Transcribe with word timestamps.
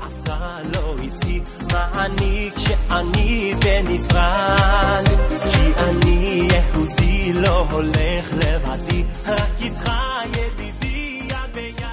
עשה 0.00 0.58
לו 0.74 0.98
איתי 1.02 1.40
מה 1.72 2.04
אני 2.04 2.50
כשאני 2.56 3.54
בנפרד 3.64 5.04
כי 5.52 5.72
אני 5.76 6.48
יהודי 6.52 7.32
לא 7.32 7.66
הולך 7.70 8.32
לבדי 8.32 9.04
רק 9.26 9.60
איתך 9.60 9.90
ידידי 10.30 11.20
יד 11.28 11.52
ביד 11.54 11.86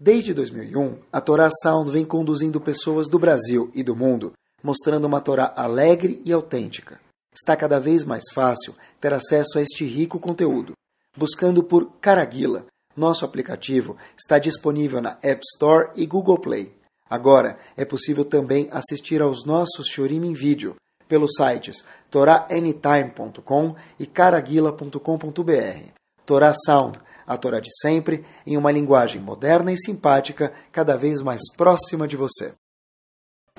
Desde 0.00 0.34
2001, 0.34 0.98
a 1.12 1.20
Torá 1.20 1.48
Sound 1.62 1.92
vem 1.92 2.04
conduzindo 2.04 2.60
pessoas 2.60 3.08
do 3.08 3.20
Brasil 3.20 3.70
e 3.72 3.84
do 3.84 3.94
mundo, 3.94 4.32
mostrando 4.60 5.06
uma 5.06 5.20
Torá 5.20 5.52
alegre 5.56 6.20
e 6.24 6.32
autêntica. 6.32 7.00
Está 7.32 7.56
cada 7.56 7.78
vez 7.78 8.04
mais 8.04 8.24
fácil 8.32 8.74
ter 9.00 9.12
acesso 9.14 9.58
a 9.58 9.62
este 9.62 9.84
rico 9.84 10.18
conteúdo. 10.18 10.72
Buscando 11.16 11.62
por 11.62 11.92
Caraguila, 12.00 12.66
nosso 12.97 13.23
aplicativo 13.23 13.95
está 14.17 14.39
disponível 14.39 15.01
na 15.01 15.17
App 15.21 15.41
Store 15.53 15.89
e 15.95 16.05
Google 16.05 16.39
Play. 16.39 16.73
Agora 17.09 17.57
é 17.77 17.85
possível 17.85 18.25
também 18.25 18.67
assistir 18.71 19.21
aos 19.21 19.45
nossos 19.45 19.87
Shorim 19.87 20.25
em 20.25 20.33
vídeo 20.33 20.75
pelos 21.07 21.31
sites 21.37 21.83
toraanytime.com 22.11 23.75
e 23.99 24.05
caraguila.com.br. 24.05 25.91
Torá 26.25 26.53
Sound, 26.65 26.99
a 27.25 27.37
Torá 27.37 27.59
de 27.59 27.69
sempre, 27.81 28.25
em 28.45 28.57
uma 28.57 28.71
linguagem 28.71 29.21
moderna 29.21 29.71
e 29.71 29.77
simpática, 29.77 30.51
cada 30.71 30.97
vez 30.97 31.21
mais 31.21 31.41
próxima 31.55 32.07
de 32.07 32.17
você. 32.17 32.53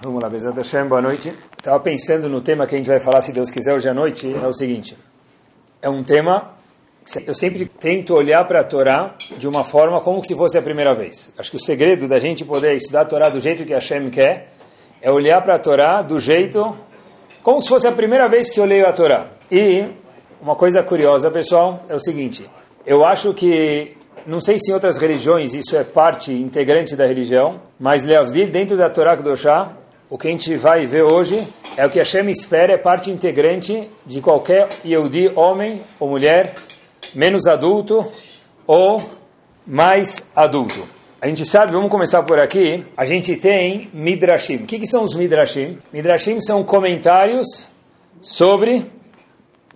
Vamos 0.00 0.22
lá, 0.22 0.28
Bezat 0.28 0.56
Hashem, 0.56 0.86
boa 0.86 1.00
noite. 1.00 1.32
Estava 1.56 1.80
pensando 1.80 2.28
no 2.28 2.40
tema 2.40 2.66
que 2.66 2.74
a 2.74 2.78
gente 2.78 2.86
vai 2.86 3.00
falar, 3.00 3.20
se 3.20 3.32
Deus 3.32 3.50
quiser, 3.50 3.74
hoje 3.74 3.88
à 3.88 3.94
noite, 3.94 4.32
é 4.32 4.46
o 4.46 4.52
seguinte. 4.52 4.96
É 5.82 5.88
um 5.88 6.04
tema 6.04 6.57
eu 7.26 7.34
sempre 7.34 7.66
tento 7.66 8.14
olhar 8.14 8.44
para 8.44 8.60
a 8.60 8.64
Torá 8.64 9.14
de 9.36 9.48
uma 9.48 9.64
forma 9.64 10.00
como 10.00 10.24
se 10.24 10.34
fosse 10.34 10.58
a 10.58 10.62
primeira 10.62 10.94
vez. 10.94 11.32
Acho 11.38 11.50
que 11.50 11.56
o 11.56 11.60
segredo 11.60 12.06
da 12.08 12.18
gente 12.18 12.44
poder 12.44 12.74
estudar 12.74 13.02
a 13.02 13.04
Torá 13.04 13.28
do 13.28 13.40
jeito 13.40 13.64
que 13.64 13.72
Hashem 13.72 14.10
quer 14.10 14.52
é 15.00 15.10
olhar 15.10 15.40
para 15.42 15.54
a 15.54 15.58
Torá 15.58 16.02
do 16.02 16.18
jeito 16.20 16.76
como 17.42 17.62
se 17.62 17.68
fosse 17.68 17.86
a 17.86 17.92
primeira 17.92 18.28
vez 18.28 18.50
que 18.50 18.60
eu 18.60 18.64
leio 18.64 18.86
a 18.86 18.92
Torá. 18.92 19.28
E 19.50 19.86
uma 20.40 20.54
coisa 20.54 20.82
curiosa, 20.82 21.30
pessoal, 21.30 21.82
é 21.88 21.94
o 21.94 22.00
seguinte. 22.00 22.48
Eu 22.84 23.04
acho 23.04 23.32
que 23.32 23.96
não 24.26 24.40
sei 24.40 24.58
se 24.58 24.70
em 24.70 24.74
outras 24.74 24.98
religiões 24.98 25.54
isso 25.54 25.76
é 25.76 25.84
parte 25.84 26.32
integrante 26.32 26.94
da 26.94 27.06
religião, 27.06 27.60
mas 27.80 28.04
Leavdil, 28.04 28.48
dentro 28.48 28.76
da 28.76 28.90
Torá 28.90 29.16
Kedoshá, 29.16 29.72
o 30.10 30.18
que 30.18 30.28
a 30.28 30.30
gente 30.30 30.54
vai 30.56 30.84
ver 30.84 31.02
hoje 31.02 31.38
é 31.76 31.86
o 31.86 31.90
que 31.90 31.98
Hashem 31.98 32.28
espera, 32.30 32.74
é 32.74 32.76
parte 32.76 33.10
integrante 33.10 33.88
de 34.04 34.20
qualquer 34.20 34.68
Yehudi, 34.84 35.32
homem 35.34 35.80
ou 35.98 36.08
mulher, 36.08 36.54
menos 37.14 37.46
adulto 37.46 38.06
ou 38.66 39.02
mais 39.66 40.22
adulto. 40.34 40.86
A 41.20 41.26
gente 41.26 41.44
sabe, 41.44 41.72
vamos 41.72 41.90
começar 41.90 42.22
por 42.22 42.40
aqui, 42.40 42.84
a 42.96 43.04
gente 43.04 43.34
tem 43.36 43.90
Midrashim. 43.92 44.56
O 44.56 44.66
que, 44.66 44.78
que 44.78 44.86
são 44.86 45.02
os 45.02 45.14
Midrashim? 45.14 45.78
Midrashim 45.92 46.40
são 46.40 46.62
comentários 46.62 47.68
sobre 48.22 48.86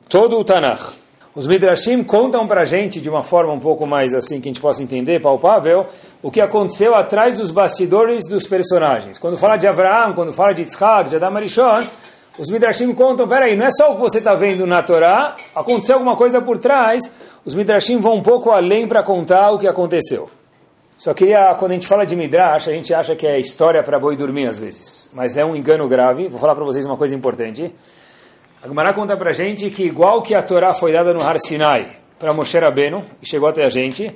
todo 0.08 0.38
o 0.38 0.44
Tanakh. 0.44 0.94
Os 1.34 1.46
Midrashim 1.46 2.04
contam 2.04 2.46
para 2.46 2.60
a 2.60 2.64
gente, 2.64 3.00
de 3.00 3.08
uma 3.08 3.22
forma 3.22 3.52
um 3.52 3.58
pouco 3.58 3.86
mais 3.86 4.14
assim, 4.14 4.40
que 4.40 4.48
a 4.48 4.52
gente 4.52 4.60
possa 4.60 4.82
entender, 4.82 5.20
palpável, 5.20 5.86
o 6.22 6.30
que 6.30 6.40
aconteceu 6.40 6.94
atrás 6.94 7.38
dos 7.38 7.50
bastidores 7.50 8.28
dos 8.28 8.46
personagens. 8.46 9.18
Quando 9.18 9.38
fala 9.38 9.56
de 9.56 9.66
Abraão, 9.66 10.12
quando 10.12 10.32
fala 10.32 10.52
de 10.52 10.62
Yitzhak, 10.62 11.08
de 11.08 11.16
Adam 11.16 11.36
Arishon, 11.36 11.82
os 12.38 12.48
Midrashim 12.48 12.94
contam, 12.94 13.28
peraí, 13.28 13.56
não 13.56 13.66
é 13.66 13.70
só 13.70 13.92
o 13.92 13.94
que 13.96 14.00
você 14.00 14.18
está 14.18 14.34
vendo 14.34 14.66
na 14.66 14.82
Torá, 14.82 15.36
aconteceu 15.54 15.96
alguma 15.96 16.16
coisa 16.16 16.40
por 16.40 16.58
trás, 16.58 17.02
os 17.44 17.54
Midrashim 17.54 17.98
vão 17.98 18.14
um 18.14 18.22
pouco 18.22 18.50
além 18.50 18.86
para 18.86 19.02
contar 19.02 19.50
o 19.50 19.58
que 19.58 19.66
aconteceu. 19.66 20.30
Só 20.96 21.12
queria, 21.12 21.54
quando 21.56 21.72
a 21.72 21.74
gente 21.74 21.86
fala 21.88 22.06
de 22.06 22.14
Midrash, 22.14 22.68
a 22.68 22.72
gente 22.72 22.94
acha 22.94 23.16
que 23.16 23.26
é 23.26 23.38
história 23.38 23.82
para 23.82 23.98
boi 23.98 24.16
dormir 24.16 24.46
às 24.46 24.58
vezes, 24.58 25.10
mas 25.12 25.36
é 25.36 25.44
um 25.44 25.56
engano 25.56 25.88
grave. 25.88 26.28
Vou 26.28 26.38
falar 26.38 26.54
para 26.54 26.64
vocês 26.64 26.86
uma 26.86 26.96
coisa 26.96 27.12
importante. 27.12 27.74
A 28.62 28.68
Gemara 28.68 28.92
conta 28.92 29.16
para 29.16 29.30
a 29.30 29.32
gente 29.32 29.68
que 29.68 29.82
igual 29.82 30.22
que 30.22 30.32
a 30.32 30.40
Torá 30.40 30.72
foi 30.72 30.92
dada 30.92 31.12
no 31.12 31.20
Har 31.20 31.36
Sinai 31.40 31.88
para 32.20 32.32
Moshe 32.32 32.56
Rabbeinu, 32.56 33.04
e 33.20 33.28
chegou 33.28 33.48
até 33.48 33.64
a 33.64 33.68
gente, 33.68 34.14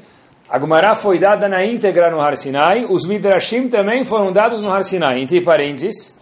a 0.49 0.60
Gemara 0.60 0.94
foi 0.94 1.19
dada 1.19 1.49
na 1.49 1.65
íntegra 1.65 2.09
no 2.09 2.21
Har 2.21 2.37
Sinai, 2.37 2.87
os 2.88 3.05
Midrashim 3.05 3.69
também 3.69 4.05
foram 4.05 4.31
dados 4.31 4.60
no 4.60 4.72
Har 4.72 4.84
Sinai, 4.84 5.21
entre 5.21 5.41
parênteses, 5.41 6.16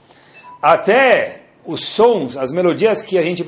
até 0.62 1.43
os 1.66 1.84
sons, 1.84 2.36
as 2.36 2.52
melodias 2.52 3.02
que 3.02 3.18
a 3.18 3.22
gente 3.22 3.44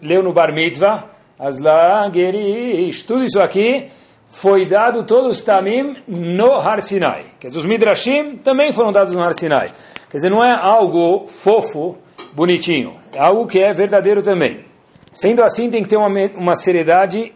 leu 0.00 0.22
no 0.22 0.32
Bar 0.32 0.52
Mitzvah, 0.52 1.10
as 1.38 1.58
lagerish, 1.58 3.02
tudo 3.04 3.24
isso 3.24 3.40
aqui 3.40 3.88
foi 4.26 4.64
dado 4.64 5.04
todos 5.04 5.38
os 5.38 5.42
tamim 5.42 5.96
no 6.08 6.52
Har 6.54 6.80
Sinai. 6.80 7.24
Quer 7.38 7.48
dizer, 7.48 7.60
os 7.60 7.66
Midrashim 7.66 8.36
também 8.36 8.72
foram 8.72 8.90
dados 8.90 9.14
no 9.14 9.22
Har 9.22 9.34
Sinai. 9.34 9.70
Quer 10.10 10.16
dizer, 10.16 10.30
não 10.30 10.42
é 10.42 10.52
algo 10.52 11.26
fofo, 11.28 11.96
bonitinho. 12.32 12.94
É 13.12 13.20
algo 13.20 13.46
que 13.46 13.60
é 13.60 13.72
verdadeiro 13.72 14.22
também. 14.22 14.64
Sendo 15.12 15.42
assim, 15.42 15.70
tem 15.70 15.82
que 15.82 15.88
ter 15.88 15.96
uma, 15.96 16.08
uma 16.34 16.54
seriedade 16.54 17.32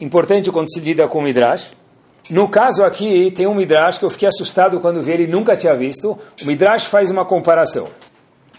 importante 0.00 0.50
quando 0.50 0.72
se 0.72 0.80
lida 0.80 1.06
com 1.06 1.18
o 1.18 1.22
Midrash. 1.22 1.72
No 2.28 2.48
caso 2.48 2.84
aqui, 2.84 3.30
tem 3.30 3.46
um 3.46 3.54
Midrash 3.54 3.98
que 3.98 4.04
eu 4.04 4.10
fiquei 4.10 4.28
assustado 4.28 4.80
quando 4.80 5.00
vi 5.00 5.12
ele, 5.12 5.26
nunca 5.26 5.56
tinha 5.56 5.74
visto. 5.74 6.18
O 6.42 6.46
Midrash 6.46 6.86
faz 6.86 7.10
uma 7.10 7.24
comparação. 7.24 7.88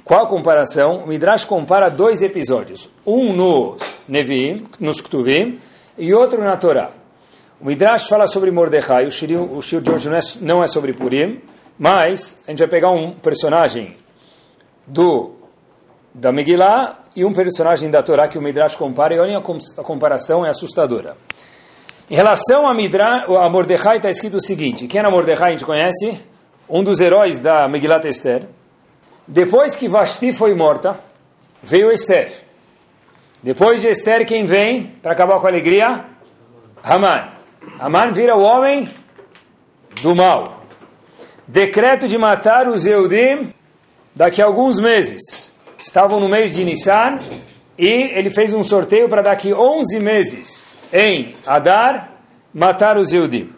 Qual 0.03 0.23
a 0.23 0.27
comparação? 0.27 0.97
O 0.97 1.07
Midrash 1.07 1.45
compara 1.45 1.89
dois 1.89 2.21
episódios. 2.21 2.89
Um 3.05 3.33
no 3.33 3.77
Nevi'im, 4.07 4.67
nos 4.79 4.99
Ktuvim, 4.99 5.59
e 5.97 6.13
outro 6.13 6.43
na 6.43 6.57
Torá. 6.57 6.91
O 7.59 7.65
Midrash 7.65 8.07
fala 8.07 8.25
sobre 8.25 8.49
Mordecai, 8.49 9.05
o 9.05 9.11
Shir, 9.11 9.39
o 9.39 9.61
Shir 9.61 9.81
de 9.81 9.91
hoje 9.91 10.09
não 10.09 10.17
é, 10.17 10.19
não 10.41 10.63
é 10.63 10.67
sobre 10.67 10.93
Purim, 10.93 11.41
mas 11.77 12.41
a 12.47 12.51
gente 12.51 12.59
vai 12.59 12.67
pegar 12.67 12.89
um 12.89 13.11
personagem 13.11 13.95
do 14.87 15.35
da 16.13 16.31
Megillah 16.31 16.99
e 17.15 17.23
um 17.23 17.31
personagem 17.31 17.89
da 17.89 18.01
Torá 18.01 18.27
que 18.27 18.37
o 18.37 18.41
Midrash 18.41 18.75
compara, 18.75 19.13
e 19.13 19.19
olhem 19.19 19.35
a, 19.35 19.39
a 19.39 19.83
comparação, 19.83 20.45
é 20.45 20.49
assustadora. 20.49 21.15
Em 22.09 22.15
relação 22.15 22.67
a, 22.67 22.73
Midrash, 22.73 23.25
a 23.29 23.49
Mordecai 23.49 23.97
está 23.97 24.09
escrito 24.09 24.37
o 24.37 24.41
seguinte, 24.41 24.87
quem 24.87 24.99
era 24.99 25.09
Mordecai 25.09 25.49
a 25.49 25.51
gente 25.51 25.65
conhece? 25.65 26.19
Um 26.67 26.83
dos 26.83 26.99
heróis 26.99 27.39
da 27.39 27.67
Megillat 27.67 28.05
Esther. 28.05 28.47
Depois 29.31 29.77
que 29.77 29.87
Vashti 29.87 30.33
foi 30.33 30.53
morta, 30.53 30.99
veio 31.63 31.89
Esther. 31.89 32.33
Depois 33.41 33.79
de 33.79 33.87
Esther, 33.87 34.27
quem 34.27 34.43
vem 34.43 34.87
para 35.01 35.13
acabar 35.13 35.39
com 35.39 35.47
a 35.47 35.49
alegria? 35.49 36.03
Haman. 36.83 37.29
Haman 37.79 38.11
vira 38.11 38.35
o 38.35 38.41
homem 38.41 38.89
do 40.01 40.13
mal. 40.13 40.65
Decreto 41.47 42.09
de 42.09 42.17
matar 42.17 42.67
os 42.67 42.85
Eudim 42.85 43.53
daqui 44.13 44.41
a 44.41 44.45
alguns 44.45 44.81
meses 44.81 45.53
estavam 45.77 46.19
no 46.19 46.27
mês 46.27 46.53
de 46.53 46.65
Nissan 46.65 47.17
e 47.77 47.87
ele 47.87 48.29
fez 48.29 48.53
um 48.53 48.65
sorteio 48.65 49.07
para 49.07 49.21
daqui 49.21 49.53
11 49.53 49.97
meses 50.01 50.75
em 50.91 51.33
Adar 51.47 52.17
matar 52.53 52.97
os 52.97 53.13
Yehudim. 53.13 53.49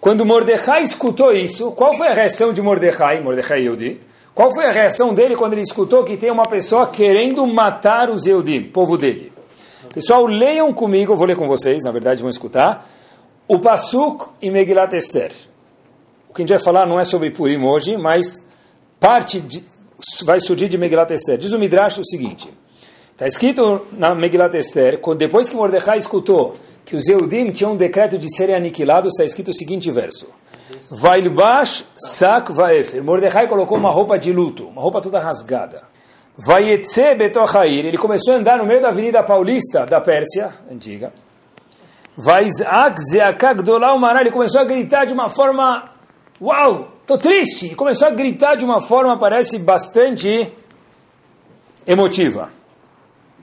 Quando 0.00 0.24
Mordecai 0.24 0.82
escutou 0.82 1.30
isso, 1.30 1.72
qual 1.72 1.92
foi 1.92 2.08
a 2.08 2.14
reação 2.14 2.54
de 2.54 2.62
Mordecai, 2.62 3.20
Mordecai 3.20 3.60
Yehudi? 3.60 4.07
Qual 4.38 4.54
foi 4.54 4.66
a 4.66 4.70
reação 4.70 5.12
dele 5.12 5.34
quando 5.34 5.54
ele 5.54 5.62
escutou 5.62 6.04
que 6.04 6.16
tem 6.16 6.30
uma 6.30 6.46
pessoa 6.46 6.86
querendo 6.86 7.44
matar 7.44 8.08
os 8.08 8.24
Yehudim, 8.24 8.70
povo 8.70 8.96
dele? 8.96 9.32
Pessoal, 9.92 10.24
leiam 10.26 10.72
comigo, 10.72 11.16
vou 11.16 11.26
ler 11.26 11.34
com 11.34 11.48
vocês, 11.48 11.82
na 11.82 11.90
verdade 11.90 12.20
vão 12.20 12.30
escutar, 12.30 12.88
o 13.48 13.58
Pasuk 13.58 14.26
e 14.40 14.48
Megilat 14.48 14.94
Esther. 14.94 15.32
O 16.28 16.34
que 16.34 16.42
a 16.42 16.44
gente 16.44 16.50
vai 16.50 16.60
falar 16.60 16.86
não 16.86 17.00
é 17.00 17.02
sobre 17.02 17.32
Purim 17.32 17.64
hoje, 17.64 17.96
mas 17.96 18.46
parte 19.00 19.40
de, 19.40 19.64
vai 20.22 20.38
surgir 20.38 20.68
de 20.68 20.78
Megilat 20.78 21.10
Esther. 21.10 21.36
Diz 21.36 21.50
o 21.50 21.58
Midrash 21.58 21.98
o 21.98 22.04
seguinte, 22.04 22.48
está 23.10 23.26
escrito 23.26 23.88
na 23.90 24.14
Megilat 24.14 24.54
Esther, 24.54 25.00
depois 25.16 25.48
que 25.48 25.56
Mordecai 25.56 25.98
escutou 25.98 26.54
que 26.84 26.94
os 26.94 27.08
Eudim 27.08 27.50
tinham 27.50 27.72
um 27.72 27.76
decreto 27.76 28.16
de 28.16 28.32
serem 28.36 28.54
aniquilados, 28.54 29.14
está 29.14 29.24
escrito 29.24 29.48
o 29.48 29.52
seguinte 29.52 29.90
verso, 29.90 30.28
Vailbash 30.90 31.84
sak 31.96 32.52
vaefer. 32.52 33.02
Mordecai 33.02 33.46
colocou 33.46 33.76
uma 33.76 33.90
roupa 33.90 34.18
de 34.18 34.32
luto, 34.32 34.66
uma 34.68 34.80
roupa 34.80 35.00
toda 35.00 35.18
rasgada. 35.18 35.82
Vayetze 36.36 37.14
betochair. 37.14 37.84
Ele 37.84 37.98
começou 37.98 38.34
a 38.34 38.36
andar 38.36 38.58
no 38.58 38.64
meio 38.64 38.80
da 38.80 38.88
Avenida 38.88 39.22
Paulista 39.22 39.84
da 39.84 40.00
Pérsia, 40.00 40.52
antiga. 40.70 41.12
Vaizak 42.16 43.00
zeakak 43.00 43.62
dolau 43.62 43.98
Ele 44.20 44.30
começou 44.30 44.60
a 44.60 44.64
gritar 44.64 45.04
de 45.04 45.12
uma 45.12 45.28
forma, 45.28 45.90
uau, 46.40 46.92
estou 47.00 47.18
triste. 47.18 47.66
E 47.66 47.74
começou 47.74 48.08
a 48.08 48.10
gritar 48.10 48.56
de 48.56 48.64
uma 48.64 48.80
forma, 48.80 49.18
parece, 49.18 49.58
bastante 49.58 50.52
emotiva. 51.86 52.50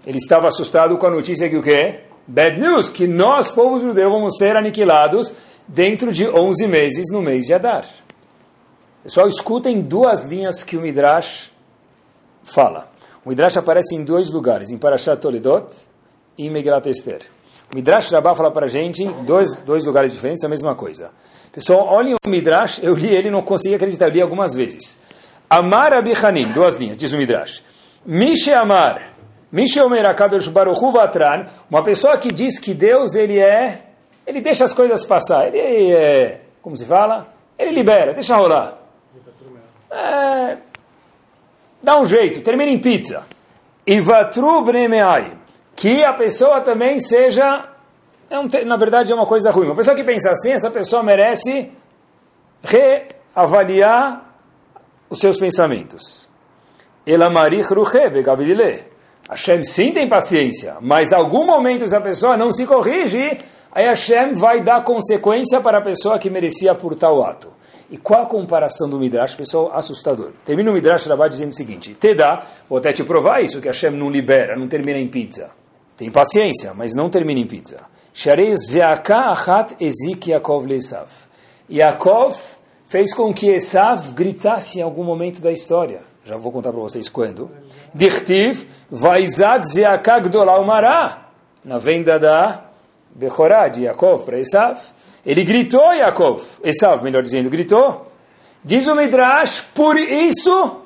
Ele 0.06 0.18
estava 0.18 0.48
assustado 0.48 0.98
com 0.98 1.08
a 1.08 1.12
notícia 1.12 1.50
que 1.50 1.58
o 1.58 1.64
quê? 1.64 2.02
Bad 2.28 2.60
news, 2.60 2.90
que 2.90 3.08
nós, 3.08 3.52
povo 3.52 3.80
judeu, 3.80 4.10
vamos 4.10 4.38
ser 4.38 4.56
aniquilados 4.56 5.34
dentro 5.68 6.12
de 6.12 6.28
11 6.28 6.68
meses, 6.68 7.06
no 7.12 7.22
mês 7.22 7.46
de 7.46 7.54
Adar. 7.54 7.86
Pessoal, 9.04 9.28
escutem 9.28 9.82
duas 9.82 10.24
linhas 10.24 10.64
que 10.64 10.76
o 10.76 10.82
Midrash 10.82 11.52
fala. 12.44 12.90
O 13.24 13.30
Midrash 13.30 13.58
aparece 13.58 13.96
em 13.96 14.04
dois 14.04 14.32
lugares, 14.32 14.70
em 14.70 14.78
Parashat 14.78 15.20
Toledot 15.22 15.68
e 16.38 16.48
em 16.48 16.50
Megillat 16.50 16.88
Esther. 16.88 17.22
O 17.72 17.76
Midrash 17.76 18.12
Rabbah 18.12 18.36
fala 18.36 18.52
para 18.52 18.66
a 18.66 18.70
gente, 18.70 19.08
dois, 19.26 19.58
dois 19.60 19.86
lugares 19.86 20.12
diferentes, 20.12 20.44
a 20.44 20.50
mesma 20.50 20.76
coisa. 20.76 21.12
Pessoal, 21.52 21.88
olhem 21.88 22.16
o 22.16 22.30
Midrash, 22.30 22.84
eu 22.84 22.94
li 22.96 23.16
ele 23.16 23.32
não 23.32 23.42
consegui 23.42 23.76
acreditar, 23.76 24.08
eu 24.08 24.12
li 24.12 24.22
algumas 24.22 24.54
vezes. 24.54 25.00
Amar 25.50 25.94
Abichanim, 25.94 26.52
duas 26.52 26.76
linhas, 26.76 26.98
diz 26.98 27.14
o 27.14 27.18
Midrash. 27.18 27.64
Mishe 28.06 28.52
Amar, 28.54 29.14
Mishe 29.52 29.80
Omer 29.80 30.06
Akadosh 30.06 30.48
Baruchu 30.50 30.92
Vatran, 30.92 31.46
uma 31.70 31.82
pessoa 31.82 32.18
que 32.18 32.32
diz 32.32 32.60
que 32.60 32.74
Deus, 32.74 33.16
ele 33.16 33.40
é, 33.40 33.85
ele 34.26 34.42
deixa 34.42 34.66
as 34.66 34.74
coisas 34.74 35.06
passar, 35.06 35.48
ele 35.48 35.94
é, 35.94 36.42
como 36.62 36.76
se 36.76 36.86
fala? 36.86 37.34
Ele 37.58 37.72
libera, 37.72 38.14
deixa 38.14 38.36
rolar. 38.36 38.78
É, 39.92 40.58
dá 41.82 42.00
um 42.00 42.06
jeito, 42.06 42.42
termina 42.42 42.72
em 42.72 42.80
pizza. 42.80 43.24
Ivatru 43.86 44.66
que 45.76 46.04
a 46.04 46.14
pessoa 46.14 46.62
também 46.62 47.00
seja, 47.00 47.70
é 48.30 48.40
um, 48.40 48.50
na 48.66 48.78
verdade 48.78 49.12
é 49.12 49.16
uma 49.16 49.28
coisa 49.28 49.52
ruim. 49.52 49.68
Uma 49.68 49.76
pessoa 49.76 49.96
que 49.96 50.04
pensa 50.04 50.32
assim, 50.32 50.52
essa 50.52 50.72
pessoa 50.72 51.04
merece 51.04 51.72
reavaliar 52.64 54.26
os 55.10 55.20
seus 55.20 55.38
pensamentos. 55.38 56.28
Elamarich 57.06 57.72
ruche 57.72 58.10
vegavidile. 58.10 58.84
Hashem 59.30 59.64
sim 59.64 59.92
tem 59.92 60.08
paciência, 60.08 60.78
mas 60.82 61.12
em 61.12 61.16
algum 61.16 61.46
momento 61.46 61.88
se 61.88 61.96
a 61.96 62.02
pessoa 62.02 62.38
não 62.38 62.52
se 62.52 62.66
corrige, 62.66 63.38
aí 63.76 63.86
Hashem 63.86 64.34
vai 64.34 64.62
dar 64.62 64.84
consequência 64.84 65.62
para 65.62 65.78
a 65.78 65.82
pessoa 65.82 66.18
que 66.18 66.30
merecia 66.30 66.74
por 66.74 66.96
tal 66.96 67.24
ato. 67.24 67.54
E 67.90 67.98
qual 67.98 68.24
a 68.24 68.26
comparação 68.26 68.90
do 68.90 68.98
Midrash, 68.98 69.36
pessoal? 69.36 69.72
Assustador. 69.72 70.32
Termina 70.44 70.72
o 70.72 70.74
Midrash 70.74 71.06
Rabbah 71.06 71.28
dizendo 71.28 71.52
o 71.52 71.56
seguinte: 71.56 71.94
Te 71.94 72.16
dá, 72.16 72.44
vou 72.68 72.80
até 72.80 72.92
te 72.92 73.04
provar 73.04 73.42
isso, 73.44 73.62
que 73.62 73.68
Hashem 73.68 73.92
não 73.92 74.10
libera, 74.10 74.56
não 74.56 74.68
termina 74.68 74.98
em 74.98 75.08
pizza. 75.08 75.52
Tem 75.96 76.10
paciência, 76.10 76.74
mas 76.74 76.96
não 76.96 77.10
termina 77.10 77.40
em 77.40 77.46
pizza. 77.46 77.82
Sharei 78.12 78.56
zeaka 78.56 79.68
ezik 79.80 80.32
Yaakov 80.32 80.66
leisav. 80.66 81.08
Yaakov 81.70 82.36
fez 82.86 83.14
com 83.14 83.34
que 83.34 83.50
Esav 83.50 84.14
gritasse 84.14 84.80
em 84.80 84.82
algum 84.82 85.04
momento 85.04 85.42
da 85.42 85.52
história. 85.52 86.02
Já 86.24 86.38
vou 86.38 86.52
contar 86.52 86.72
para 86.72 86.82
vocês 86.82 87.10
quando. 87.10 87.52
Dichtiv 87.94 88.66
vaizak 88.90 89.68
zeaka. 89.68 90.22
Na 91.64 91.78
venda 91.78 92.20
da 92.20 92.64
Bechorá 93.16 93.70
de 93.70 93.84
Yaakov 93.84 94.26
para 94.26 94.38
Esav. 94.38 94.78
Ele 95.26 95.44
gritou, 95.46 95.94
Yaakov, 95.94 96.44
Esav, 96.64 97.02
melhor 97.02 97.24
dizendo, 97.24 97.50
gritou. 97.50 98.12
Diz 98.64 98.88
o 98.88 98.96
Midrash, 98.96 99.62
por 99.74 99.98
isso, 99.98 100.82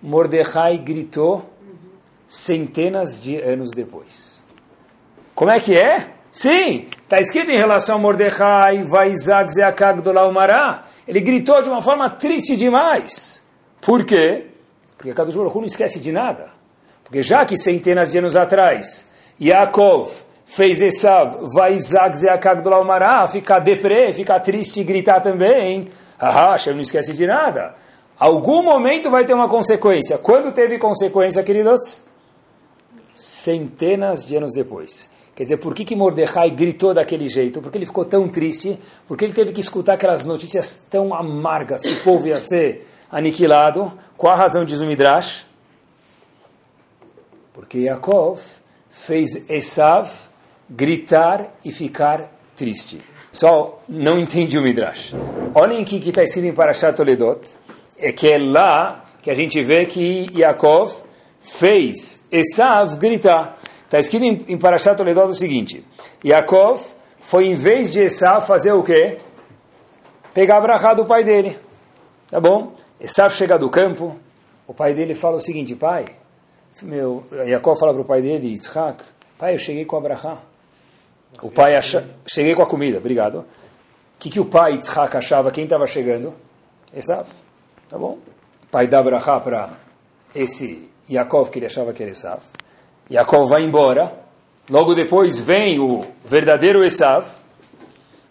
Mordecai 0.00 0.78
gritou 0.78 1.50
centenas 2.28 3.20
de 3.20 3.36
anos 3.36 3.72
depois. 3.72 4.44
Como 5.34 5.50
é 5.50 5.58
que 5.58 5.76
é? 5.76 6.10
Sim, 6.30 6.88
está 7.02 7.18
escrito 7.18 7.50
em 7.50 7.56
relação 7.56 7.96
a 7.96 7.98
Mordecai, 7.98 8.84
Vaizak 8.84 9.52
Zeakag 9.52 10.02
Dolaumará. 10.02 10.86
Ele 11.06 11.20
gritou 11.20 11.60
de 11.60 11.68
uma 11.68 11.82
forma 11.82 12.08
triste 12.08 12.56
demais. 12.56 13.42
Por 13.80 14.06
quê? 14.06 14.46
Porque 14.96 15.12
Kadosh 15.12 15.34
Baruch 15.34 15.56
não 15.56 15.66
esquece 15.66 16.00
de 16.00 16.12
nada. 16.12 16.50
Porque 17.02 17.22
já 17.22 17.44
que 17.44 17.56
centenas 17.56 18.12
de 18.12 18.18
anos 18.18 18.36
atrás, 18.36 19.10
Yaakov 19.40 20.10
fez 20.54 20.82
Esav, 20.82 21.46
vai 21.54 21.74
Isaac 21.74 22.18
Zeakag 22.18 22.62
do 22.62 22.68
Laumará, 22.68 23.26
ficar 23.26 23.58
deprê, 23.58 24.12
ficar 24.12 24.40
triste 24.40 24.80
e 24.80 24.84
gritar 24.84 25.20
também. 25.20 25.88
Haha, 26.18 26.50
Hashem 26.50 26.74
não 26.74 26.82
esquece 26.82 27.14
de 27.14 27.26
nada. 27.26 27.74
Algum 28.18 28.62
momento 28.62 29.10
vai 29.10 29.24
ter 29.24 29.32
uma 29.32 29.48
consequência. 29.48 30.18
Quando 30.18 30.52
teve 30.52 30.78
consequência, 30.78 31.42
queridos? 31.42 32.02
Centenas 33.14 34.26
de 34.26 34.36
anos 34.36 34.52
depois. 34.52 35.10
Quer 35.34 35.44
dizer, 35.44 35.56
por 35.56 35.74
que, 35.74 35.86
que 35.86 35.96
Mordecai 35.96 36.50
gritou 36.50 36.92
daquele 36.92 37.28
jeito? 37.28 37.62
Porque 37.62 37.78
ele 37.78 37.86
ficou 37.86 38.04
tão 38.04 38.28
triste? 38.28 38.78
Porque 39.08 39.24
ele 39.24 39.32
teve 39.32 39.52
que 39.52 39.60
escutar 39.60 39.94
aquelas 39.94 40.26
notícias 40.26 40.86
tão 40.90 41.14
amargas 41.14 41.80
que 41.80 41.94
o 41.94 42.00
povo 42.02 42.28
ia 42.28 42.38
ser 42.38 42.86
aniquilado? 43.10 43.90
Qual 44.18 44.32
a 44.32 44.36
razão 44.36 44.66
diz 44.66 44.80
o 44.82 44.86
Midrash? 44.86 45.46
Porque 47.54 47.80
Yaakov 47.80 48.38
fez 48.90 49.48
Esav 49.48 50.30
gritar 50.74 51.54
e 51.64 51.70
ficar 51.70 52.32
triste. 52.56 52.98
Só 53.32 53.80
não 53.88 54.18
entendi 54.18 54.58
o 54.58 54.62
Midrash. 54.62 55.14
Olhem 55.54 55.82
o 55.82 55.84
que 55.84 55.96
está 55.96 56.22
escrito 56.22 56.46
em 56.46 56.52
Parashat 56.52 56.96
Toledot. 56.96 57.40
É 57.98 58.12
que 58.12 58.28
é 58.28 58.38
lá 58.38 59.04
que 59.22 59.30
a 59.30 59.34
gente 59.34 59.62
vê 59.62 59.86
que 59.86 60.26
Yaakov 60.34 60.92
fez 61.40 62.26
Esav 62.30 62.96
gritar. 62.96 63.58
Está 63.84 63.98
escrito 63.98 64.24
em, 64.24 64.44
em 64.48 64.58
Parashat 64.58 64.96
Toledot 64.96 65.30
o 65.30 65.34
seguinte. 65.34 65.84
Yaakov 66.24 66.82
foi, 67.20 67.46
em 67.46 67.54
vez 67.54 67.90
de 67.90 68.00
Esav, 68.00 68.46
fazer 68.46 68.72
o 68.72 68.82
quê? 68.82 69.18
Pegar 70.34 70.58
a 70.58 70.60
brachá 70.60 70.94
do 70.94 71.04
pai 71.04 71.22
dele. 71.22 71.58
Tá 72.30 72.40
bom? 72.40 72.74
Esav 73.00 73.32
chega 73.34 73.58
do 73.58 73.70
campo. 73.70 74.16
O 74.66 74.74
pai 74.74 74.94
dele 74.94 75.14
fala 75.14 75.36
o 75.36 75.40
seguinte, 75.40 75.74
pai... 75.74 76.06
Meu, 76.82 77.24
Yaakov 77.30 77.78
fala 77.78 77.92
para 77.92 78.00
o 78.00 78.04
pai 78.04 78.22
dele, 78.22 78.48
Yitzhak, 78.48 79.04
pai, 79.36 79.54
eu 79.54 79.58
cheguei 79.58 79.84
com 79.84 79.98
a 79.98 80.00
brachá. 80.00 80.38
O 81.40 81.50
pai 81.50 81.76
acha... 81.76 82.06
Cheguei 82.26 82.54
com 82.54 82.62
a 82.62 82.66
comida, 82.66 82.98
obrigado. 82.98 83.38
O 83.38 83.44
que, 84.18 84.30
que 84.30 84.40
o 84.40 84.44
pai 84.44 84.72
Yitzhak 84.72 85.16
achava? 85.16 85.50
Quem 85.50 85.64
estava 85.64 85.86
chegando? 85.86 86.34
Esav. 86.94 87.26
Tá 87.88 87.98
bom? 87.98 88.18
O 88.64 88.66
pai 88.70 88.86
dá 88.86 89.02
brachá 89.02 89.40
para 89.40 89.70
esse 90.34 90.88
Yaakov 91.10 91.50
que 91.50 91.58
ele 91.58 91.66
achava 91.66 91.92
que 91.92 92.02
era 92.02 92.12
Esav. 92.12 92.40
Yaakov 93.10 93.48
vai 93.48 93.62
embora. 93.62 94.12
Logo 94.70 94.94
depois 94.94 95.38
vem 95.40 95.78
o 95.78 96.04
verdadeiro 96.24 96.84
Esav. 96.84 97.26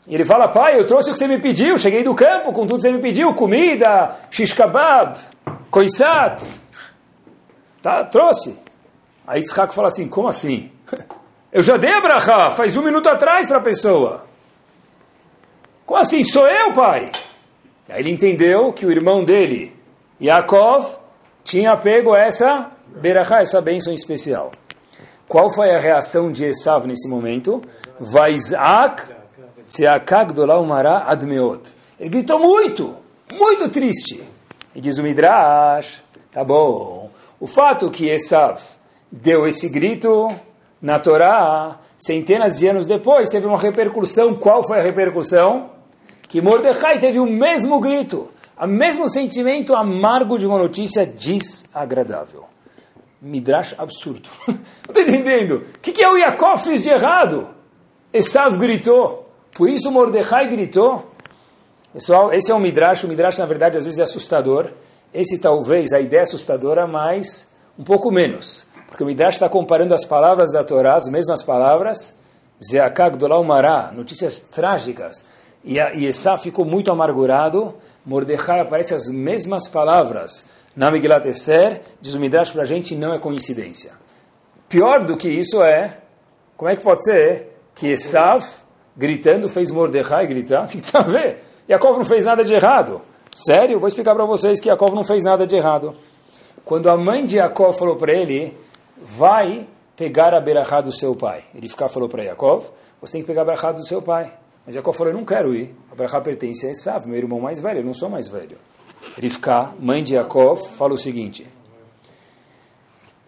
E 0.07 0.15
ele 0.15 0.25
fala, 0.25 0.47
pai, 0.47 0.80
eu 0.80 0.88
trouxe 0.88 1.09
o 1.09 1.13
que 1.13 1.19
você 1.19 1.27
me 1.27 1.39
pediu. 1.39 1.77
Cheguei 1.77 2.04
do 2.04 2.15
campo 2.15 2.54
com 2.54 2.65
tudo 2.65 2.77
que 2.77 2.81
você 2.81 2.92
me 2.92 3.01
pediu. 3.01 3.33
Comida, 3.33 4.15
shish 4.31 4.54
kebab, 4.54 5.18
koisat. 5.69 6.42
Tá, 7.81 8.04
trouxe. 8.06 8.57
Aí 9.27 9.42
Yitzhak 9.42 9.74
fala 9.74 9.89
assim, 9.89 10.07
como 10.07 10.27
assim? 10.27 10.70
Eu 11.51 11.62
já 11.62 11.75
dei 11.75 11.92
a 11.92 12.00
brachá, 12.00 12.51
faz 12.51 12.77
um 12.77 12.81
minuto 12.81 13.09
atrás 13.09 13.45
para 13.45 13.57
a 13.57 13.62
pessoa. 13.62 14.24
Como 15.86 16.00
assim? 16.00 16.24
Sou 16.24 16.48
eu, 16.48 16.71
pai? 16.71 17.12
Aí 17.89 18.00
ele 18.00 18.12
entendeu 18.12 18.71
que 18.71 18.86
o 18.86 18.92
irmão 18.92 19.25
dele, 19.25 19.75
Yaakov, 20.21 20.95
tinha 21.44 21.75
pego 21.75 22.15
essa 22.15 22.71
berachá, 22.88 23.42
essa 23.42 23.59
bênção 23.59 23.94
especial. 23.94 24.51
Qual 25.27 25.53
foi 25.53 25.75
a 25.75 25.80
reação 25.80 26.31
de 26.31 26.45
Esav 26.45 26.88
nesse 26.88 27.09
momento? 27.09 27.62
Vaizak 28.00 29.13
tzeakak 29.68 30.33
dolaumará 30.33 31.04
admeot. 31.06 31.63
Ele 32.00 32.09
gritou 32.09 32.39
muito, 32.39 32.95
muito 33.33 33.69
triste. 33.69 34.24
E 34.73 34.80
diz 34.80 34.97
o 34.97 35.04
Midrash, 35.04 36.02
tá 36.31 36.45
bom, 36.45 37.11
o 37.42 37.45
fato 37.45 37.92
que 37.92 38.07
Esav 38.07 38.57
deu 39.11 39.45
esse 39.45 39.68
grito 39.68 40.30
na 40.81 41.00
Torá, 41.00 41.80
centenas 41.97 42.57
de 42.57 42.68
anos 42.68 42.88
depois, 42.88 43.30
teve 43.30 43.45
uma 43.45 43.57
repercussão. 43.57 44.33
Qual 44.33 44.66
foi 44.66 44.80
a 44.80 44.83
repercussão? 44.83 45.69
Que 46.28 46.42
Mordecai 46.42 46.97
teve 46.97 47.19
o 47.19 47.26
mesmo 47.26 47.80
grito, 47.80 48.30
o 48.59 48.66
mesmo 48.66 49.09
sentimento 49.09 49.76
amargo 49.76 50.40
de 50.40 50.47
uma 50.47 50.57
notícia 50.57 51.06
desagradável. 51.06 52.45
Midrash 53.21 53.76
absurdo. 53.78 54.30
Não 54.47 54.57
estou 54.88 55.04
entendendo. 55.04 55.57
O 55.76 55.80
que, 55.80 55.92
que 55.92 56.04
é 56.04 56.09
o 56.09 56.18
Yaakov 56.18 56.64
fez 56.64 56.81
de 56.81 56.90
errado? 56.90 57.50
Esav 58.11 58.57
gritou. 58.57 59.30
Por 59.56 59.69
isso 59.69 59.92
Mordecai 59.92 60.47
gritou. 60.50 61.11
Pessoal, 61.94 62.33
esse 62.33 62.52
é 62.52 62.56
um 62.56 62.59
Midrash. 62.59 63.04
O 63.04 63.07
Midrash, 63.07 63.38
na 63.38 63.45
verdade, 63.45 63.78
às 63.78 63.83
vezes 63.83 64.00
é 64.00 64.04
assustador. 64.04 64.71
Esse 65.14 65.38
talvez, 65.38 65.92
a 65.92 66.00
ideia 66.00 66.21
é 66.21 66.23
assustadora, 66.23 66.88
mas 66.88 67.52
um 67.78 67.83
pouco 67.83 68.09
menos. 68.09 68.66
Porque 68.92 69.06
o 69.06 69.07
Midrash 69.07 69.36
está 69.36 69.48
comparando 69.48 69.94
as 69.94 70.04
palavras 70.04 70.52
da 70.52 70.66
Torá, 70.66 70.95
as 70.95 71.07
mesmas 71.07 71.42
palavras, 71.42 72.19
Zeakag 72.62 73.16
Dolaumará, 73.18 73.90
notícias 73.95 74.42
trágicas. 74.42 75.26
E, 75.64 75.80
a, 75.80 75.94
e 75.94 76.06
Esá 76.06 76.38
ficou 76.38 76.66
muito 76.66 76.92
amargurado. 76.92 77.74
Mordecai 78.06 78.60
aparece 78.60 78.94
as 78.94 79.07
mesmas 79.07 79.69
palavras 79.69 80.45
na 80.76 80.92
Esther, 81.30 81.81
diz 82.02 82.16
o 82.16 82.19
Midrash 82.19 82.52
para 82.52 82.64
a 82.64 82.66
gente, 82.66 82.94
não 82.94 83.14
é 83.14 83.18
coincidência. 83.19 83.94
Pior 84.68 85.06
do 85.06 85.16
que 85.16 85.30
isso 85.30 85.64
é, 85.64 85.98
como 86.57 86.69
é 86.69 86.76
que 86.76 86.83
pode 86.83 87.06
ser 87.06 87.57
que 87.74 87.88
Esav, 87.88 88.44
gritando, 88.95 89.48
fez 89.48 89.71
Mordecai 89.71 90.28
gritar? 90.28 90.66
O 90.66 90.68
que 90.69 90.80
está 90.80 91.00
a 91.00 91.04
ver? 91.04 91.44
Yaakov 91.69 91.98
não 91.98 92.06
fez 92.06 92.26
nada 92.26 92.44
de 92.44 92.54
errado. 92.54 93.02
Sério? 93.33 93.80
Vou 93.80 93.88
explicar 93.88 94.14
para 94.16 94.26
vocês 94.26 94.60
que 94.60 94.68
Yaakov 94.68 94.94
não 94.94 95.06
fez 95.06 95.24
nada 95.24 95.48
de 95.48 95.56
errado. 95.56 95.95
Quando 96.66 96.90
a 96.90 96.98
mãe 96.98 97.26
de 97.26 97.38
Yaakov 97.38 97.78
falou 97.78 97.95
para 97.95 98.14
ele, 98.14 98.57
vai 99.02 99.68
pegar 99.96 100.34
a 100.34 100.40
berachá 100.40 100.81
do 100.81 100.92
seu 100.92 101.16
pai. 101.16 101.44
Ele 101.54 101.68
ficar 101.68 101.90
falou 101.90 102.08
para 102.08 102.24
Yaakov, 102.24 102.66
você 103.00 103.14
tem 103.14 103.22
que 103.22 103.28
pegar 103.28 103.42
a 103.42 103.46
berachá 103.46 103.72
do 103.72 103.86
seu 103.86 104.02
pai. 104.02 104.34
Mas 104.66 104.76
Yaakov 104.76 104.96
falou, 104.96 105.12
eu 105.12 105.18
não 105.18 105.26
quero 105.26 105.54
ir. 105.56 105.76
A 105.92 105.96
berachá 105.96 106.22
pertence 106.22 106.68
a 106.68 106.72
Esav, 106.72 107.08
meu 107.08 107.18
irmão 107.18 107.40
mais 107.40 107.60
velho, 107.60 107.80
eu 107.80 107.84
não 107.84 107.94
sou 107.94 108.10
mais 108.10 108.28
velho. 108.28 108.58
Rivka, 109.18 109.72
mãe 109.80 110.04
de 110.04 110.16
Yaakov, 110.16 110.70
fala 110.70 110.94
o 110.94 110.98
seguinte. 110.98 111.48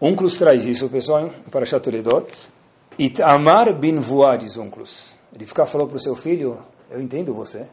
Unclus 0.02 0.38
traz 0.38 0.66
isso, 0.66 0.90
pessoal, 0.90 1.30
para 1.50 1.66
Chatoredot. 1.66 2.50
Itamar 2.98 3.74
bin 3.74 4.00
Vuá, 4.00 4.36
diz 4.36 4.58
Unclus. 4.58 5.16
Rivka 5.38 5.66
falou 5.66 5.88
para 5.88 5.98
o 5.98 6.00
seu 6.00 6.16
filho, 6.16 6.60
eu 6.92 7.02
entendo 7.02 7.34
você. 7.34 7.66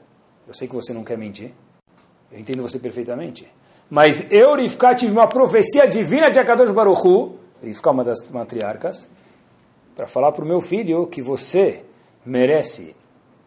Eu 0.47 0.55
sei 0.55 0.67
que 0.67 0.75
você 0.75 0.93
não 0.93 1.05
quer 1.05 1.19
mentir. 1.19 1.53
Eu 2.33 2.39
entendo 2.39 2.63
você 2.63 2.79
perfeitamente. 2.79 3.51
Mas 3.91 4.31
eu, 4.31 4.55
Rivka, 4.55 4.95
tive 4.95 5.13
uma 5.13 5.27
profecia 5.27 5.87
divina 5.87 6.31
de 6.31 6.39
Akadosh 6.39 6.71
Baruch 6.71 7.07
Hu, 7.07 7.40
Rivka, 7.63 7.91
uma 7.91 8.05
das 8.05 8.31
matriarcas, 8.31 9.09
para 9.95 10.07
falar 10.07 10.33
para 10.33 10.45
o 10.45 10.49
meu 10.49 10.61
filho 10.61 11.07
que 11.07 11.21
você 11.21 11.85
merece 12.25 12.95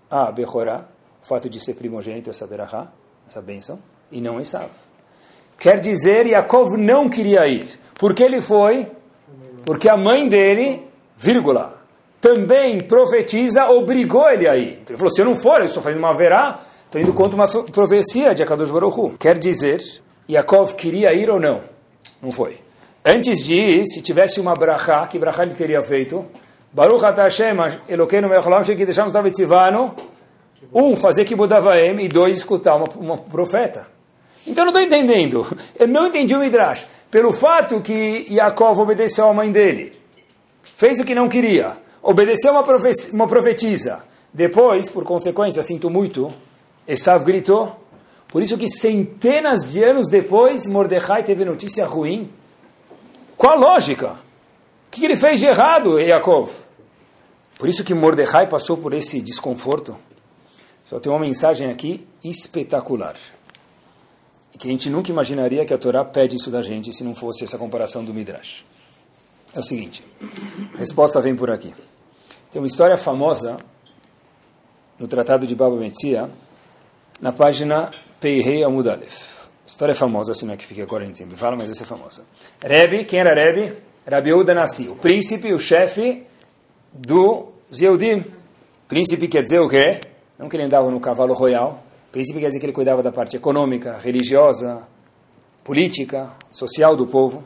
a 0.10 0.32
Bechorá, 0.32 0.86
o 1.22 1.26
fato 1.26 1.50
de 1.50 1.60
ser 1.60 1.74
primogênito, 1.74 2.30
essa 2.30 2.46
berachá, 2.46 2.88
essa 3.28 3.42
bênção, 3.42 3.80
e 4.12 4.22
não 4.22 4.40
Esav. 4.40 4.70
Quer 5.58 5.80
dizer, 5.80 6.28
Yaakov 6.28 6.78
não 6.78 7.10
queria 7.10 7.48
ir. 7.48 7.80
Por 7.98 8.14
que 8.14 8.24
ele 8.24 8.42
foi? 8.42 8.92
Porque 9.66 9.88
a 9.88 9.96
mãe 9.96 10.28
dele, 10.28 10.86
vírgula, 11.18 11.82
também 12.20 12.82
profetiza, 12.82 13.70
obrigou 13.70 14.30
ele 14.30 14.48
a 14.48 14.58
ir. 14.58 14.80
Então 14.82 14.90
ele 14.90 14.98
falou, 14.98 15.12
se 15.12 15.22
eu 15.22 15.26
não 15.26 15.36
for, 15.36 15.60
eu 15.60 15.66
estou 15.66 15.82
fazendo 15.82 16.00
uma 16.00 16.14
verá, 16.14 16.64
estou 16.86 17.02
indo 17.02 17.14
contra 17.14 17.36
uma 17.36 17.48
profecia 17.48 18.36
de 18.36 18.44
Akadosh 18.44 18.72
Baruch. 18.72 19.18
Quer 19.18 19.40
dizer, 19.40 19.80
Yaakov 20.30 20.76
queria 20.76 21.14
ir 21.14 21.30
ou 21.30 21.40
não? 21.40 21.62
Não 22.22 22.32
foi. 22.32 22.63
Antes 23.06 23.46
de 23.46 23.56
ir, 23.56 23.86
se 23.86 24.02
tivesse 24.02 24.40
uma 24.40 24.54
brachá, 24.54 25.06
que 25.08 25.20
brachá 25.20 25.44
ele 25.44 25.56
teria 25.56 25.82
feito? 25.82 26.26
Baruch 26.72 27.04
Hashem, 27.04 27.58
Elokeinu 27.88 28.30
Mecholam, 28.30 28.64
Sheki 28.64 28.86
Deixamos 28.86 29.12
Davitzivano, 29.12 29.94
um, 30.74 30.96
fazer 30.96 31.26
que 31.26 31.36
Budavaem, 31.36 32.00
e 32.00 32.08
dois, 32.08 32.38
escutar 32.38 32.76
uma, 32.76 32.88
uma 32.96 33.18
profeta. 33.18 33.86
Então 34.48 34.66
não 34.66 34.72
estou 34.72 34.82
entendendo. 34.82 35.46
Eu 35.78 35.88
não 35.88 36.08
entendi 36.08 36.34
o 36.34 36.40
Midrash. 36.40 36.88
Pelo 37.12 37.34
fato 37.34 37.82
que 37.82 38.26
Yaakov 38.30 38.80
obedeceu 38.80 39.30
à 39.30 39.34
mãe 39.34 39.52
dele, 39.52 39.94
fez 40.64 41.00
o 41.00 41.06
que 41.06 41.14
não 41.14 41.28
queria, 41.28 41.78
obedeceu 42.02 42.52
uma, 42.52 42.64
uma 43.14 43.28
profetisa. 43.28 44.04
Depois, 44.34 44.90
por 44.90 45.04
consequência, 45.04 45.62
sinto 45.62 45.90
muito, 45.90 46.34
Esav 46.88 47.24
gritou. 47.24 47.80
Por 48.30 48.42
isso 48.42 48.58
que 48.58 48.68
centenas 48.68 49.72
de 49.72 49.84
anos 49.84 50.08
depois, 50.10 50.66
Mordecai 50.66 51.22
teve 51.22 51.46
notícia 51.46 51.86
ruim. 51.86 52.32
Qual 53.38 53.54
a 53.54 53.56
lógica? 53.56 54.12
O 54.88 54.92
que 54.92 55.04
ele 55.04 55.16
fez 55.16 55.40
de 55.40 55.48
errado, 55.48 56.00
Yaakov? 56.00 56.52
Por 57.58 57.70
isso 57.70 57.84
que 57.84 57.94
Mordecai 57.94 58.48
passou 58.48 58.78
por 58.78 58.94
esse 58.94 59.22
desconforto. 59.22 59.96
Só 60.86 61.00
tem 61.00 61.12
uma 61.12 61.20
mensagem 61.20 61.70
aqui 61.70 62.08
espetacular. 62.24 63.16
Que 64.58 64.68
a 64.68 64.72
gente 64.72 64.90
nunca 64.90 65.12
imaginaria 65.12 65.66
que 65.66 65.74
a 65.74 65.78
Torá 65.78 66.06
pede 66.06 66.36
isso 66.36 66.52
da 66.52 66.62
gente 66.62 66.94
se 66.94 67.04
não 67.04 67.16
fosse 67.16 67.44
essa 67.44 67.58
comparação 67.58 68.04
do 68.04 68.14
Midrash. 68.14 68.66
É 69.54 69.60
o 69.60 69.64
seguinte, 69.64 70.04
a 70.74 70.78
resposta 70.78 71.22
vem 71.22 71.36
por 71.36 71.52
aqui. 71.52 71.74
Tem 72.52 72.62
uma 72.62 72.68
história 72.68 72.96
famosa 72.98 73.58
no 74.98 75.08
Tratado 75.08 75.46
de 75.46 75.56
Baba 75.56 75.76
Metzia, 75.76 76.30
na 77.20 77.32
página 77.32 77.90
Peirei 78.20 78.64
Amudalef. 78.64 79.33
História 79.66 79.96
famosa, 79.96 80.34
assim 80.34 80.46
não 80.46 80.54
é 80.54 80.58
que 80.58 80.66
fica 80.66 80.84
agora 80.84 81.04
a 81.04 81.08
gente 81.08 81.18
sempre 81.18 81.38
fala, 81.38 81.56
mas 81.56 81.72
essa 81.72 81.84
é 81.84 81.86
famosa. 81.86 82.26
Rebbe, 82.62 83.06
quem 83.06 83.20
era 83.20 83.34
Rebbe? 83.34 83.74
Rabi 84.10 84.34
Uda 84.34 84.54
Nassi, 84.54 84.90
o 84.90 84.96
príncipe, 84.96 85.54
o 85.54 85.60
chefe 85.60 86.24
do 86.92 87.48
Zeudim. 87.74 88.26
Príncipe 88.90 89.30
quer 89.30 89.42
dizer 89.42 89.60
o 89.60 89.70
quê? 89.70 90.02
Não 90.38 90.50
que 90.50 90.58
ele 90.58 90.64
andava 90.64 90.92
no 90.92 91.00
cavalo 91.00 91.34
royal. 91.34 91.82
Príncipe 92.12 92.42
quer 92.42 92.48
dizer 92.48 92.60
que 92.60 92.66
ele 92.66 92.74
cuidava 92.74 93.02
da 93.02 93.12
parte 93.12 93.38
econômica, 93.38 93.98
religiosa, 93.98 94.84
política, 95.64 96.30
social 96.52 96.98
do 96.98 97.08
povo. 97.08 97.42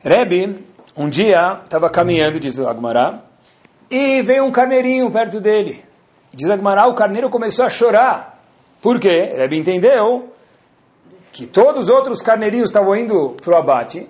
Rebbe, 0.00 0.56
um 0.96 1.10
dia, 1.10 1.60
estava 1.62 1.90
caminhando, 1.90 2.40
diz 2.40 2.58
Agmará, 2.58 3.22
e 3.90 4.22
veio 4.22 4.44
um 4.44 4.50
carneirinho 4.50 5.10
perto 5.10 5.38
dele. 5.38 5.84
Diz 6.32 6.48
Agmará, 6.48 6.86
o 6.86 6.94
carneiro 6.94 7.28
começou 7.28 7.66
a 7.66 7.68
chorar. 7.68 8.42
Por 8.80 8.98
quê? 8.98 9.34
Rebbe 9.36 9.58
entendeu 9.58 10.35
que 11.36 11.46
todos 11.46 11.84
os 11.84 11.90
outros 11.90 12.22
carneirinhos 12.22 12.70
estavam 12.70 12.96
indo 12.96 13.36
para 13.42 13.54
o 13.54 13.56
abate. 13.58 14.08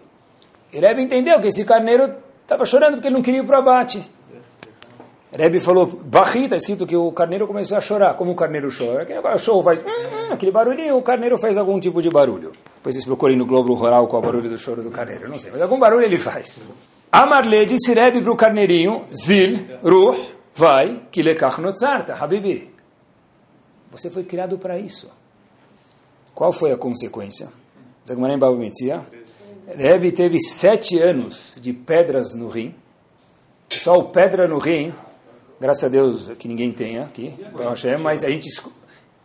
E 0.72 0.78
Rebbe 0.78 1.02
entendeu 1.02 1.40
que 1.40 1.48
esse 1.48 1.64
carneiro 1.64 2.14
estava 2.42 2.64
chorando 2.64 2.94
porque 2.94 3.08
ele 3.08 3.16
não 3.16 3.22
queria 3.22 3.40
ir 3.40 3.46
para 3.46 3.56
o 3.56 3.58
abate. 3.58 4.08
Rebbe 5.32 5.58
falou, 5.58 5.86
Bahi, 5.86 6.44
está 6.44 6.54
escrito 6.54 6.86
que 6.86 6.96
o 6.96 7.10
carneiro 7.10 7.48
começou 7.48 7.76
a 7.76 7.80
chorar. 7.80 8.14
Como 8.14 8.30
o 8.30 8.36
carneiro 8.36 8.68
chora? 8.70 9.02
Aquele 9.02 9.20
cachorro 9.20 9.60
faz 9.60 9.80
hum, 9.80 10.32
aquele 10.32 10.52
barulhinho, 10.52 10.96
o 10.96 11.02
carneiro 11.02 11.36
faz 11.36 11.58
algum 11.58 11.80
tipo 11.80 12.00
de 12.00 12.08
barulho. 12.08 12.52
Depois 12.76 12.94
vocês 12.94 13.04
procurem 13.04 13.36
no 13.36 13.44
Globo 13.44 13.74
Rural 13.74 14.06
qual 14.06 14.22
é 14.22 14.24
o 14.24 14.28
barulho 14.28 14.48
do 14.48 14.56
choro 14.56 14.82
do 14.82 14.90
carneiro. 14.90 15.28
Não 15.28 15.38
sei, 15.38 15.50
mas 15.50 15.60
algum 15.60 15.80
barulho 15.80 16.04
ele 16.04 16.18
faz. 16.18 16.70
Amarle 17.10 17.66
disse 17.66 17.92
Rebbe 17.92 18.22
para 18.22 18.32
o 18.32 18.36
carneirinho, 18.36 19.04
Zil, 19.12 19.58
Ruh, 19.82 20.16
vai, 20.54 21.02
que 21.10 21.22
lekach 21.22 21.60
notzarta, 21.60 22.14
Habibi. 22.14 22.70
Você 23.90 24.10
foi 24.10 24.22
criado 24.22 24.56
para 24.58 24.78
isso. 24.78 25.10
Qual 26.36 26.52
foi 26.52 26.70
a 26.70 26.76
consequência? 26.76 27.48
Zagmarem 28.06 28.38
Baba 28.38 28.54
Metzia. 28.54 29.04
Rebbe 29.66 30.12
teve 30.12 30.38
sete 30.38 31.00
anos 31.00 31.56
de 31.60 31.72
pedras 31.72 32.34
no 32.34 32.48
rim. 32.48 32.74
Só 33.70 33.94
o 33.98 34.10
pedra 34.10 34.46
no 34.46 34.58
rim 34.58 34.92
Graças 35.58 35.84
a 35.84 35.88
Deus 35.88 36.28
que 36.38 36.46
ninguém 36.46 36.70
tenha 36.70 37.04
aqui, 37.04 37.34
mas 38.02 38.22
a 38.22 38.28
gente. 38.28 38.50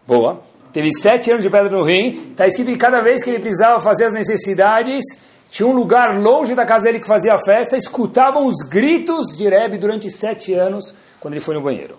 Boa. 0.08 0.42
Teve 0.72 0.90
sete 0.94 1.30
anos 1.30 1.44
de 1.44 1.50
pedra 1.50 1.70
no 1.70 1.84
rim. 1.84 2.32
Está 2.32 2.48
escrito 2.48 2.72
que 2.72 2.78
cada 2.78 3.02
vez 3.02 3.22
que 3.22 3.30
ele 3.30 3.40
precisava 3.40 3.82
fazer 3.82 4.06
as 4.06 4.14
necessidades, 4.14 5.04
tinha 5.50 5.68
um 5.68 5.74
lugar 5.74 6.18
longe 6.18 6.56
da 6.56 6.66
casa 6.66 6.86
dele 6.86 7.02
que 7.02 7.08
fazia 7.08 7.34
a 7.34 7.38
festa, 7.38 7.76
escutavam 7.76 8.48
os 8.48 8.66
gritos 8.66 9.36
de 9.38 9.50
Rebbe 9.50 9.78
durante 9.78 10.10
sete 10.10 10.54
anos, 10.54 10.96
quando 11.20 11.34
ele 11.34 11.42
foi 11.42 11.56
no 11.56 11.62
banheiro. 11.62 11.98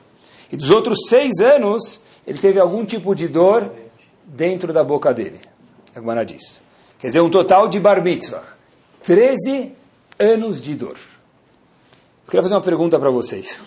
E 0.51 0.57
dos 0.57 0.71
outros 0.71 1.01
seis 1.11 1.41
anos, 1.43 2.01
ele 2.27 2.39
teve 2.39 2.59
algum 2.59 2.87
tipo 2.87 3.15
de 3.15 3.29
dor 3.29 3.71
dentro 4.33 4.73
da 4.73 4.83
boca 4.83 5.13
dele. 5.13 5.39
A 5.95 6.01
Gemara 6.01 6.25
diz. 6.25 6.63
Quer 6.99 7.09
dizer, 7.09 7.21
um 7.21 7.31
total 7.31 7.69
de 7.69 7.79
bar 7.79 8.03
mitzvah. 8.03 8.43
Treze 9.03 9.73
anos 10.19 10.63
de 10.63 10.75
dor. 10.75 10.97
Eu 12.25 12.31
queria 12.31 12.43
fazer 12.43 12.55
uma 12.55 12.63
pergunta 12.63 12.99
para 12.99 13.11
vocês. 13.11 13.61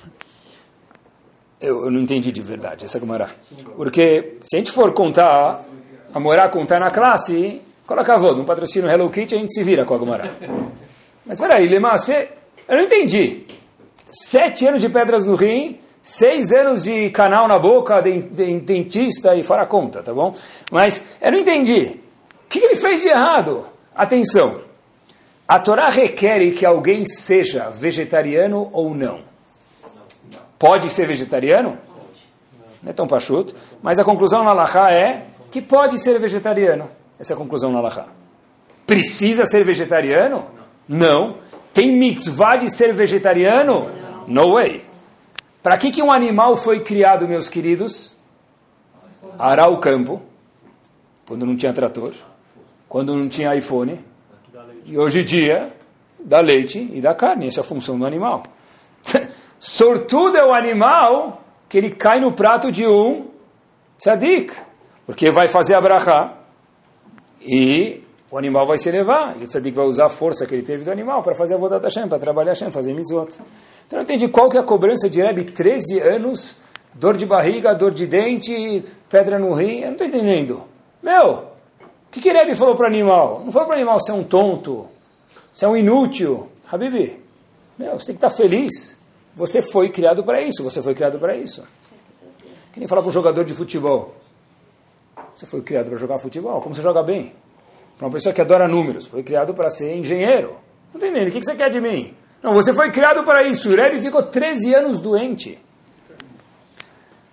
Eu, 1.61 1.85
eu 1.85 1.91
não 1.91 2.01
entendi 2.01 2.31
de 2.31 2.41
verdade 2.41 2.85
essa 2.85 2.99
Gemara. 2.99 3.29
Porque 3.75 4.37
se 4.43 4.55
a 4.55 4.59
gente 4.59 4.71
for 4.71 4.93
contar, 4.93 5.63
a 6.13 6.19
morar 6.19 6.49
contar 6.49 6.79
na 6.79 6.89
classe, 6.89 7.61
coloca 7.85 8.13
a 8.13 8.19
no 8.19 8.43
patrocínio 8.43 8.89
Hello 8.89 9.09
Kitty, 9.09 9.35
a 9.35 9.37
gente 9.37 9.53
se 9.53 9.63
vira 9.63 9.85
com 9.85 9.95
a 9.95 9.99
Gemara. 9.99 10.35
Mas 11.25 11.39
peraí, 11.39 11.67
Lemacê, 11.67 12.29
eu 12.67 12.77
não 12.77 12.83
entendi. 12.85 13.45
Sete 14.11 14.65
anos 14.65 14.81
de 14.81 14.89
pedras 14.89 15.25
no 15.25 15.35
rim, 15.35 15.79
seis 16.05 16.51
anos 16.51 16.83
de 16.83 17.09
canal 17.09 17.47
na 17.47 17.57
boca, 17.57 17.99
de, 17.99 18.21
de, 18.21 18.59
dentista 18.59 19.35
e 19.35 19.43
fora 19.43 19.65
conta, 19.65 20.03
tá 20.03 20.13
bom? 20.13 20.35
Mas 20.71 21.03
eu 21.19 21.31
não 21.31 21.39
entendi. 21.39 21.99
O 22.45 22.47
que, 22.47 22.59
ele 22.59 22.75
fez 22.75 23.01
de 23.01 23.09
errado? 23.09 23.65
Atenção. 23.95 24.61
A 25.47 25.57
Torá 25.57 25.89
requer 25.89 26.51
que 26.51 26.63
alguém 26.63 27.03
seja 27.05 27.71
vegetariano 27.71 28.69
ou 28.71 28.93
não. 28.93 29.21
Pode 30.59 30.91
ser 30.91 31.07
vegetariano? 31.07 31.75
Não 32.83 32.91
é 32.91 32.93
tão 32.93 33.07
pachuto. 33.07 33.55
Mas 33.81 33.97
a 33.97 34.03
conclusão 34.03 34.43
na 34.43 34.53
Laha 34.53 34.91
é 34.91 35.25
que 35.49 35.59
pode 35.59 35.97
ser 35.99 36.19
vegetariano. 36.19 36.87
Essa 37.19 37.33
é 37.33 37.35
a 37.35 37.37
conclusão 37.37 37.71
na 37.71 37.81
Laha. 37.81 38.05
Precisa 38.85 39.43
ser 39.47 39.65
vegetariano? 39.65 40.45
Não. 40.87 41.37
Tem 41.73 41.91
mitzvah 41.91 42.57
de 42.57 42.69
ser 42.69 42.93
vegetariano? 42.93 43.89
No 44.27 44.53
way. 44.53 44.84
Para 45.65 45.77
que, 45.77 45.89
que 45.89 46.03
um 46.03 46.11
animal 46.11 46.55
foi 46.55 46.81
criado, 46.81 47.27
meus 47.27 47.49
queridos? 47.49 48.15
Arar 49.39 49.67
o 49.67 49.79
campo, 49.79 50.21
quando 51.27 51.43
não 51.43 51.57
tinha 51.57 51.73
trator, 51.73 52.13
quando 52.87 53.15
não 53.15 53.27
tinha 53.27 53.55
iPhone, 53.55 53.99
e 54.85 54.95
hoje 54.95 55.21
em 55.21 55.25
dia, 55.25 55.73
dá 56.19 56.39
leite 56.39 56.87
e 56.93 57.01
dá 57.01 57.15
carne. 57.15 57.47
Essa 57.47 57.61
é 57.61 57.63
a 57.63 57.63
função 57.63 57.97
do 57.97 58.05
animal. 58.05 58.43
Sortudo 59.57 60.37
é 60.37 60.45
o 60.45 60.53
animal 60.53 61.41
que 61.67 61.79
ele 61.79 61.89
cai 61.89 62.19
no 62.19 62.31
prato 62.31 62.71
de 62.71 62.85
um 62.85 63.31
tzadik, 63.97 64.53
porque 65.07 65.31
vai 65.31 65.47
fazer 65.47 65.73
a 65.73 65.81
brachá 65.81 66.31
e 67.41 68.03
o 68.29 68.37
animal 68.37 68.67
vai 68.67 68.77
se 68.77 68.87
elevar, 68.87 69.35
e 69.39 69.45
o 69.45 69.47
tzadik 69.47 69.75
vai 69.75 69.87
usar 69.87 70.05
a 70.05 70.09
força 70.09 70.45
que 70.45 70.53
ele 70.53 70.61
teve 70.61 70.83
do 70.83 70.91
animal 70.91 71.23
para 71.23 71.33
fazer 71.33 71.55
a 71.55 71.57
voda 71.57 71.79
da 71.79 71.87
Hashem, 71.87 72.07
para 72.07 72.19
trabalhar 72.19 72.51
Hashem, 72.51 72.69
fazer 72.69 72.93
mitzvot. 72.93 73.39
Então 73.87 73.99
eu 73.99 74.03
entendi 74.03 74.27
qual 74.27 74.49
que 74.49 74.57
é 74.57 74.59
a 74.59 74.63
cobrança 74.63 75.09
de 75.09 75.21
Rebbe, 75.21 75.45
13 75.45 75.99
anos, 75.99 76.57
dor 76.93 77.15
de 77.15 77.25
barriga, 77.25 77.73
dor 77.73 77.91
de 77.91 78.07
dente, 78.07 78.83
pedra 79.09 79.37
no 79.37 79.53
rim, 79.53 79.79
eu 79.79 79.85
não 79.85 79.91
estou 79.93 80.07
entendendo. 80.07 80.63
Meu, 81.03 81.31
o 81.31 82.11
que, 82.11 82.19
que 82.21 82.31
Rebbe 82.31 82.55
falou 82.55 82.75
para 82.75 82.85
o 82.85 82.87
animal? 82.87 83.41
Não 83.45 83.51
falou 83.51 83.67
para 83.67 83.75
o 83.75 83.77
animal 83.77 83.99
ser 83.99 84.11
é 84.11 84.15
um 84.15 84.23
tonto, 84.23 84.87
ser 85.53 85.65
é 85.65 85.67
um 85.67 85.77
inútil. 85.77 86.47
Habibi, 86.71 87.19
meu, 87.77 87.99
você 87.99 88.07
tem 88.07 88.15
que 88.15 88.25
estar 88.25 88.29
tá 88.29 88.35
feliz. 88.35 88.97
Você 89.35 89.61
foi 89.61 89.89
criado 89.89 90.23
para 90.23 90.41
isso, 90.41 90.63
você 90.63 90.81
foi 90.81 90.95
criado 90.95 91.19
para 91.19 91.35
isso. 91.35 91.63
Que 92.71 92.79
nem 92.79 92.87
falar 92.87 93.01
para 93.01 93.09
um 93.09 93.13
jogador 93.13 93.43
de 93.43 93.53
futebol. 93.53 94.15
Você 95.35 95.45
foi 95.45 95.61
criado 95.61 95.89
para 95.89 95.97
jogar 95.97 96.17
futebol, 96.17 96.61
como 96.61 96.73
você 96.73 96.81
joga 96.81 97.03
bem? 97.03 97.33
Para 97.97 98.07
uma 98.07 98.13
pessoa 98.13 98.33
que 98.33 98.41
adora 98.41 98.67
números, 98.67 99.07
foi 99.07 99.21
criado 99.23 99.53
para 99.53 99.69
ser 99.69 99.95
engenheiro. 99.95 100.55
Não 100.93 100.99
tem 100.99 101.11
nem, 101.11 101.27
o 101.27 101.31
que 101.31 101.43
você 101.43 101.55
quer 101.55 101.69
de 101.69 101.81
mim? 101.81 102.13
Não, 102.45 102.53
você 102.53 102.71
foi 102.71 102.91
criado 102.91 103.23
para 103.23 103.41
isso. 103.47 103.71
O 103.71 103.75
Rebbe 103.75 103.99
ficou 103.99 104.21
13 104.21 104.75
anos 104.75 104.99
doente. 104.99 105.57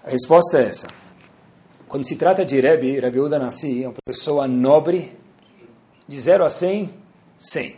A 0.03 0.09
resposta 0.09 0.57
é 0.57 0.69
essa. 0.69 0.87
quando 1.87 2.09
se 2.09 2.17
trata 2.17 2.47
de 2.47 2.59
Rebbe, 2.59 2.99
Rebbe 2.99 3.21
Uda 3.21 3.39
Nassi 3.39 3.85
é 3.85 3.89
uma 3.89 3.95
pessoa 4.07 4.49
nobre, 4.49 5.15
de 6.09 6.19
0 6.19 6.47
a 6.47 6.49
100, 6.49 6.95
100. 7.39 7.77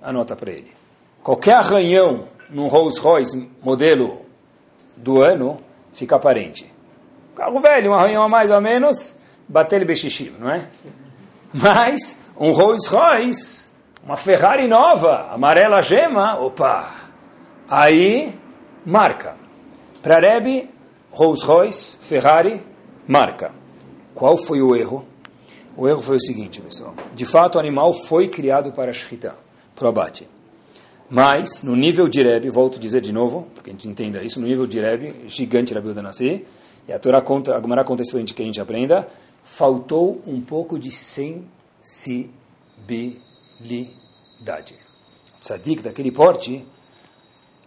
Anota 0.00 0.34
para 0.34 0.52
ele. 0.52 0.72
Qualquer 1.22 1.56
arranhão 1.56 2.28
num 2.48 2.66
Rolls 2.66 2.98
Royce 2.98 3.50
modelo 3.62 4.24
do 4.96 5.20
ano 5.20 5.58
fica 5.92 6.16
aparente. 6.16 6.72
Carro 7.36 7.60
velho, 7.60 7.90
um 7.90 7.94
arranhão 7.94 8.22
a 8.22 8.28
mais 8.28 8.50
ou 8.50 8.60
menos, 8.62 9.18
bater 9.46 9.84
bexixim, 9.84 10.34
não 10.38 10.50
é? 10.50 10.66
Mas 11.52 12.18
um 12.38 12.52
Rolls 12.52 12.88
Royce, 12.88 13.68
uma 14.04 14.16
Ferrari 14.16 14.66
nova, 14.66 15.30
amarela 15.30 15.82
gema, 15.82 16.38
opa, 16.38 16.94
aí 17.68 18.34
marca. 18.84 19.36
Para 20.02 20.18
Rebbe, 20.18 20.68
Rolls 21.10 21.44
Royce, 21.44 21.98
Ferrari, 21.98 22.62
marca. 23.06 23.52
Qual 24.14 24.36
foi 24.36 24.62
o 24.62 24.74
erro? 24.74 25.04
O 25.76 25.86
erro 25.86 26.00
foi 26.00 26.16
o 26.16 26.20
seguinte, 26.20 26.60
pessoal. 26.60 26.94
De 27.14 27.26
fato, 27.26 27.56
o 27.56 27.58
animal 27.58 27.92
foi 27.92 28.28
criado 28.28 28.72
para 28.72 28.92
Shkita, 28.92 29.34
para 29.76 29.86
o 29.86 29.88
abate. 29.88 30.26
Mas, 31.08 31.62
no 31.62 31.76
nível 31.76 32.08
de 32.08 32.22
Rebbe, 32.22 32.50
volto 32.50 32.76
a 32.76 32.78
dizer 32.78 33.00
de 33.00 33.12
novo, 33.12 33.48
porque 33.54 33.70
a 33.70 33.72
gente 33.72 33.88
entenda 33.88 34.22
isso, 34.22 34.40
no 34.40 34.46
nível 34.46 34.66
de 34.66 34.80
Rebbe, 34.80 35.24
gigante 35.26 35.74
Rabi 35.74 35.88
Udanassi, 35.88 36.44
e 36.88 36.92
a 36.92 36.98
Torá 36.98 37.20
conta, 37.20 37.56
a 37.56 37.60
Gemara 37.60 37.84
conta 37.84 38.02
isso 38.02 38.12
para 38.12 38.18
a 38.18 38.20
gente 38.20 38.34
que 38.34 38.42
a 38.42 38.44
gente 38.44 38.60
aprenda, 38.60 39.08
faltou 39.44 40.22
um 40.26 40.40
pouco 40.40 40.78
de 40.78 40.90
sensibilidade. 40.90 43.29
Tzadik 45.40 45.82
daquele 45.82 46.10
porte, 46.10 46.66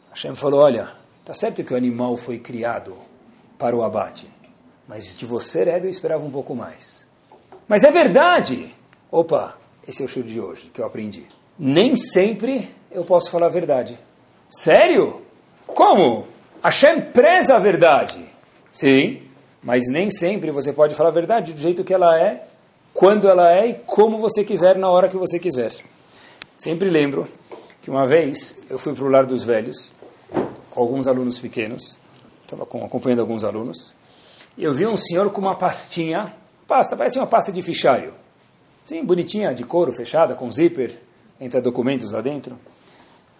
Hashem 0.10 0.36
falou, 0.36 0.62
olha, 0.62 0.90
tá 1.26 1.34
certo 1.34 1.64
que 1.64 1.74
o 1.74 1.78
animal 1.78 2.18
foi 2.18 2.40
criado 2.40 2.96
para 3.58 3.76
o 3.76 3.84
abate, 3.84 4.30
mas 4.88 5.16
de 5.16 5.26
você, 5.26 5.64
Rebbe, 5.64 5.88
eu 5.88 5.92
esperava 5.92 6.24
um 6.24 6.32
pouco 6.32 6.56
mais. 6.56 7.06
Mas 7.68 7.84
é 7.84 7.92
verdade! 7.92 8.74
Opa, 9.12 9.58
esse 9.88 10.02
é 10.02 10.06
o 10.06 10.08
show 10.10 10.24
de 10.24 10.40
hoje 10.40 10.70
que 10.74 10.82
eu 10.82 10.86
aprendi. 10.86 11.26
Nem 11.58 11.96
sempre 11.96 12.70
eu 12.92 13.04
posso 13.04 13.30
falar 13.30 13.48
a 13.48 13.50
verdade. 13.50 13.98
Sério? 14.50 15.22
Como? 15.68 16.28
Hashem 16.64 17.02
preza 17.02 17.56
a 17.56 17.60
verdade. 17.60 18.24
Sim, 18.72 19.22
mas 19.62 19.88
nem 19.88 20.10
sempre 20.10 20.52
você 20.52 20.74
pode 20.74 20.96
falar 20.96 21.10
a 21.10 21.14
verdade 21.14 21.54
do 21.54 21.60
jeito 21.60 21.84
que 21.84 21.94
ela 21.94 22.20
é, 22.20 22.48
quando 22.94 23.28
ela 23.28 23.52
é 23.52 23.70
e 23.70 23.74
como 23.74 24.18
você 24.18 24.44
quiser, 24.44 24.78
na 24.78 24.90
hora 24.90 25.10
que 25.10 25.18
você 25.18 25.40
quiser. 25.40 25.74
Sempre 26.58 26.90
lembro 26.90 27.28
que 27.82 27.90
uma 27.90 28.08
vez 28.08 28.62
eu 28.70 28.78
fui 28.78 28.94
para 28.94 29.04
o 29.04 29.10
lar 29.10 29.26
dos 29.26 29.44
velhos, 29.44 29.92
com 30.70 30.82
alguns 30.82 31.08
alunos 31.08 31.40
pequenos, 31.40 32.00
estava 32.44 32.64
acompanhando 32.64 33.20
alguns 33.20 33.44
alunos, 33.44 33.96
e 34.58 34.64
eu 34.64 34.74
vi 34.74 34.86
um 34.86 34.96
senhor 34.96 35.30
com 35.32 35.42
uma 35.42 35.56
pastinha, 35.56 36.34
pasta, 36.68 36.96
parece 36.96 37.18
uma 37.18 37.28
pasta 37.28 37.52
de 37.52 37.62
fichário, 37.62 38.14
sim, 38.86 39.04
bonitinha, 39.04 39.54
de 39.54 39.64
couro, 39.64 39.92
fechada, 39.92 40.36
com 40.36 40.50
zíper, 40.52 40.98
entra 41.42 41.60
documentos 41.60 42.12
lá 42.12 42.22
dentro. 42.22 42.58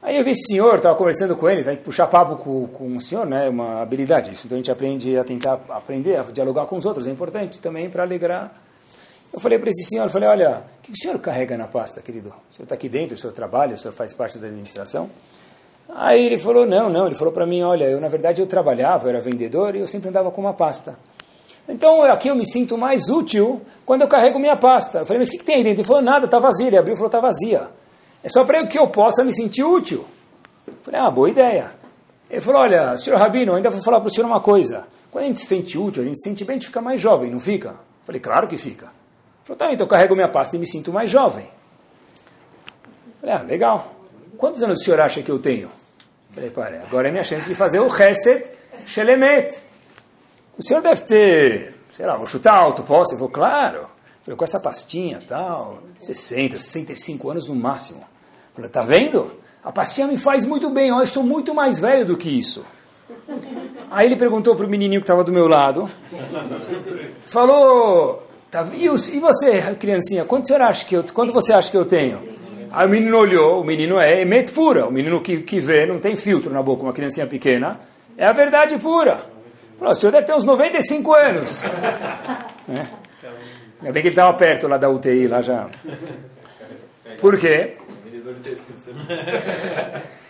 Aí 0.02 0.18
eu 0.18 0.24
vi 0.26 0.32
esse 0.32 0.48
senhor, 0.48 0.76
estava 0.76 0.98
conversando 0.98 1.36
com 1.38 1.50
ele, 1.50 1.64
tem 1.64 1.78
que 1.78 1.84
puxar 1.84 2.08
papo 2.08 2.36
com, 2.36 2.68
com 2.68 2.98
o 2.98 3.00
senhor, 3.00 3.26
né, 3.26 3.48
uma 3.48 3.82
habilidade 3.82 4.34
isso. 4.34 4.48
Então 4.48 4.58
a 4.58 4.60
gente 4.60 4.72
aprende 4.72 5.18
a 5.18 5.24
tentar 5.24 5.62
aprender 5.70 6.18
a 6.18 6.24
dialogar 6.24 6.66
com 6.66 6.76
os 6.76 6.86
outros, 6.86 7.08
é 7.08 7.12
importante 7.12 7.60
também 7.60 7.90
para 7.90 8.04
alegrar. 8.04 8.63
Eu 9.34 9.40
falei 9.40 9.58
para 9.58 9.72
esse 9.72 9.84
senhor, 9.86 10.08
falei, 10.12 10.30
olha, 10.30 10.62
o 10.78 10.82
que 10.84 10.92
o 10.92 10.96
senhor 10.96 11.18
carrega 11.18 11.58
na 11.58 11.66
pasta, 11.66 12.00
querido? 12.04 12.30
O 12.30 12.56
senhor 12.56 12.66
está 12.66 12.76
aqui 12.76 12.88
dentro, 12.88 13.16
o 13.16 13.20
senhor 13.20 13.34
trabalha, 13.34 13.74
o 13.74 13.78
senhor 13.78 13.92
faz 13.92 14.14
parte 14.14 14.38
da 14.38 14.46
administração? 14.46 15.10
Aí 15.90 16.24
ele 16.24 16.38
falou, 16.38 16.68
não, 16.68 16.88
não, 16.88 17.08
ele 17.08 17.16
falou 17.16 17.34
para 17.34 17.46
mim, 17.46 17.64
olha, 17.64 17.86
eu 17.86 18.00
na 18.00 18.08
verdade 18.08 18.42
eu 18.42 18.48
trabalhava, 18.48 19.06
eu 19.06 19.10
era 19.10 19.20
vendedor 19.20 19.76
e 19.76 19.80
eu 19.80 19.88
sempre 19.88 20.10
andava 20.10 20.30
com 20.30 20.40
uma 20.40 20.54
pasta. 20.54 20.96
Então 21.68 22.04
aqui 22.04 22.28
eu 22.28 22.36
me 22.36 22.46
sinto 22.46 22.78
mais 22.78 23.10
útil 23.10 23.60
quando 23.86 24.02
eu 24.02 24.08
carrego 24.08 24.38
minha 24.38 24.56
pasta. 24.56 25.00
Eu 25.00 25.06
falei, 25.06 25.20
mas 25.20 25.30
o 25.30 25.32
que, 25.32 25.40
que 25.40 25.44
tem 25.44 25.56
aí 25.56 25.64
dentro? 25.64 25.82
Ele 25.82 25.88
falou, 25.88 26.04
nada, 26.04 26.26
está 26.26 26.38
vazia. 26.38 26.68
Ele 26.68 26.78
abriu 26.78 26.94
e 26.94 26.98
falou, 26.98 27.08
está 27.08 27.20
vazia. 27.20 27.70
É 28.24 28.30
só 28.30 28.44
para 28.44 28.66
que 28.68 28.78
eu 28.78 28.88
possa 28.88 29.24
me 29.24 29.34
sentir 29.34 29.64
útil. 29.64 30.06
Eu 30.68 30.74
falei, 30.84 31.00
ah, 31.00 31.10
boa 31.10 31.30
ideia. 31.30 31.72
Ele 32.30 32.40
falou, 32.42 32.62
olha, 32.62 32.96
senhor 32.98 33.18
Rabino, 33.18 33.56
ainda 33.56 33.70
vou 33.72 33.82
falar 33.82 34.00
para 34.00 34.10
o 34.10 34.14
senhor 34.14 34.28
uma 34.28 34.42
coisa. 34.42 34.86
Quando 35.10 35.24
a 35.24 35.28
gente 35.28 35.40
se 35.40 35.48
sente 35.48 35.78
útil, 35.78 36.04
a 36.04 36.06
gente 36.06 36.18
se 36.18 36.30
sente 36.30 36.46
bem, 36.46 36.56
a 36.56 36.60
gente 36.60 36.68
fica 36.68 36.82
mais 36.82 37.02
jovem, 37.02 37.32
não 37.32 37.40
fica? 37.40 37.70
Eu 37.70 38.06
falei, 38.06 38.22
claro 38.22 38.48
que 38.48 38.58
fica. 38.58 38.90
Falou, 39.44 39.58
tá, 39.58 39.74
então 39.74 39.86
eu 39.86 39.90
carrego 39.90 40.16
minha 40.16 40.28
pasta 40.28 40.56
e 40.56 40.60
me 40.60 40.66
sinto 40.66 40.92
mais 40.94 41.10
jovem. 41.10 41.46
Eu 43.06 43.14
falei, 43.20 43.36
ah, 43.36 43.42
legal. 43.42 43.94
Quantos 44.38 44.64
anos 44.64 44.82
o 44.82 44.84
senhor 44.84 45.00
acha 45.00 45.22
que 45.22 45.32
eu 45.32 45.40
tenho? 45.40 45.70
Eu 46.30 46.34
falei, 46.34 46.50
pare, 46.50 46.78
agora 46.78 47.08
é 47.10 47.12
minha 47.12 47.24
chance 47.24 47.48
de 47.48 47.56
fazer 47.56 47.80
o 47.80 47.88
Reset 47.88 48.52
Shelemet. 48.86 49.54
O 50.58 50.64
senhor 50.64 50.82
deve 50.82 51.02
ter, 51.02 51.76
sei 51.92 52.06
lá, 52.06 52.16
vou 52.16 52.26
chutar 52.26 52.56
alto, 52.56 52.84
posso? 52.84 53.12
Ele 53.12 53.18
falou, 53.18 53.32
claro. 53.32 53.88
falei, 54.24 54.38
com 54.38 54.44
essa 54.44 54.60
pastinha 54.60 55.22
tal, 55.28 55.84
60, 56.00 56.58
65 56.58 57.30
anos 57.30 57.48
no 57.48 57.56
máximo. 57.56 58.04
Falei, 58.54 58.70
tá 58.70 58.84
vendo? 58.84 59.32
A 59.64 59.72
pastinha 59.72 60.08
me 60.08 60.18
faz 60.18 60.46
muito 60.46 60.70
bem, 60.70 60.90
eu 60.90 61.06
sou 61.06 61.24
muito 61.24 61.54
mais 61.54 61.80
velho 61.80 62.06
do 62.06 62.18
que 62.18 62.30
isso. 62.30 62.64
Aí 63.90 64.08
ele 64.08 64.16
perguntou 64.16 64.56
para 64.56 64.66
o 64.66 64.70
menininho 64.70 65.02
que 65.02 65.04
estava 65.04 65.24
do 65.24 65.32
meu 65.32 65.48
lado, 65.48 65.90
falou, 67.26 68.23
tá, 68.54 68.68
e, 68.74 68.86
e, 68.86 69.20
você, 69.20 69.62
criancinha, 69.80 70.26
quanto, 70.26 70.48
você 70.48 70.54
acha 70.54 70.86
que 70.86 70.96
eu, 70.96 71.04
quanto 71.12 71.34
você 71.34 71.52
acha 71.52 71.70
que 71.70 71.76
eu 71.76 71.86
tenho? 71.86 72.20
Aí 72.72 72.88
o 72.88 72.90
menino 72.90 73.18
olhou, 73.18 73.62
o 73.62 73.64
menino 73.64 74.00
é 74.00 74.22
emet 74.22 74.52
pura, 74.52 74.86
o 74.86 74.92
menino 74.92 75.22
que, 75.22 75.42
que 75.42 75.60
vê, 75.60 75.86
não 75.86 76.00
tem 76.00 76.16
filtro 76.16 76.54
na 76.54 76.62
boca, 76.62 76.84
uma 76.84 76.94
criancinha 76.94 77.28
pequena, 77.28 77.80
é 78.16 78.26
a 78.26 78.32
verdade 78.32 78.78
pura. 78.78 79.20
Falou, 79.78 79.92
o 79.92 79.96
senhor 79.96 80.12
deve 80.12 80.26
ter 80.26 80.34
uns 80.34 80.44
95 80.44 81.14
anos. 81.14 81.66
é. 82.70 82.86
Ainda 83.82 83.92
bem 83.92 84.02
que 84.02 84.08
ele 84.08 84.10
estava 84.10 84.38
perto 84.38 84.68
lá 84.68 84.78
da 84.78 84.90
UTI, 84.90 85.28
lá 85.28 85.42
já. 85.42 85.68
Por 87.20 87.40
quê? 87.40 87.78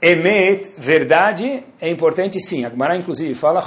Emet, 0.00 0.72
verdade, 0.76 1.64
é 1.80 1.88
importante 1.88 2.38
sim. 2.38 2.66
A 2.66 2.68
Gemara, 2.68 2.96
inclusive, 2.96 3.34
fala 3.34 3.60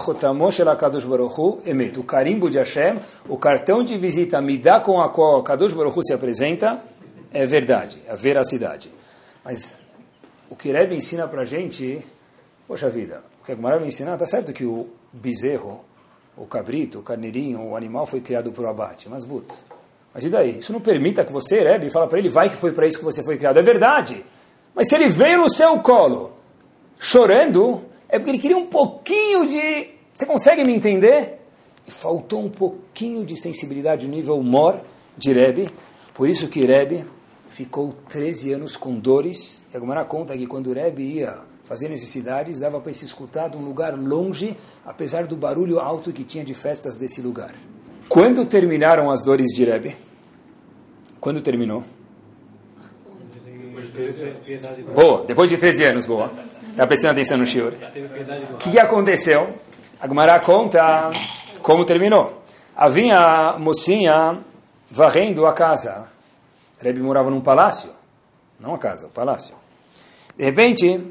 Baruchu, 1.07 1.59
Emet. 1.65 1.99
O 1.99 2.03
carimbo 2.03 2.51
de 2.51 2.59
Hashem, 2.59 2.99
o 3.27 3.35
cartão 3.35 3.83
de 3.83 3.97
visita 3.97 4.39
me 4.39 4.55
dá 4.57 4.79
com 4.79 5.01
a 5.01 5.09
qual 5.09 5.41
Kadosh 5.41 5.73
Baruchu 5.73 6.03
se 6.03 6.13
apresenta, 6.13 6.79
é 7.31 7.45
verdade, 7.47 8.03
é 8.07 8.11
a 8.11 8.15
veracidade. 8.15 8.91
Mas 9.43 9.81
o 10.49 10.55
que 10.55 10.71
Rebbe 10.71 10.95
ensina 10.95 11.27
para 11.27 11.43
gente, 11.45 12.05
poxa 12.67 12.89
vida, 12.89 13.23
o 13.41 13.45
que 13.45 13.51
a 13.51 13.55
Gemara 13.55 13.79
me 13.79 13.87
ensina, 13.87 14.13
está 14.13 14.27
certo 14.27 14.53
que 14.53 14.65
o 14.65 14.87
bezerro, 15.11 15.83
o 16.37 16.45
cabrito, 16.45 16.99
o 16.99 17.01
carneirinho, 17.03 17.69
o 17.69 17.75
animal 17.75 18.05
foi 18.05 18.21
criado 18.21 18.51
por 18.51 18.67
abate, 18.67 19.09
mas 19.09 19.25
but. 19.25 19.51
Mas 20.13 20.25
e 20.25 20.29
daí? 20.29 20.59
Isso 20.59 20.71
não 20.73 20.79
permita 20.79 21.25
que 21.25 21.33
você, 21.33 21.61
Rebbe, 21.61 21.89
fala 21.89 22.07
para 22.07 22.19
ele, 22.19 22.29
vai 22.29 22.49
que 22.49 22.55
foi 22.55 22.71
para 22.71 22.85
isso 22.85 22.99
que 22.99 23.05
você 23.05 23.23
foi 23.23 23.35
criado. 23.35 23.57
É 23.57 23.63
verdade. 23.63 24.23
Mas 24.79 24.87
se 24.87 24.95
ele 24.95 25.09
veio 25.09 25.39
no 25.39 25.49
seu 25.49 25.77
colo 25.79 26.31
chorando, 26.97 27.81
é 28.07 28.17
porque 28.17 28.31
ele 28.31 28.39
queria 28.39 28.55
um 28.55 28.67
pouquinho 28.67 29.45
de. 29.45 29.89
Você 30.13 30.25
consegue 30.25 30.63
me 30.63 30.73
entender? 30.73 31.37
E 31.85 31.91
faltou 31.91 32.45
um 32.45 32.49
pouquinho 32.49 33.25
de 33.25 33.35
sensibilidade 33.35 34.07
no 34.07 34.15
nível 34.15 34.41
mor 34.41 34.79
de 35.17 35.33
Rebbe. 35.33 35.67
Por 36.13 36.29
isso 36.29 36.47
que 36.47 36.65
Rebbe 36.65 37.03
ficou 37.49 37.93
13 38.07 38.53
anos 38.53 38.77
com 38.77 38.93
dores. 38.97 39.61
E 39.73 39.75
a 39.75 40.05
conta 40.05 40.37
que 40.37 40.47
quando 40.47 40.71
Rebbe 40.71 41.03
ia 41.03 41.39
fazer 41.65 41.89
necessidades, 41.89 42.61
dava 42.61 42.79
para 42.79 42.93
se 42.93 43.03
escutar 43.03 43.49
de 43.49 43.57
um 43.57 43.65
lugar 43.65 43.97
longe, 43.97 44.55
apesar 44.85 45.27
do 45.27 45.35
barulho 45.35 45.81
alto 45.81 46.13
que 46.13 46.23
tinha 46.23 46.45
de 46.45 46.53
festas 46.53 46.95
desse 46.95 47.21
lugar. 47.21 47.53
Quando 48.07 48.45
terminaram 48.45 49.11
as 49.11 49.21
dores 49.21 49.47
de 49.47 49.65
Rebbe? 49.65 49.97
Quando 51.19 51.41
terminou? 51.41 51.83
Boa, 54.93 55.25
depois 55.25 55.49
de 55.49 55.57
13 55.57 55.83
anos, 55.85 56.05
boa. 56.05 56.31
Está 56.69 56.87
prestando 56.87 57.11
atenção 57.13 57.37
no 57.37 57.45
Shiur. 57.45 57.73
O 58.53 58.57
que 58.57 58.79
aconteceu? 58.79 59.53
A 59.99 60.39
conta 60.39 61.09
como 61.61 61.83
terminou. 61.83 62.41
Havia 62.75 63.57
mocinha 63.59 64.37
varrendo 64.89 65.45
a 65.45 65.53
casa. 65.53 66.07
Rebbe 66.81 67.01
morava 67.01 67.29
num 67.29 67.41
palácio. 67.41 67.89
Não 68.59 68.75
a 68.75 68.77
casa, 68.77 69.07
o 69.07 69.09
palácio. 69.09 69.55
De 70.37 70.45
repente, 70.45 71.01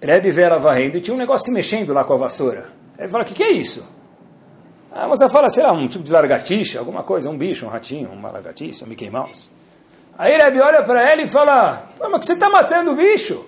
Rebbe 0.00 0.30
vê 0.30 0.42
ela 0.42 0.58
varrendo 0.58 0.96
e 0.96 1.00
tinha 1.00 1.14
um 1.14 1.18
negócio 1.18 1.46
se 1.46 1.52
mexendo 1.52 1.92
lá 1.92 2.04
com 2.04 2.14
a 2.14 2.16
vassoura. 2.16 2.68
Ele 2.98 3.08
fala, 3.08 3.24
o 3.24 3.26
que, 3.26 3.34
que 3.34 3.42
é 3.42 3.52
isso? 3.52 3.84
A 4.90 5.06
moça 5.06 5.28
fala, 5.28 5.50
sei 5.50 5.62
lá, 5.62 5.72
um 5.72 5.86
tipo 5.86 6.02
de 6.02 6.10
largatixa, 6.10 6.78
alguma 6.78 7.02
coisa, 7.02 7.28
um 7.28 7.36
bicho, 7.36 7.66
um 7.66 7.68
ratinho, 7.68 8.08
uma 8.10 8.30
largatixa, 8.30 8.86
um 8.86 8.88
Mickey 8.88 9.10
Mouse. 9.10 9.50
Aí 10.18 10.36
Rebbe 10.36 10.60
olha 10.60 10.82
para 10.82 11.02
ela 11.02 11.22
e 11.22 11.28
fala, 11.28 11.86
mas 12.00 12.20
que 12.20 12.26
você 12.26 12.32
está 12.32 12.48
matando 12.48 12.92
o 12.92 12.96
bicho? 12.96 13.44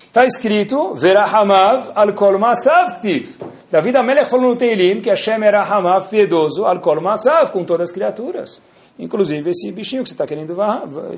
Está 0.00 0.24
escrito, 0.24 0.94
Verahamav 0.94 1.92
al 1.94 2.14
kol 2.14 2.38
masav 2.38 2.98
ktiv. 2.98 3.36
David 3.70 3.98
Amelech 3.98 4.30
falou 4.30 4.50
no 4.50 4.56
Teilim 4.56 5.02
que 5.02 5.10
Hashem 5.10 5.42
era 5.44 5.62
Hamav 5.62 6.08
piedoso 6.08 6.64
al 6.64 6.80
kol 6.80 7.02
masav, 7.02 7.50
com 7.52 7.64
todas 7.64 7.90
as 7.90 7.94
criaturas. 7.94 8.62
Inclusive 8.98 9.50
esse 9.50 9.70
bichinho 9.70 10.02
que 10.02 10.08
você 10.08 10.14
está 10.14 10.26
querendo 10.26 10.56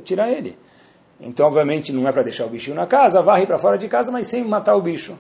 tirar 0.05 0.29
ele. 0.29 0.59
Então, 1.21 1.47
obviamente, 1.47 1.93
não 1.93 2.09
é 2.09 2.13
para 2.13 2.23
deixar 2.23 2.47
o 2.47 2.49
bichinho 2.49 2.75
na 2.75 2.87
casa, 2.87 3.23
varre 3.23 3.47
para 3.47 3.59
fora 3.59 3.79
de 3.79 3.87
casa, 3.87 4.11
mas 4.11 4.27
sem 4.27 4.43
matar 4.43 4.75
o 4.75 4.83
bicho. 4.83 5.17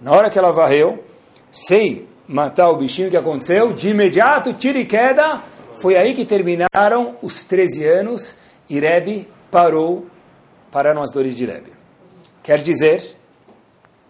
Na 0.00 0.12
hora 0.12 0.30
que 0.30 0.38
ela 0.38 0.52
varreu, 0.52 1.02
sei 1.50 2.06
matar 2.28 2.70
o 2.70 2.76
bichinho, 2.76 3.08
o 3.08 3.10
que 3.10 3.16
aconteceu? 3.16 3.72
De 3.72 3.88
imediato, 3.88 4.52
tiro 4.54 4.78
e 4.78 4.86
queda, 4.86 5.42
foi 5.74 5.96
aí 5.96 6.14
que 6.14 6.24
terminaram 6.24 7.16
os 7.20 7.42
13 7.44 7.84
anos 7.84 8.36
e 8.68 8.80
Rebbe 8.80 9.28
parou, 9.50 10.06
pararam 10.70 11.02
as 11.02 11.10
dores 11.10 11.34
de 11.34 11.44
Rebbe. 11.44 11.72
Quer 12.42 12.58
dizer, 12.58 13.16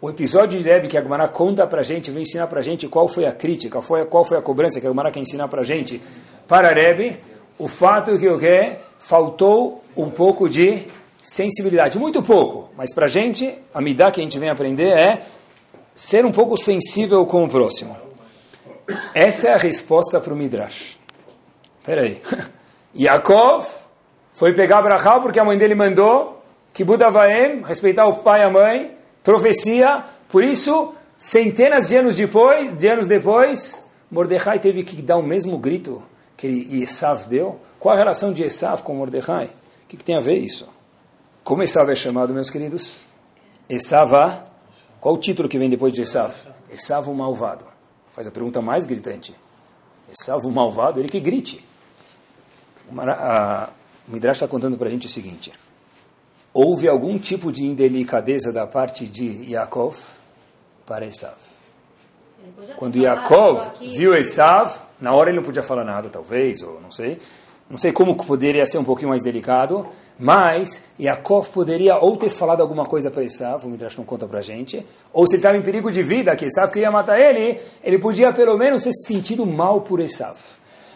o 0.01 0.09
episódio 0.11 0.59
de 0.59 0.65
Rebbe 0.65 0.89
que 0.89 0.99
a 0.99 1.03
Gemara 1.03 1.29
conta 1.29 1.67
para 1.67 1.81
a 1.81 1.85
gente, 1.85 2.11
vem 2.11 2.23
ensinar 2.23 2.47
para 2.47 2.61
a 2.61 2.63
gente 2.63 2.89
qual 2.89 3.07
foi 3.09 3.27
a 3.27 3.33
crítica, 3.33 3.73
qual 3.73 3.83
foi, 3.83 4.05
qual 4.07 4.25
foi 4.25 4.39
a 4.39 4.43
cobrança 4.43 4.81
que 4.81 4.87
a 4.87 4.91
Gemara 4.91 5.11
quer 5.11 5.21
ensinar 5.21 5.49
para 5.49 5.61
a 5.61 5.65
gente, 5.65 6.01
para 6.49 6.73
Rebbe, 6.73 7.17
o 7.59 7.69
fato 7.69 8.19
que 8.19 8.29
o 8.29 8.39
que 8.39 8.77
faltou 8.99 9.83
um 9.97 10.11
pouco 10.11 10.49
de 10.49 10.87
sensibilidade, 11.23 11.99
muito 11.99 12.23
pouco, 12.23 12.71
mas 12.77 12.93
para 12.93 13.07
a 13.07 13.09
gente, 13.09 13.57
a 13.73 13.81
midá 13.81 14.11
que 14.11 14.21
a 14.21 14.25
gente 14.25 14.39
vem 14.39 14.51
aprender 14.51 14.89
é 14.89 15.23
ser 15.95 16.25
um 16.25 16.33
pouco 16.33 16.57
sensível 16.57 17.25
com 17.27 17.45
o 17.45 17.49
próximo. 17.49 17.97
Essa 19.15 19.49
é 19.49 19.55
a 19.55 19.57
resposta 19.57 20.21
para 20.21 20.33
o 20.33 20.37
Midrash. 20.37 20.99
Espera 21.81 22.03
aí. 22.03 22.21
Yaakov 22.99 23.82
foi 24.33 24.53
pegar 24.55 24.79
Abraham 24.79 25.21
porque 25.21 25.39
a 25.39 25.45
mãe 25.45 25.57
dele 25.59 25.75
mandou 25.75 26.43
que 26.73 26.85
Budavaem, 26.85 27.63
respeitar 27.63 28.07
o 28.07 28.17
pai 28.17 28.41
e 28.41 28.45
a 28.45 28.51
mãe, 28.51 28.97
profecia, 29.23 30.05
por 30.29 30.43
isso, 30.43 30.95
centenas 31.19 31.89
de 31.89 31.97
anos 31.97 32.17
depois, 32.17 32.77
de 32.77 32.89
anos 32.89 33.07
depois, 33.07 33.87
Mordecai 34.11 34.59
teve 34.59 34.83
que 34.83 35.01
dar 35.03 35.19
o 35.19 35.23
mesmo 35.23 35.59
grito 35.59 36.03
que 36.37 36.83
Esav 36.83 37.27
deu. 37.29 37.61
Qual 37.79 37.95
a 37.95 37.99
relação 37.99 38.33
de 38.33 38.43
Esav 38.43 38.83
com 38.83 38.95
Mordecai? 38.95 39.47
O 39.47 39.89
que, 39.89 39.97
que 39.97 40.05
tem 40.05 40.17
a 40.17 40.21
ver 40.21 40.39
isso? 40.39 40.69
Como 41.45 41.63
Esav 41.63 41.91
é 41.91 41.95
chamado, 41.95 42.33
meus 42.33 42.51
queridos? 42.51 43.07
Esava. 43.69 44.47
Qual 45.01 45.15
o 45.15 45.19
título 45.19 45.49
que 45.49 45.59
vem 45.59 45.69
depois 45.69 45.93
de 45.93 46.03
Esav? 46.03 46.35
Esav 46.71 47.09
o 47.09 47.15
malvado. 47.15 47.65
Faz 48.13 48.27
a 48.27 48.31
pergunta 48.31 48.61
mais 48.61 48.87
gritante. 48.87 49.35
Esav 50.11 50.47
o 50.47 50.51
malvado, 50.51 51.01
ele 51.01 51.09
que 51.09 51.21
grite. 51.21 51.65
O 54.09 54.13
Midrash 54.13 54.37
está 54.37 54.49
contando 54.49 54.77
para 54.77 54.89
a 54.89 54.91
gente 54.91 55.07
o 55.07 55.11
seguinte. 55.11 55.53
Houve 56.53 56.89
algum 56.89 57.19
tipo 57.19 57.51
de 57.51 57.65
indelicadeza 57.65 58.53
da 58.53 58.67
parte 58.67 59.07
de 59.07 59.51
Yaakov 59.51 59.97
para 60.85 61.07
Esav. 61.07 61.37
Quando 62.77 62.99
Yaakov 62.99 63.73
viu 63.81 64.15
Esav, 64.15 64.75
na 65.01 65.13
hora 65.13 65.31
ele 65.31 65.39
não 65.39 65.45
podia 65.45 65.63
falar 65.63 65.85
nada, 65.85 66.09
talvez, 66.09 66.63
ou 66.63 66.81
não 66.81 66.91
sei. 66.91 67.19
Não 67.71 67.79
sei 67.79 67.93
como 67.93 68.17
poderia 68.17 68.67
ser 68.67 68.79
um 68.79 68.85
pouquinho 68.85 69.09
mais 69.09 69.23
delicado, 69.23 69.89
mas 70.19 70.89
Yaakov 71.01 71.49
poderia 71.49 71.97
ou 71.97 72.17
ter 72.17 72.29
falado 72.29 72.61
alguma 72.61 72.85
coisa 72.85 73.11
para 73.11 73.25
Esav, 73.25 73.65
o 73.65 73.71
Midrash 73.71 73.97
não 73.97 74.05
conta 74.05 74.27
para 74.27 74.41
a 74.41 74.43
gente, 74.43 74.85
ou 75.13 75.27
se 75.27 75.35
ele 75.35 75.39
estava 75.39 75.57
em 75.57 75.63
perigo 75.63 75.91
de 75.91 76.03
vida, 76.03 76.37
que 76.37 76.45
Esav 76.45 76.71
queria 76.71 76.91
matar 76.91 77.19
ele, 77.19 77.61
ele 77.83 77.99
podia 77.99 78.33
pelo 78.33 78.59
menos 78.59 78.83
ter 78.83 78.93
se 78.93 79.07
sentido 79.07 79.47
mal 79.47 79.81
por 79.81 80.01
Esav. 80.01 80.37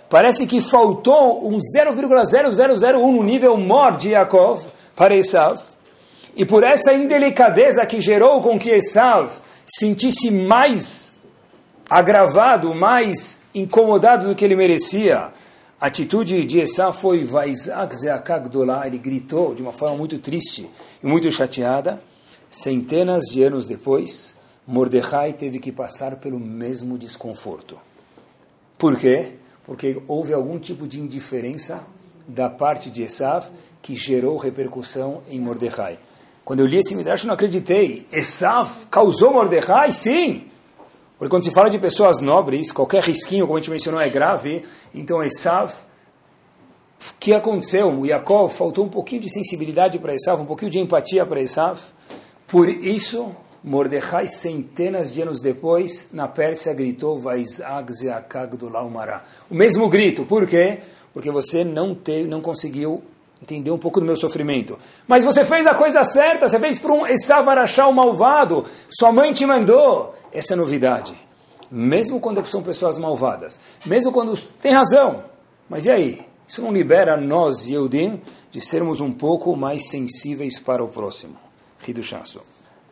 Parece 0.08 0.46
que 0.46 0.60
faltou 0.60 1.48
um 1.48 1.58
0,0001 1.58 3.12
no 3.12 3.22
nível 3.22 3.56
mor 3.56 3.96
de 3.96 4.10
Yaakov 4.10 4.66
para 4.94 5.16
Esav, 5.16 5.60
e 6.36 6.44
por 6.44 6.62
essa 6.62 6.92
indelicadeza 6.92 7.84
que 7.86 8.00
gerou 8.00 8.40
com 8.40 8.58
que 8.58 8.70
Esav 8.70 9.30
sentisse 9.64 10.30
mais 10.30 11.14
agravado, 11.88 12.74
mais 12.74 13.42
incomodado 13.54 14.28
do 14.28 14.34
que 14.34 14.44
ele 14.44 14.54
merecia, 14.54 15.32
a 15.78 15.88
atitude 15.88 16.46
de 16.46 16.60
Esau 16.60 16.90
foi 16.90 17.22
Vaizak 17.22 17.94
Zeakagdolá, 17.94 18.86
ele 18.86 18.96
gritou 18.96 19.54
de 19.54 19.60
uma 19.60 19.72
forma 19.72 19.94
muito 19.94 20.18
triste 20.18 20.68
e 21.02 21.06
muito 21.06 21.30
chateada. 21.30 22.00
Centenas 22.48 23.24
de 23.24 23.42
anos 23.42 23.66
depois, 23.66 24.36
Mordecai 24.66 25.34
teve 25.34 25.58
que 25.58 25.70
passar 25.70 26.16
pelo 26.16 26.40
mesmo 26.40 26.96
desconforto. 26.96 27.78
Por 28.78 28.96
quê? 28.96 29.34
Porque 29.66 30.00
houve 30.06 30.32
algum 30.32 30.58
tipo 30.58 30.86
de 30.86 31.00
indiferença 31.00 31.84
da 32.26 32.48
parte 32.48 32.88
de 32.88 33.02
Esav 33.02 33.48
que 33.82 33.96
gerou 33.96 34.36
repercussão 34.36 35.22
em 35.28 35.40
Mordecai. 35.40 35.98
Quando 36.44 36.60
eu 36.60 36.66
li 36.66 36.78
esse 36.78 36.94
Midrash, 36.94 37.24
eu 37.24 37.26
não 37.26 37.34
acreditei. 37.34 38.06
Esav 38.12 38.86
causou 38.88 39.32
Mordecai? 39.32 39.90
Sim! 39.90 40.46
Porque 41.18 41.30
quando 41.30 41.42
se 41.42 41.50
fala 41.50 41.68
de 41.68 41.78
pessoas 41.78 42.20
nobres, 42.20 42.70
qualquer 42.70 43.02
risquinho, 43.02 43.46
como 43.46 43.58
a 43.58 43.60
gente 43.60 43.70
mencionou, 43.70 44.00
é 44.00 44.08
grave. 44.08 44.62
Então, 44.94 45.22
Esav, 45.24 45.72
o 47.00 47.14
que 47.18 47.34
aconteceu? 47.34 47.88
O 47.88 48.06
Yaakov 48.06 48.52
faltou 48.54 48.84
um 48.84 48.88
pouquinho 48.88 49.22
de 49.22 49.32
sensibilidade 49.32 49.98
para 49.98 50.14
Esav, 50.14 50.40
um 50.40 50.46
pouquinho 50.46 50.70
de 50.70 50.78
empatia 50.78 51.26
para 51.26 51.40
Esav. 51.40 51.80
Por 52.46 52.68
isso, 52.68 53.34
Mordecai, 53.66 54.28
centenas 54.28 55.10
de 55.12 55.20
anos 55.20 55.40
depois, 55.40 56.10
na 56.12 56.28
Pérsia, 56.28 56.72
gritou 56.72 57.18
Vaizag 57.18 57.92
Zeakag 57.92 58.56
do. 58.56 58.68
O 59.50 59.54
mesmo 59.56 59.88
grito. 59.88 60.24
Por 60.24 60.46
quê? 60.46 60.78
Porque 61.12 61.32
você 61.32 61.64
não, 61.64 61.92
teve, 61.92 62.28
não 62.28 62.40
conseguiu 62.40 63.02
entender 63.42 63.72
um 63.72 63.78
pouco 63.78 63.98
do 63.98 64.06
meu 64.06 64.14
sofrimento. 64.14 64.78
Mas 65.08 65.24
você 65.24 65.44
fez 65.44 65.66
a 65.66 65.74
coisa 65.74 66.04
certa, 66.04 66.46
você 66.46 66.60
fez 66.60 66.78
para 66.78 66.92
um 66.92 67.08
Esav 67.08 67.48
Arachá, 67.48 67.88
o 67.88 67.92
malvado. 67.92 68.64
Sua 68.88 69.10
mãe 69.10 69.32
te 69.32 69.44
mandou. 69.44 70.14
Essa 70.32 70.52
é 70.52 70.54
a 70.54 70.58
novidade. 70.58 71.20
Mesmo 71.68 72.20
quando 72.20 72.44
são 72.44 72.62
pessoas 72.62 72.96
malvadas, 72.96 73.58
mesmo 73.84 74.12
quando 74.12 74.36
tem 74.62 74.72
razão, 74.72 75.24
mas 75.68 75.86
e 75.86 75.90
aí? 75.90 76.26
Isso 76.46 76.62
não 76.62 76.72
libera 76.72 77.16
nós, 77.16 77.66
Yehudim, 77.66 78.22
de 78.52 78.60
sermos 78.60 79.00
um 79.00 79.10
pouco 79.10 79.56
mais 79.56 79.88
sensíveis 79.88 80.56
para 80.60 80.84
o 80.84 80.86
próximo. 80.86 81.34
Hiduchasso. 81.88 82.40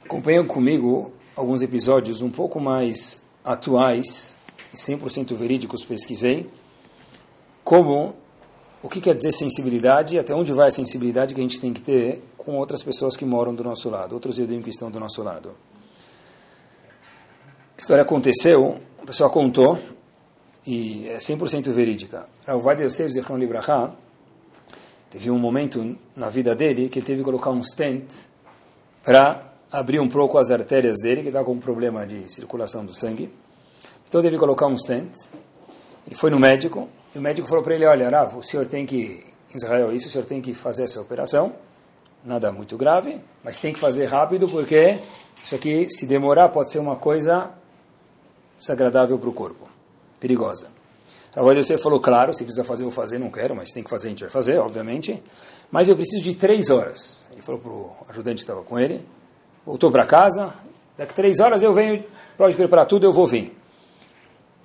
Acompanham 0.04 0.46
comigo 0.46 1.12
alguns 1.34 1.62
episódios 1.62 2.20
um 2.20 2.30
pouco 2.30 2.60
mais 2.60 3.22
atuais 3.42 4.36
e 4.72 4.76
100% 4.76 5.34
verídicos, 5.34 5.82
pesquisei, 5.82 6.50
como 7.64 8.14
o 8.82 8.88
que 8.88 9.00
quer 9.00 9.14
dizer 9.14 9.32
sensibilidade 9.32 10.16
e 10.16 10.18
até 10.18 10.34
onde 10.34 10.52
vai 10.52 10.68
a 10.68 10.70
sensibilidade 10.70 11.34
que 11.34 11.40
a 11.40 11.42
gente 11.42 11.58
tem 11.58 11.72
que 11.72 11.80
ter 11.80 12.22
com 12.36 12.58
outras 12.58 12.82
pessoas 12.82 13.16
que 13.16 13.24
moram 13.24 13.54
do 13.54 13.64
nosso 13.64 13.88
lado, 13.88 14.12
outros 14.12 14.38
Yehudim 14.38 14.60
que 14.60 14.68
estão 14.68 14.90
do 14.90 15.00
nosso 15.00 15.22
lado. 15.22 15.54
A 17.76 17.80
história 17.80 18.02
aconteceu, 18.02 18.78
a 19.02 19.06
pessoa 19.06 19.30
contou, 19.30 19.78
e 20.66 21.08
é 21.08 21.16
100% 21.16 21.70
verídica. 21.70 22.28
Rauvad 22.46 22.82
Yosef 22.82 23.10
Zichron 23.10 23.38
Libraha 23.38 23.96
teve 25.10 25.30
um 25.30 25.38
momento 25.38 25.96
na 26.14 26.28
vida 26.28 26.54
dele 26.54 26.90
que 26.90 26.98
ele 26.98 27.06
teve 27.06 27.18
que 27.20 27.24
colocar 27.24 27.50
um 27.50 27.62
stent 27.62 28.04
para 29.02 29.53
abrir 29.74 29.98
um 29.98 30.08
pouco 30.08 30.38
as 30.38 30.52
artérias 30.52 30.98
dele, 31.00 31.22
que 31.22 31.28
está 31.28 31.42
com 31.42 31.52
um 31.52 31.58
problema 31.58 32.06
de 32.06 32.32
circulação 32.32 32.84
do 32.84 32.94
sangue. 32.94 33.28
Então 34.08 34.22
teve 34.22 34.36
que 34.36 34.40
colocar 34.40 34.68
um 34.68 34.78
stent. 34.78 35.12
Ele 36.06 36.14
foi 36.14 36.30
no 36.30 36.38
médico, 36.38 36.88
e 37.12 37.18
o 37.18 37.20
médico 37.20 37.48
falou 37.48 37.64
para 37.64 37.74
ele, 37.74 37.84
olha, 37.84 38.08
Rav, 38.08 38.36
o 38.36 38.42
senhor 38.42 38.66
tem 38.66 38.86
que, 38.86 39.26
Israel, 39.52 39.92
isso, 39.92 40.08
o 40.08 40.10
senhor 40.12 40.26
tem 40.26 40.40
que 40.40 40.54
fazer 40.54 40.84
essa 40.84 41.00
operação, 41.00 41.54
nada 42.24 42.52
muito 42.52 42.76
grave, 42.76 43.20
mas 43.42 43.58
tem 43.58 43.72
que 43.72 43.80
fazer 43.80 44.06
rápido, 44.06 44.48
porque 44.48 44.98
isso 45.44 45.54
aqui, 45.56 45.88
se 45.90 46.06
demorar, 46.06 46.50
pode 46.50 46.70
ser 46.70 46.78
uma 46.78 46.94
coisa 46.94 47.50
desagradável 48.56 49.18
para 49.18 49.28
o 49.28 49.32
corpo, 49.32 49.68
perigosa. 50.20 50.68
Agora 51.34 51.60
você 51.60 51.76
falou, 51.76 51.98
claro, 51.98 52.32
se 52.32 52.44
precisa 52.44 52.62
fazer, 52.62 52.84
eu 52.84 52.90
vou 52.90 52.94
fazer, 52.94 53.18
não 53.18 53.30
quero, 53.30 53.56
mas 53.56 53.70
tem 53.70 53.82
que 53.82 53.90
fazer, 53.90 54.06
a 54.06 54.10
gente 54.10 54.20
vai 54.20 54.30
fazer, 54.30 54.58
obviamente. 54.58 55.20
Mas 55.68 55.88
eu 55.88 55.96
preciso 55.96 56.22
de 56.22 56.34
três 56.34 56.70
horas. 56.70 57.28
Ele 57.32 57.42
falou 57.42 57.60
para 57.60 57.72
o 57.72 57.92
ajudante 58.08 58.36
que 58.36 58.42
estava 58.42 58.62
com 58.62 58.78
ele, 58.78 59.04
voltou 59.64 59.90
para 59.90 60.06
casa, 60.06 60.54
daqui 60.96 61.14
três 61.14 61.40
horas 61.40 61.62
eu 61.62 61.72
venho, 61.72 62.04
pode 62.36 62.54
preparar 62.56 62.86
tudo, 62.86 63.06
eu 63.06 63.12
vou 63.12 63.26
vir. 63.26 63.56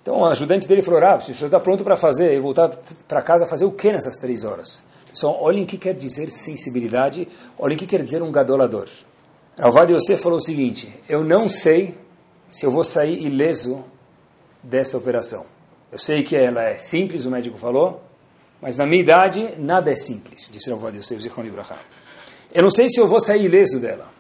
Então 0.02 0.22
o 0.22 0.26
ajudante 0.26 0.68
dele 0.68 0.82
falou, 0.82 1.04
ah, 1.04 1.20
se 1.20 1.32
o 1.32 1.36
senhor 1.36 1.48
está 1.48 1.60
pronto 1.60 1.84
para 1.84 1.96
fazer, 1.96 2.34
eu 2.34 2.42
voltar 2.42 2.70
para 3.08 3.22
casa 3.22 3.46
fazer 3.46 3.66
o 3.66 3.72
que 3.72 3.92
nessas 3.92 4.16
três 4.16 4.44
horas? 4.44 4.84
Pessoal, 5.10 5.38
olhem 5.42 5.64
o 5.64 5.68
que 5.68 5.78
quer 5.78 5.94
dizer 5.94 6.30
sensibilidade, 6.30 7.28
olhem 7.58 7.76
o 7.76 7.80
que 7.80 7.88
quer 7.88 8.04
dizer 8.04 8.22
um 8.22 8.32
gadolador. 8.32 8.88
Alvado 9.58 9.92
Yosef 9.94 10.22
falou 10.22 10.38
o 10.38 10.42
seguinte, 10.42 10.92
eu 11.08 11.24
não 11.24 11.50
sei 11.50 11.96
se 12.50 12.66
eu 12.66 12.72
vou 12.72 12.84
sair 12.84 13.22
ileso 13.24 13.84
dessa 14.64 14.98
operação. 14.98 15.46
Eu 15.92 16.00
sei 16.00 16.24
que 16.24 16.36
ela 16.36 16.64
é 16.64 16.78
simples, 16.78 17.26
o 17.26 17.32
médico 17.32 17.58
falou, 17.58 18.02
mas 18.62 18.78
na 18.78 18.86
minha 18.86 19.02
idade 19.02 19.56
nada 19.58 19.92
é 19.92 19.96
simples, 19.96 20.50
disse 20.52 20.72
Rav 20.72 20.96
Yosef. 20.96 21.28
Eu 22.54 22.64
não 22.64 22.72
sei 22.72 22.88
se 22.90 23.00
eu 23.00 23.08
vou 23.08 23.20
sair 23.20 23.46
ileso 23.46 23.80
dela. 23.80 24.19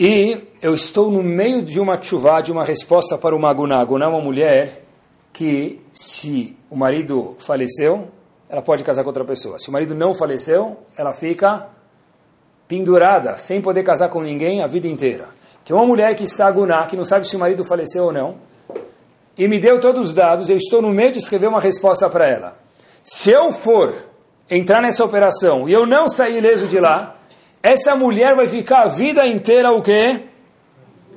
E 0.00 0.46
eu 0.62 0.74
estou 0.74 1.10
no 1.10 1.24
meio 1.24 1.60
de 1.60 1.80
uma 1.80 2.00
chuva, 2.00 2.40
de 2.40 2.52
uma 2.52 2.64
resposta 2.64 3.18
para 3.18 3.34
uma 3.34 3.50
aguná. 3.50 3.80
Aguná 3.80 4.04
é 4.04 4.08
uma 4.08 4.20
mulher 4.20 4.84
que, 5.32 5.80
se 5.92 6.56
o 6.70 6.76
marido 6.76 7.34
faleceu, 7.40 8.06
ela 8.48 8.62
pode 8.62 8.84
casar 8.84 9.02
com 9.02 9.08
outra 9.08 9.24
pessoa. 9.24 9.58
Se 9.58 9.68
o 9.68 9.72
marido 9.72 9.96
não 9.96 10.14
faleceu, 10.14 10.76
ela 10.96 11.12
fica 11.12 11.66
pendurada, 12.68 13.36
sem 13.36 13.60
poder 13.60 13.82
casar 13.82 14.08
com 14.08 14.22
ninguém 14.22 14.62
a 14.62 14.68
vida 14.68 14.86
inteira. 14.86 15.30
Tem 15.64 15.74
uma 15.76 15.84
mulher 15.84 16.14
que 16.14 16.22
está 16.22 16.46
aguná, 16.46 16.86
que 16.86 16.96
não 16.96 17.04
sabe 17.04 17.26
se 17.26 17.34
o 17.34 17.38
marido 17.38 17.64
faleceu 17.64 18.04
ou 18.04 18.12
não, 18.12 18.36
e 19.36 19.48
me 19.48 19.58
deu 19.58 19.80
todos 19.80 20.08
os 20.08 20.14
dados, 20.14 20.48
eu 20.48 20.56
estou 20.56 20.80
no 20.80 20.90
meio 20.90 21.12
de 21.12 21.18
escrever 21.18 21.48
uma 21.48 21.60
resposta 21.60 22.08
para 22.08 22.28
ela. 22.28 22.56
Se 23.02 23.30
eu 23.30 23.50
for 23.50 23.94
entrar 24.48 24.80
nessa 24.80 25.04
operação 25.04 25.68
e 25.68 25.72
eu 25.72 25.86
não 25.86 26.08
sair 26.08 26.38
ileso 26.38 26.66
de 26.66 26.78
lá, 26.78 27.17
essa 27.62 27.94
mulher 27.94 28.34
vai 28.34 28.48
ficar 28.48 28.84
a 28.84 28.88
vida 28.88 29.26
inteira 29.26 29.72
o 29.72 29.82
quê? 29.82 30.24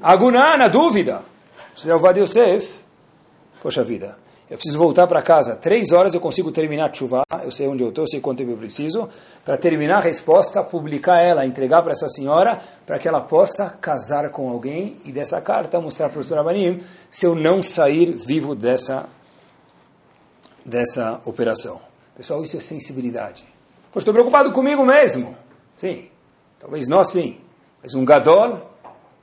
Aguná, 0.01 0.57
na 0.57 0.67
dúvida. 0.67 1.21
José 1.75 1.91
Avad 1.91 2.19
Yosef, 2.19 2.79
poxa 3.61 3.83
vida, 3.83 4.17
eu 4.49 4.57
preciso 4.57 4.77
voltar 4.77 5.07
para 5.07 5.21
casa. 5.21 5.55
Três 5.55 5.93
horas 5.93 6.13
eu 6.13 6.19
consigo 6.19 6.51
terminar 6.51 6.89
a 6.89 6.93
chuva. 6.93 7.23
Eu 7.41 7.49
sei 7.49 7.69
onde 7.69 7.83
eu 7.83 7.87
estou, 7.87 8.05
sei 8.05 8.19
quanto 8.19 8.39
tempo 8.39 8.51
eu 8.51 8.57
preciso. 8.57 9.07
Para 9.45 9.55
terminar 9.55 9.97
a 9.97 10.01
resposta, 10.01 10.61
publicar 10.61 11.21
ela, 11.21 11.45
entregar 11.45 11.81
para 11.81 11.93
essa 11.93 12.09
senhora, 12.09 12.61
para 12.85 12.99
que 12.99 13.07
ela 13.07 13.21
possa 13.21 13.69
casar 13.79 14.29
com 14.29 14.49
alguém 14.49 14.97
e 15.05 15.11
dessa 15.11 15.39
carta 15.39 15.79
mostrar 15.79 16.09
para 16.09 16.19
os 16.19 16.29
Rabanim 16.29 16.81
se 17.09 17.25
eu 17.25 17.33
não 17.33 17.63
sair 17.63 18.11
vivo 18.11 18.53
dessa, 18.53 19.07
dessa 20.65 21.21
operação. 21.23 21.79
Pessoal, 22.17 22.43
isso 22.43 22.57
é 22.57 22.59
sensibilidade. 22.59 23.45
Estou 23.95 24.13
preocupado 24.13 24.51
comigo 24.51 24.85
mesmo. 24.85 25.33
Sim, 25.77 26.10
talvez 26.61 26.87
nós 26.87 27.11
sim. 27.11 27.37
Mas 27.81 27.95
um 27.95 28.05
gadol, 28.05 28.71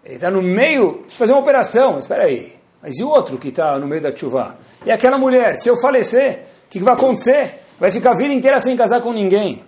ele 0.05 0.17
está 0.17 0.31
no 0.31 0.43
meio 0.43 1.05
de 1.07 1.15
fazer 1.15 1.33
uma 1.33 1.41
operação. 1.41 1.93
Mas 1.93 2.05
espera 2.05 2.25
aí. 2.25 2.59
Mas 2.83 2.99
e 2.99 3.05
o 3.05 3.09
outro 3.09 3.39
que 3.39 3.49
está 3.49 3.79
no 3.79 3.87
meio 3.87 4.03
da 4.03 4.15
chuva? 4.15 4.57
E 4.85 4.91
aquela 4.91 5.17
mulher, 5.17 5.57
se 5.57 5.69
eu 5.69 5.77
falecer, 5.81 6.47
o 6.67 6.71
que, 6.71 6.79
que 6.79 6.85
vai 6.85 6.95
acontecer? 6.95 7.61
Vai 7.79 7.91
ficar 7.91 8.13
a 8.13 8.17
vida 8.17 8.35
inteira 8.35 8.59
sem 8.59 8.77
casar 8.77 9.01
com 9.01 9.13
ninguém. 9.13 9.65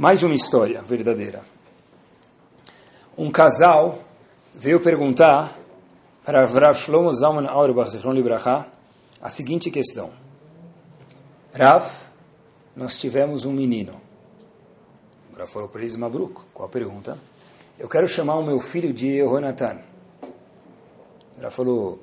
Mais 0.00 0.22
uma 0.22 0.34
história 0.34 0.80
verdadeira. 0.82 1.42
Um 3.16 3.30
casal 3.30 3.98
veio 4.54 4.78
perguntar 4.78 5.58
para 6.24 6.46
Rav 6.46 6.74
Shlomo 6.74 7.12
Zalman 7.12 7.48
Auerbach, 7.48 7.90
Zefron 7.90 8.12
Libraha, 8.12 8.66
a 9.20 9.28
seguinte 9.28 9.70
questão. 9.70 10.10
Rav, 11.52 11.84
nós 12.76 12.98
tivemos 12.98 13.44
um 13.44 13.52
menino. 13.52 14.07
Para 15.46 15.80
eles, 15.80 15.94
Mabruk, 15.94 16.40
qual 16.52 16.68
a 16.68 16.68
pergunta? 16.68 17.16
Eu 17.78 17.88
quero 17.88 18.08
chamar 18.08 18.34
o 18.38 18.42
meu 18.42 18.58
filho 18.58 18.92
de 18.92 19.06
Yehonatan. 19.06 19.78
Rav 21.40 21.54
falou, 21.54 22.00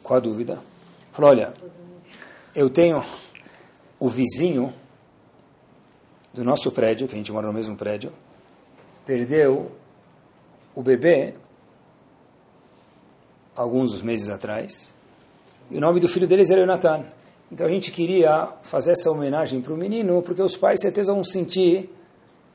qual 0.00 0.18
a 0.18 0.20
dúvida? 0.20 0.60
Falou, 1.10 1.32
olha, 1.32 1.52
eu 2.54 2.70
tenho 2.70 3.02
o 3.98 4.08
vizinho 4.08 4.72
do 6.32 6.44
nosso 6.44 6.70
prédio, 6.70 7.08
que 7.08 7.14
a 7.14 7.16
gente 7.16 7.32
mora 7.32 7.48
no 7.48 7.52
mesmo 7.52 7.74
prédio, 7.74 8.12
perdeu 9.04 9.72
o 10.72 10.82
bebê 10.84 11.34
alguns 13.56 14.00
meses 14.02 14.28
atrás, 14.28 14.94
e 15.68 15.78
o 15.78 15.80
nome 15.80 15.98
do 15.98 16.06
filho 16.06 16.28
deles 16.28 16.48
era 16.48 16.60
Jonathan. 16.60 17.06
Então 17.50 17.66
a 17.66 17.70
gente 17.70 17.90
queria 17.90 18.52
fazer 18.62 18.92
essa 18.92 19.10
homenagem 19.10 19.60
para 19.60 19.74
o 19.74 19.76
menino, 19.76 20.22
porque 20.22 20.40
os 20.40 20.56
pais, 20.56 20.78
certeza, 20.80 21.12
vão 21.12 21.24
sentir 21.24 21.95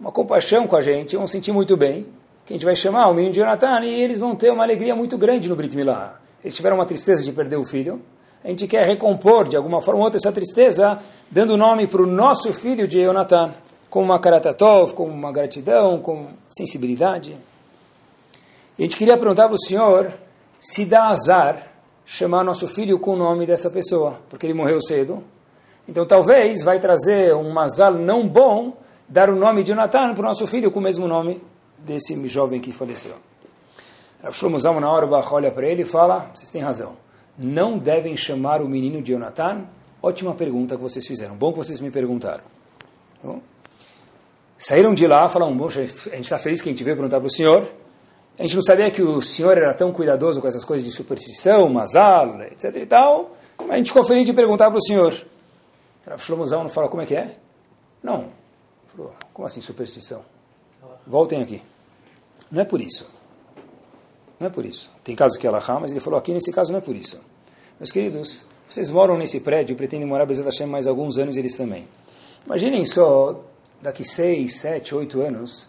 uma 0.01 0.11
compaixão 0.11 0.65
com 0.65 0.75
a 0.75 0.81
gente, 0.81 1.15
vão 1.15 1.27
sentir 1.27 1.51
muito 1.51 1.77
bem, 1.77 2.07
que 2.43 2.53
a 2.53 2.55
gente 2.55 2.65
vai 2.65 2.75
chamar 2.75 3.07
o 3.07 3.13
menino 3.13 3.31
de 3.31 3.39
Jonathan, 3.39 3.85
e 3.85 4.01
eles 4.01 4.17
vão 4.17 4.35
ter 4.35 4.51
uma 4.51 4.63
alegria 4.63 4.95
muito 4.95 5.15
grande 5.15 5.47
no 5.47 5.55
Brit 5.55 5.75
Milah. 5.75 6.19
Eles 6.43 6.55
tiveram 6.55 6.77
uma 6.77 6.87
tristeza 6.87 7.23
de 7.23 7.31
perder 7.31 7.57
o 7.57 7.63
filho, 7.63 8.01
a 8.43 8.47
gente 8.47 8.65
quer 8.65 8.83
recompor 8.87 9.47
de 9.47 9.55
alguma 9.55 9.79
forma 9.79 9.99
ou 9.99 10.05
outra 10.05 10.17
essa 10.17 10.31
tristeza, 10.31 10.97
dando 11.29 11.55
nome 11.55 11.85
para 11.85 12.01
o 12.01 12.07
nosso 12.07 12.51
filho 12.51 12.87
de 12.87 12.99
Jonathan, 12.99 13.53
com 13.91 14.01
uma 14.01 14.19
karatatov, 14.19 14.95
com 14.95 15.05
uma 15.05 15.31
gratidão, 15.31 15.99
com 16.01 16.29
sensibilidade. 16.49 17.37
E 18.79 18.81
a 18.81 18.81
gente 18.81 18.97
queria 18.97 19.15
perguntar 19.15 19.45
para 19.45 19.53
o 19.53 19.61
senhor 19.61 20.11
se 20.59 20.83
dá 20.83 21.09
azar 21.09 21.67
chamar 22.03 22.43
nosso 22.43 22.67
filho 22.67 22.97
com 22.97 23.11
o 23.11 23.15
nome 23.15 23.45
dessa 23.45 23.69
pessoa, 23.69 24.19
porque 24.27 24.47
ele 24.47 24.55
morreu 24.55 24.81
cedo. 24.81 25.23
Então 25.87 26.07
talvez 26.07 26.63
vai 26.63 26.79
trazer 26.79 27.35
um 27.35 27.51
mazal 27.51 27.93
não 27.93 28.27
bom 28.27 28.73
dar 29.11 29.29
o 29.29 29.35
nome 29.35 29.63
de 29.63 29.69
Jonathan 29.69 30.13
para 30.13 30.21
o 30.21 30.25
nosso 30.25 30.47
filho 30.47 30.71
com 30.71 30.79
o 30.79 30.83
mesmo 30.83 31.07
nome 31.07 31.41
desse 31.77 32.15
jovem 32.27 32.61
que 32.61 32.71
faleceu. 32.71 33.15
Rav 34.23 34.33
Shlomo 34.33 34.57
Zalman 34.57 34.83
Auerbach 34.83 35.27
olha 35.33 35.51
para 35.51 35.67
ele 35.67 35.81
e 35.81 35.85
fala, 35.85 36.31
vocês 36.33 36.49
têm 36.49 36.61
razão 36.61 36.95
não 37.37 37.77
devem 37.77 38.15
chamar 38.15 38.61
o 38.61 38.67
menino 38.67 39.01
de 39.01 39.11
Jonathan? 39.11 39.65
Ótima 40.01 40.33
pergunta 40.33 40.75
que 40.75 40.81
vocês 40.81 41.05
fizeram. 41.05 41.35
Bom 41.35 41.51
que 41.51 41.57
vocês 41.57 41.79
me 41.79 41.91
perguntaram. 41.91 42.43
Bom, 43.23 43.39
saíram 44.57 44.93
de 44.93 45.05
lá, 45.05 45.27
falaram, 45.29 45.55
bom, 45.55 45.67
a 45.67 45.69
gente 45.69 46.21
está 46.21 46.37
feliz 46.37 46.61
que 46.61 46.69
a 46.69 46.71
gente 46.71 46.83
veio 46.83 46.95
perguntar 46.95 47.19
para 47.19 47.27
o 47.27 47.31
senhor. 47.31 47.67
A 48.39 48.41
gente 48.43 48.55
não 48.55 48.63
sabia 48.63 48.89
que 48.89 49.01
o 49.01 49.21
senhor 49.21 49.57
era 49.57 49.73
tão 49.73 49.91
cuidadoso 49.91 50.41
com 50.41 50.47
essas 50.47 50.65
coisas 50.65 50.87
de 50.87 50.93
superstição, 50.93 51.69
mazal, 51.69 52.41
etc 52.43 52.75
e 52.77 52.85
tal. 52.85 53.35
Mas 53.59 53.71
a 53.71 53.77
gente 53.77 53.87
ficou 53.87 54.03
feliz 54.03 54.25
de 54.25 54.33
perguntar 54.33 54.69
para 54.69 54.77
o 54.77 54.81
senhor. 54.81 55.13
Rav 56.07 56.19
Shlomo 56.19 56.45
não 56.45 56.69
fala 56.69 56.89
como 56.89 57.01
é 57.01 57.05
que 57.05 57.15
é? 57.15 57.35
Não. 58.01 58.40
Falou, 58.95 59.13
como 59.33 59.45
assim 59.45 59.61
superstição? 59.61 60.23
Voltem 61.05 61.41
aqui. 61.41 61.61
Não 62.51 62.61
é 62.61 62.65
por 62.65 62.81
isso. 62.81 63.09
Não 64.39 64.47
é 64.47 64.49
por 64.49 64.65
isso. 64.65 64.91
Tem 65.03 65.15
casos 65.15 65.37
que 65.37 65.45
é 65.45 65.49
Allahá, 65.49 65.79
mas 65.79 65.91
ele 65.91 65.99
falou 65.99 66.17
aqui 66.17 66.33
nesse 66.33 66.51
caso 66.51 66.71
não 66.71 66.79
é 66.79 66.81
por 66.81 66.95
isso. 66.95 67.19
Meus 67.79 67.91
queridos, 67.91 68.45
vocês 68.69 68.89
moram 68.89 69.17
nesse 69.17 69.39
prédio 69.39 69.73
e 69.73 69.75
pretendem 69.75 70.07
morar 70.07 70.25
Bezat 70.25 70.45
Hashem 70.45 70.67
mais 70.67 70.87
alguns 70.87 71.17
anos 71.17 71.37
eles 71.37 71.55
também. 71.55 71.87
Imaginem 72.45 72.85
só, 72.85 73.39
daqui 73.81 74.03
seis, 74.03 74.59
sete, 74.59 74.95
oito 74.95 75.21
anos, 75.21 75.67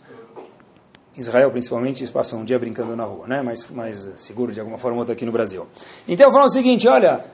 Israel 1.17 1.51
principalmente, 1.51 2.01
eles 2.01 2.11
passam 2.11 2.41
um 2.41 2.45
dia 2.45 2.59
brincando 2.59 2.97
na 2.97 3.05
rua, 3.05 3.27
né? 3.27 3.43
mais, 3.43 3.69
mais 3.71 4.09
seguro 4.17 4.53
de 4.53 4.61
alguma 4.61 4.79
forma 4.79 4.97
ou 4.97 5.01
outra 5.01 5.15
aqui 5.15 5.27
no 5.27 5.33
Brasil. 5.33 5.67
Então 6.09 6.33
falo 6.33 6.45
o 6.45 6.49
seguinte, 6.49 6.89
olha, 6.89 7.25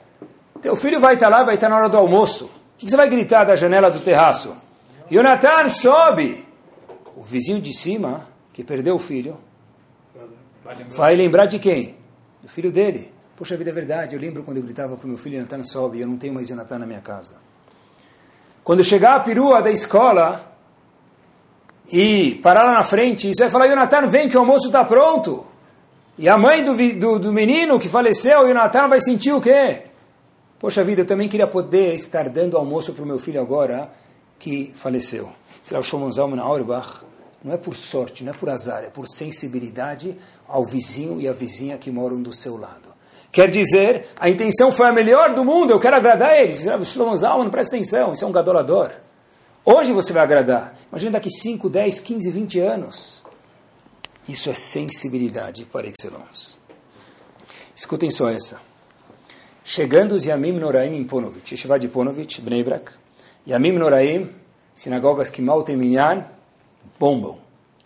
teu 0.61 0.75
filho 0.75 1.01
vai 1.01 1.15
estar 1.15 1.29
lá, 1.29 1.45
vai 1.45 1.55
estar 1.55 1.69
na 1.69 1.77
hora 1.77 1.89
do 1.89 1.97
almoço. 1.97 2.47
O 2.47 2.51
que 2.79 2.91
você 2.91 2.97
vai 2.97 3.09
gritar 3.09 3.45
da 3.45 3.55
janela 3.55 3.91
do 3.91 4.01
terraço? 4.01 4.55
Jonathan, 5.11 5.69
sobe! 5.69 6.47
O 7.17 7.23
vizinho 7.23 7.61
de 7.61 7.77
cima, 7.77 8.29
que 8.53 8.63
perdeu 8.63 8.95
o 8.95 8.99
filho, 8.99 9.37
Vai 10.89 11.17
lembrar 11.17 11.47
de 11.47 11.59
quem? 11.59 11.97
Do 12.43 12.49
filho 12.49 12.71
dele. 12.71 13.11
Poxa 13.37 13.57
vida, 13.57 13.71
é 13.71 13.73
verdade. 13.73 14.15
Eu 14.15 14.21
lembro 14.21 14.43
quando 14.43 14.59
eu 14.59 14.63
gritava 14.63 14.97
para 14.97 15.07
o 15.07 15.09
meu 15.09 15.17
filho, 15.17 15.41
Natan 15.41 15.63
sobe, 15.63 16.01
eu 16.01 16.07
não 16.07 16.17
tenho 16.17 16.35
mais 16.35 16.49
Jonathan 16.49 16.79
na 16.79 16.87
minha 16.87 17.01
casa. 17.01 17.37
Quando 18.63 18.85
chegar 18.85 19.17
a 19.17 19.21
perua 19.21 19.63
da 19.63 19.71
escola 19.71 20.53
e 21.91 22.35
parar 22.43 22.65
lá 22.65 22.73
na 22.75 22.83
frente, 22.83 23.29
você 23.29 23.45
vai 23.45 23.51
falar, 23.51 23.69
Jonathan, 23.69 24.07
vem 24.09 24.29
que 24.29 24.37
o 24.37 24.41
almoço 24.41 24.67
está 24.67 24.85
pronto. 24.85 25.47
E 26.19 26.29
a 26.29 26.37
mãe 26.37 26.63
do, 26.63 26.77
do, 26.99 27.19
do 27.19 27.33
menino 27.33 27.79
que 27.79 27.89
faleceu, 27.89 28.47
Jonathan, 28.47 28.89
vai 28.89 29.01
sentir 29.01 29.33
o 29.33 29.41
quê? 29.41 29.85
Poxa 30.59 30.85
vida, 30.85 31.03
eu 31.03 31.07
também 31.07 31.29
queria 31.29 31.47
poder 31.47 31.95
estar 31.95 32.29
dando 32.29 32.59
almoço 32.59 32.93
para 32.93 33.05
o 33.05 33.07
meu 33.07 33.19
filho 33.19 33.41
agora 33.41 33.89
que 34.39 34.73
faleceu. 34.75 35.31
Será 35.63 35.81
o 35.81 36.13
Zalman 36.13 36.41
Auerbach 36.41 37.03
não 37.43 37.55
é 37.55 37.57
por 37.57 37.77
sorte, 37.77 38.25
não 38.25 38.33
é 38.33 38.37
por 38.37 38.49
azar, 38.49 38.85
é 38.85 38.91
por 38.91 39.07
sensibilidade 39.07 40.17
ao 40.47 40.65
vizinho 40.65 41.21
e 41.21 41.29
à 41.29 41.33
vizinha 41.33 41.79
que 41.79 41.91
moram 41.91 42.21
do 42.21 42.33
seu 42.33 42.57
lado. 42.57 42.89
Quer 43.31 43.51
dizer, 43.51 44.07
a 44.19 44.29
intenção 44.29 44.73
foi 44.73 44.87
a 44.87 44.93
melhor 44.93 45.35
do 45.35 45.45
mundo, 45.45 45.71
eu 45.71 45.79
quero 45.79 45.97
agradar 45.97 46.35
eles. 46.37 46.65
Shlomo 46.85 47.15
Zalman, 47.15 47.51
presta 47.51 47.77
atenção, 47.77 48.13
isso 48.13 48.25
é 48.25 48.27
um 48.27 48.33
gadolador. 48.33 48.91
Hoje 49.65 49.93
você 49.93 50.13
vai 50.13 50.23
agradar. 50.23 50.75
Imagina 50.91 51.13
daqui 51.13 51.31
5, 51.31 51.69
10, 51.69 52.01
15, 52.01 52.31
20 52.31 52.61
anos. 52.61 53.25
Isso 54.27 54.51
é 54.51 54.55
sensibilidade 54.55 55.65
par 55.67 55.85
excellence. 55.85 56.57
Escutem 57.75 58.11
só 58.11 58.31
essa. 58.31 58.61
Chegando 59.63 60.13
os 60.13 60.25
Yamim 60.25 60.53
Noraim 60.53 60.97
em 60.97 61.05
Ponovitch, 61.05 61.53
Yeshiva 61.53 61.79
de 61.79 61.89
Ponovitch, 61.89 62.41
Bnei 62.41 62.65
Brak, 62.65 62.93
Yamim 63.49 63.79
Noraim, 63.79 64.29
sinagogas 64.75 65.31
que 65.31 65.41
mal 65.41 65.63
têm 65.63 65.75
minyan, 65.75 66.27
bombam, 67.01 67.39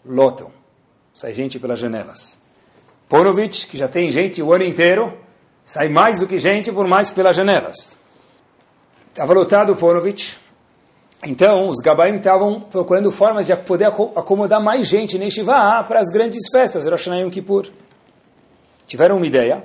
lotam, 0.05 0.51
sai 1.14 1.33
gente 1.33 1.61
pelas 1.61 1.79
janelas. 1.79 2.40
Ponovitch, 3.09 3.68
que 3.68 3.77
já 3.77 3.87
tem 3.87 4.11
gente 4.11 4.42
o 4.42 4.53
ano 4.53 4.64
inteiro, 4.64 5.16
sai 5.62 5.88
mais 5.88 6.18
do 6.18 6.27
que 6.27 6.37
gente, 6.37 6.72
por 6.72 6.88
mais 6.88 7.12
pelas 7.12 7.37
janelas. 7.37 7.96
Estava 9.11 9.33
lotado 9.35 9.72
o 9.72 9.77
Ponovitch. 9.77 10.35
Então, 11.25 11.68
os 11.68 11.79
Gabaim 11.79 12.16
estavam 12.16 12.61
procurando 12.61 13.12
formas 13.12 13.46
de 13.46 13.55
poder 13.55 13.85
acomodar 13.85 14.61
mais 14.61 14.88
gente 14.88 15.16
neste 15.16 15.40
Shivá 15.40 15.85
para 15.85 16.01
as 16.01 16.09
grandes 16.09 16.42
festas, 16.51 16.87
Rosh 16.87 17.07
Hashanah 17.07 17.20
Yom 17.20 17.31
Kippur. 17.31 17.68
Tiveram 18.88 19.18
uma 19.18 19.27
ideia. 19.27 19.62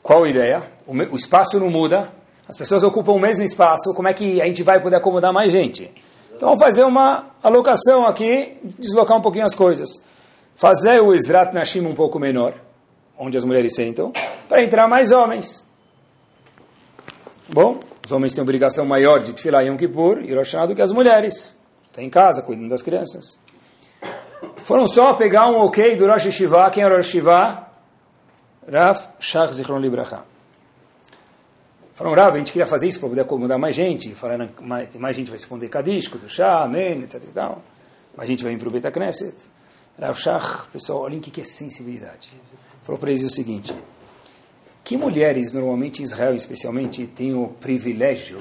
Qual 0.00 0.24
ideia? 0.24 0.62
O 0.86 1.16
espaço 1.16 1.58
não 1.58 1.70
muda, 1.70 2.12
as 2.48 2.56
pessoas 2.56 2.82
ocupam 2.82 3.12
o 3.12 3.18
mesmo 3.18 3.42
espaço, 3.42 3.94
como 3.94 4.08
é 4.08 4.14
que 4.14 4.40
a 4.40 4.46
gente 4.46 4.62
vai 4.62 4.80
poder 4.80 4.96
acomodar 4.96 5.32
mais 5.32 5.50
gente? 5.50 5.90
Então 6.36 6.48
vamos 6.50 6.62
fazer 6.62 6.84
uma 6.84 7.26
alocação 7.42 8.06
aqui, 8.06 8.58
deslocar 8.78 9.16
um 9.16 9.22
pouquinho 9.22 9.44
as 9.44 9.54
coisas. 9.54 9.88
Fazer 10.54 11.00
o 11.00 11.14
Israt 11.14 11.54
Nashim 11.54 11.80
um 11.86 11.94
pouco 11.94 12.18
menor, 12.18 12.54
onde 13.18 13.36
as 13.38 13.44
mulheres 13.44 13.74
sentam, 13.74 14.12
para 14.48 14.62
entrar 14.62 14.86
mais 14.86 15.10
homens. 15.10 15.68
Bom, 17.48 17.80
os 18.04 18.12
homens 18.12 18.34
têm 18.34 18.42
obrigação 18.42 18.84
maior 18.84 19.20
de 19.20 19.32
Tfilah 19.32 19.62
Yom 19.62 19.76
Kippur 19.76 20.20
e 20.22 20.34
Rosh 20.34 20.54
do 20.68 20.74
que 20.74 20.82
as 20.82 20.92
mulheres. 20.92 21.56
Está 21.88 22.02
em 22.02 22.10
casa, 22.10 22.42
cuidando 22.42 22.68
das 22.68 22.82
crianças. 22.82 23.38
Foram 24.64 24.86
só 24.86 25.14
pegar 25.14 25.46
um 25.48 25.58
ok 25.58 25.96
do 25.96 26.06
Rosh 26.06 26.26
Hashiva. 26.26 26.70
Quem 26.70 26.84
o 26.84 26.88
Rosh 26.88 27.06
Hashiva? 27.06 27.68
Rav 28.70 28.98
Shach 29.20 29.54
Zichron 29.54 29.78
Libracha. 29.78 30.33
Falaram, 31.94 32.16
Rav, 32.16 32.34
a 32.34 32.38
gente 32.38 32.52
queria 32.52 32.66
fazer 32.66 32.88
isso 32.88 32.98
para 32.98 33.08
poder 33.08 33.20
acomodar 33.20 33.56
mais 33.56 33.76
gente. 33.76 34.14
Falaram, 34.16 34.48
mais, 34.60 34.94
mais 34.96 35.16
gente 35.16 35.28
vai 35.28 35.38
responder 35.38 35.68
Kadishko, 35.68 36.18
do 36.18 36.28
Shah, 36.28 36.64
Amém, 36.64 37.02
etc. 37.04 37.22
E 37.22 37.26
tal. 37.28 37.62
Mais 38.16 38.28
gente 38.28 38.42
vai 38.42 38.52
vir 38.52 38.58
para 38.58 38.68
o 38.68 38.70
Beta 38.72 38.90
Knesset. 38.90 39.36
Rav 39.96 40.18
Shach, 40.18 40.66
pessoal, 40.72 41.02
olhem 41.02 41.20
o 41.20 41.22
que 41.22 41.40
é 41.40 41.44
sensibilidade. 41.44 42.30
Falou 42.82 42.98
para 42.98 43.10
eles 43.10 43.22
o 43.22 43.30
seguinte: 43.30 43.72
Que 44.82 44.96
mulheres, 44.96 45.52
normalmente 45.52 46.00
em 46.00 46.04
Israel 46.04 46.34
especialmente, 46.34 47.06
têm 47.06 47.32
o 47.32 47.48
privilégio 47.48 48.40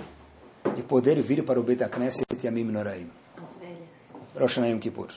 de 0.75 0.81
poder 0.81 1.21
vir 1.21 1.43
para 1.43 1.59
o 1.59 1.63
Beit 1.63 1.83
HaKnesset 1.83 2.25
e 2.43 2.47
Amim 2.47 2.63
Noraim? 2.63 3.07
Rosh 4.33 4.55
Hashanah 4.55 4.69
Yom 4.69 4.79
Kippur. 4.79 5.09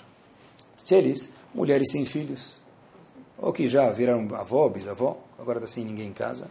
Eles, 0.91 1.31
mulheres 1.55 1.91
sem 1.91 2.05
filhos, 2.05 2.61
ou 3.39 3.53
que 3.53 3.67
já 3.67 3.91
viraram 3.91 4.29
avó, 4.37 4.69
bisavó, 4.69 5.19
agora 5.39 5.59
está 5.59 5.67
sem 5.67 5.85
ninguém 5.85 6.09
em 6.09 6.13
casa, 6.13 6.49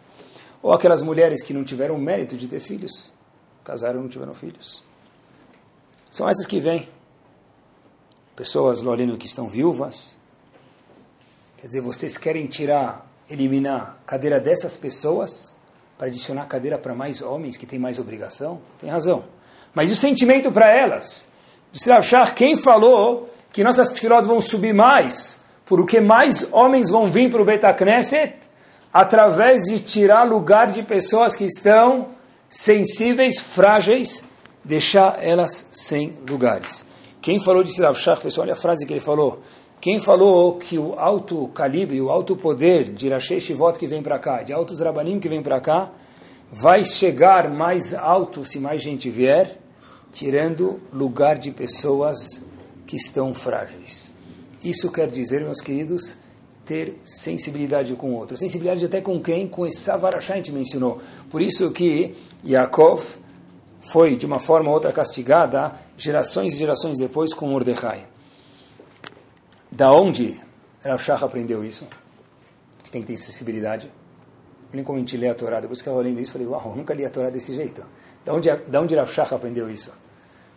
ou 0.65 0.73
aquelas 0.73 1.04
mulheres 1.04 1.43
que 1.43 1.54
não 1.54 1.63
tiveram 1.63 1.95
mérito 1.95 2.36
de 2.36 2.47
ter 2.47 2.60
filhos, 2.60 3.13
casaram 3.63 3.99
e 3.99 4.01
não 4.01 4.10
tiveram 4.10 4.34
filhos. 4.34 4.84
São 6.10 6.28
essas 6.28 6.47
que 6.47 6.60
vêm. 6.60 6.89
Pessoas, 8.36 8.82
Lorino, 8.82 9.15
que 9.15 9.28
estão 9.28 9.47
viúvas. 9.47 10.17
Quer 11.58 11.67
dizer, 11.67 11.82
vocês 11.82 12.17
querem 12.17 12.47
tirar, 12.47 13.08
eliminar 13.30 13.99
a 14.01 14.08
cadeira 14.08 14.39
dessas 14.39 14.75
pessoas 14.75 15.54
para 15.99 16.08
adicionar 16.08 16.47
cadeira 16.47 16.80
para 16.80 16.95
mais 16.95 17.21
homens 17.21 17.58
que 17.58 17.67
têm 17.67 17.78
mais 17.78 17.99
obrigação? 17.99 18.60
Tem 18.82 18.89
razão. 18.89 19.23
Mas 19.71 19.91
o 19.91 19.95
sentimento 19.95 20.51
para 20.51 20.75
elas? 20.75 21.28
De 21.71 21.91
achar 21.91 22.34
quem 22.34 22.58
falou 22.58 23.30
que 23.54 23.63
nossas 23.63 23.89
tefilot 23.89 24.25
vão 24.25 24.41
subir 24.41 24.73
mais, 24.73 25.43
porque 25.63 26.01
mais 26.01 26.51
homens 26.51 26.89
vão 26.89 27.06
vir 27.06 27.30
para 27.30 27.43
o 27.43 27.45
Betacneset 27.45 28.44
através 28.95 29.63
de 29.63 29.77
tirar 29.81 30.23
lugar 30.23 30.67
de 30.67 30.81
pessoas 30.81 31.36
que 31.36 31.43
estão 31.43 32.08
sensíveis, 32.47 33.38
frágeis, 33.41 34.23
deixar 34.63 35.21
elas 35.21 35.67
sem 35.69 36.17
lugares. 36.25 36.86
Quem 37.21 37.38
falou 37.38 37.62
de 37.62 37.77
Rav 37.81 37.99
Shach, 37.99 38.21
pessoal, 38.21 38.45
olha 38.45 38.53
a 38.53 38.55
frase 38.55 38.86
que 38.86 38.93
ele 38.93 39.01
falou. 39.01 39.41
Quem 39.81 39.99
falou 39.99 40.58
que 40.58 40.79
o 40.79 40.97
alto 40.97 41.49
calibre, 41.49 41.99
o 41.99 42.10
alto 42.10 42.38
poder 42.38 42.86
de 42.86 43.10
Rashi 43.10 43.41
Shivot 43.41 43.77
que 43.77 43.86
vem 43.86 44.01
para 44.01 44.17
cá, 44.17 44.43
de 44.43 44.53
altos 44.53 44.79
Rabanim 44.79 45.19
que 45.19 45.27
vem 45.27 45.43
para 45.43 45.60
cá, 45.60 45.91
vai 46.49 46.81
chegar 46.86 47.49
mais 47.49 47.93
alto 47.93 48.45
se 48.45 48.62
mais 48.62 48.81
gente 48.81 49.10
vier, 49.10 49.60
tirando 50.13 50.79
lugar 50.93 51.38
de 51.38 51.51
pessoas 51.51 52.41
que 52.88 52.95
estão 52.95 53.34
frágeis. 53.34 54.13
Isso 54.63 54.89
quer 54.89 55.10
dizer, 55.10 55.41
meus 55.41 55.60
queridos, 55.60 56.15
ter 56.65 56.99
sensibilidade 57.04 57.95
com 57.95 58.12
o 58.12 58.15
outro. 58.15 58.36
Sensibilidade 58.36 58.86
até 58.86 58.99
com 58.99 59.21
quem? 59.21 59.47
Com 59.47 59.65
esse 59.65 59.80
Savarachá 59.80 60.34
a 60.34 60.38
gente 60.38 60.51
mencionou. 60.51 60.99
Por 61.30 61.41
isso 61.41 61.71
que 61.71 62.15
Yaakov 62.43 63.19
foi, 63.80 64.15
de 64.15 64.25
uma 64.25 64.39
forma 64.39 64.69
ou 64.69 64.73
outra, 64.73 64.91
castigada 64.91 65.73
gerações 65.95 66.56
e 66.56 66.58
gerações 66.58 66.97
depois 66.97 67.34
com 67.34 67.47
Mordecai. 67.47 68.06
Da 69.71 69.91
onde 69.91 70.39
Rav 70.84 71.01
Shach 71.01 71.23
aprendeu 71.23 71.63
isso? 71.63 71.86
Que 72.84 72.89
tem 72.89 73.01
que 73.01 73.08
ter 73.08 73.17
sensibilidade. 73.17 73.91
Nem 74.73 74.84
como 74.84 74.97
a 74.97 74.99
gente 74.99 75.15
lê 75.17 75.30
a 75.30 75.36
Torá. 75.36 75.60
Depois 75.60 75.82
que 75.82 75.88
eu 75.88 75.97
lendo 75.97 76.19
isso, 76.19 76.32
falei, 76.32 76.47
uau, 76.47 76.73
nunca 76.75 76.93
li 76.93 77.06
a 77.06 77.10
Torá 77.10 77.30
desse 77.30 77.56
jeito. 77.56 77.84
Da 78.25 78.34
onde, 78.34 78.54
da 78.54 78.82
onde 78.82 78.95
Rav 78.95 79.12
Shach 79.12 79.34
aprendeu 79.34 79.69
isso? 79.69 79.93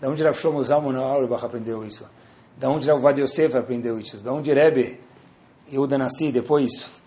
Da 0.00 0.08
onde 0.08 0.22
Rav 0.22 0.36
Shlomo 0.36 0.62
Zalman 0.62 0.96
aprendeu 1.42 1.84
isso? 1.84 2.08
Da 2.56 2.70
onde 2.70 2.88
Rav 2.88 3.00
Vad 3.00 3.18
Yosef 3.18 3.56
aprendeu 3.56 3.98
isso? 3.98 4.18
Da 4.22 4.32
onde 4.32 4.52
Rebbe 4.52 4.98
Yehuda 5.70 5.98
Nassi 5.98 6.32
depois 6.32 7.00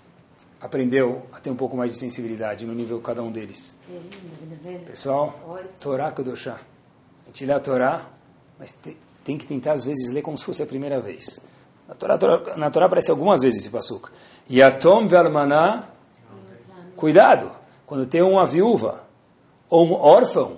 aprendeu 0.60 1.24
a 1.34 1.39
ter 1.39 1.50
um 1.50 1.56
pouco 1.56 1.76
mais 1.76 1.91
de 1.91 1.97
sensibilidade 1.97 2.65
no 2.65 2.74
nível 2.74 3.00
cada 3.02 3.24
um 3.24 3.32
deles? 3.32 3.76
Pessoal, 4.86 5.60
Torá 5.80 6.12
Kedoshá. 6.12 6.60
A 7.24 7.28
gente 7.28 7.45
lê 7.45 7.54
a 7.54 7.60
Torá, 7.60 8.08
mas 8.60 8.71
tem, 8.74 8.95
tem 9.24 9.38
que 9.38 9.45
tentar 9.45 9.74
às 9.74 9.84
vezes 9.84 10.12
ler 10.12 10.21
como 10.21 10.38
se 10.38 10.45
fosse 10.45 10.62
a 10.62 10.65
primeira 10.65 11.00
vez. 11.00 11.41
Na 11.88 11.95
Torá, 11.95 12.17
Torá, 12.17 12.58
na 12.58 12.69
Torá 12.69 12.86
aparece 12.86 13.10
algumas 13.10 13.41
vezes 13.41 13.62
esse 13.62 13.69
passuca. 13.69 14.12
Yatom 14.50 15.08
ve'almaná, 15.08 15.86
cuidado, 16.95 17.52
quando 17.86 18.06
tem 18.06 18.21
uma 18.21 18.45
viúva 18.45 19.04
ou 19.67 19.88
um 19.88 19.93
órfão, 19.93 20.58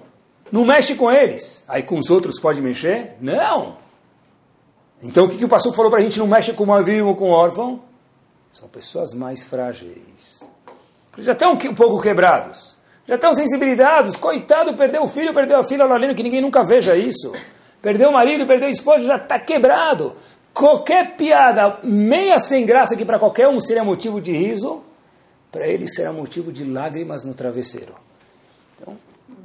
não 0.51 0.65
mexe 0.65 0.95
com 0.95 1.09
eles. 1.09 1.63
Aí 1.67 1.81
com 1.81 1.97
os 1.97 2.09
outros 2.09 2.39
pode 2.39 2.61
mexer? 2.61 3.15
Não! 3.21 3.77
Então 5.01 5.25
o 5.25 5.29
que, 5.29 5.37
que 5.37 5.45
o 5.45 5.49
pastor 5.49 5.73
falou 5.73 5.89
para 5.89 5.99
a 5.99 6.03
gente 6.03 6.19
não 6.19 6.27
mexe 6.27 6.53
com 6.53 6.63
uma 6.63 6.81
viúva 6.83 7.09
ou 7.09 7.15
com 7.15 7.29
um 7.29 7.33
órfão? 7.33 7.81
São 8.53 8.69
pessoas 8.69 9.15
mais 9.15 9.41
frágeis. 9.41 10.47
Já 11.17 11.31
estão 11.31 11.53
um 11.53 11.73
pouco 11.73 11.99
quebrados. 11.99 12.77
Já 13.07 13.15
estão 13.15 13.33
sensibilizados. 13.33 14.15
Coitado, 14.15 14.75
perdeu 14.75 15.01
o 15.01 15.07
filho, 15.07 15.33
perdeu 15.33 15.57
a 15.57 15.63
filha, 15.63 15.83
Lorena, 15.85 16.13
que 16.13 16.21
ninguém 16.21 16.39
nunca 16.39 16.63
veja 16.63 16.95
isso. 16.95 17.33
Perdeu 17.81 18.09
o 18.09 18.13
marido, 18.13 18.45
perdeu 18.45 18.67
a 18.67 18.71
esposa, 18.71 19.05
já 19.05 19.15
está 19.15 19.39
quebrado. 19.39 20.15
Qualquer 20.53 21.17
piada 21.17 21.79
meia 21.83 22.37
sem 22.37 22.63
graça 22.63 22.95
que 22.95 23.03
para 23.03 23.17
qualquer 23.17 23.47
um 23.47 23.59
seria 23.59 23.83
motivo 23.83 24.21
de 24.21 24.31
riso, 24.31 24.83
para 25.51 25.67
ele 25.67 25.87
será 25.87 26.13
motivo 26.13 26.51
de 26.51 26.63
lágrimas 26.63 27.25
no 27.25 27.33
travesseiro. 27.33 27.95
Então, 28.75 28.95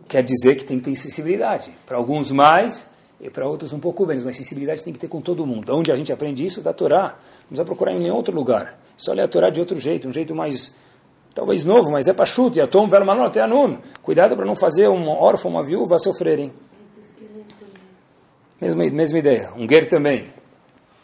quer 0.06 0.22
dizer 0.22 0.54
que 0.54 0.64
tem 0.64 0.78
que 0.78 0.84
ter 0.84 0.96
sensibilidade. 0.96 1.72
Para 1.86 1.96
alguns 1.96 2.30
mais 2.30 2.90
e 3.18 3.30
para 3.30 3.48
outros 3.48 3.72
um 3.72 3.80
pouco 3.80 4.06
menos, 4.06 4.22
mas 4.22 4.36
sensibilidade 4.36 4.84
tem 4.84 4.92
que 4.92 4.98
ter 4.98 5.08
com 5.08 5.22
todo 5.22 5.46
mundo. 5.46 5.74
Onde 5.74 5.90
a 5.90 5.96
gente 5.96 6.12
aprende 6.12 6.44
isso? 6.44 6.60
Da 6.60 6.74
Torá. 6.74 7.16
Não 7.40 7.48
precisa 7.48 7.64
procurar 7.64 7.92
em 7.92 8.00
nenhum 8.00 8.14
outro 8.14 8.34
lugar. 8.34 8.78
Só 8.98 9.12
ler 9.12 9.22
a 9.22 9.28
Torá 9.28 9.48
de 9.48 9.60
outro 9.60 9.78
jeito, 9.78 10.08
um 10.08 10.12
jeito 10.12 10.34
mais 10.34 10.74
talvez 11.32 11.64
novo, 11.64 11.92
mas 11.92 12.08
é 12.08 12.12
para 12.12 12.26
chute, 12.26 12.60
atom, 12.60 12.88
vermanon, 12.88 13.24
até 13.24 13.40
anun. 13.40 13.78
Cuidado 14.02 14.36
para 14.36 14.44
não 14.44 14.56
fazer 14.56 14.88
um 14.88 15.08
órfão, 15.08 15.52
uma 15.52 15.62
viúva 15.62 15.96
sofrerem. 15.98 16.52
Mesma, 18.60 18.90
mesma 18.90 19.18
ideia. 19.18 19.52
Um 19.56 19.64
guer 19.64 19.86
também. 19.86 20.26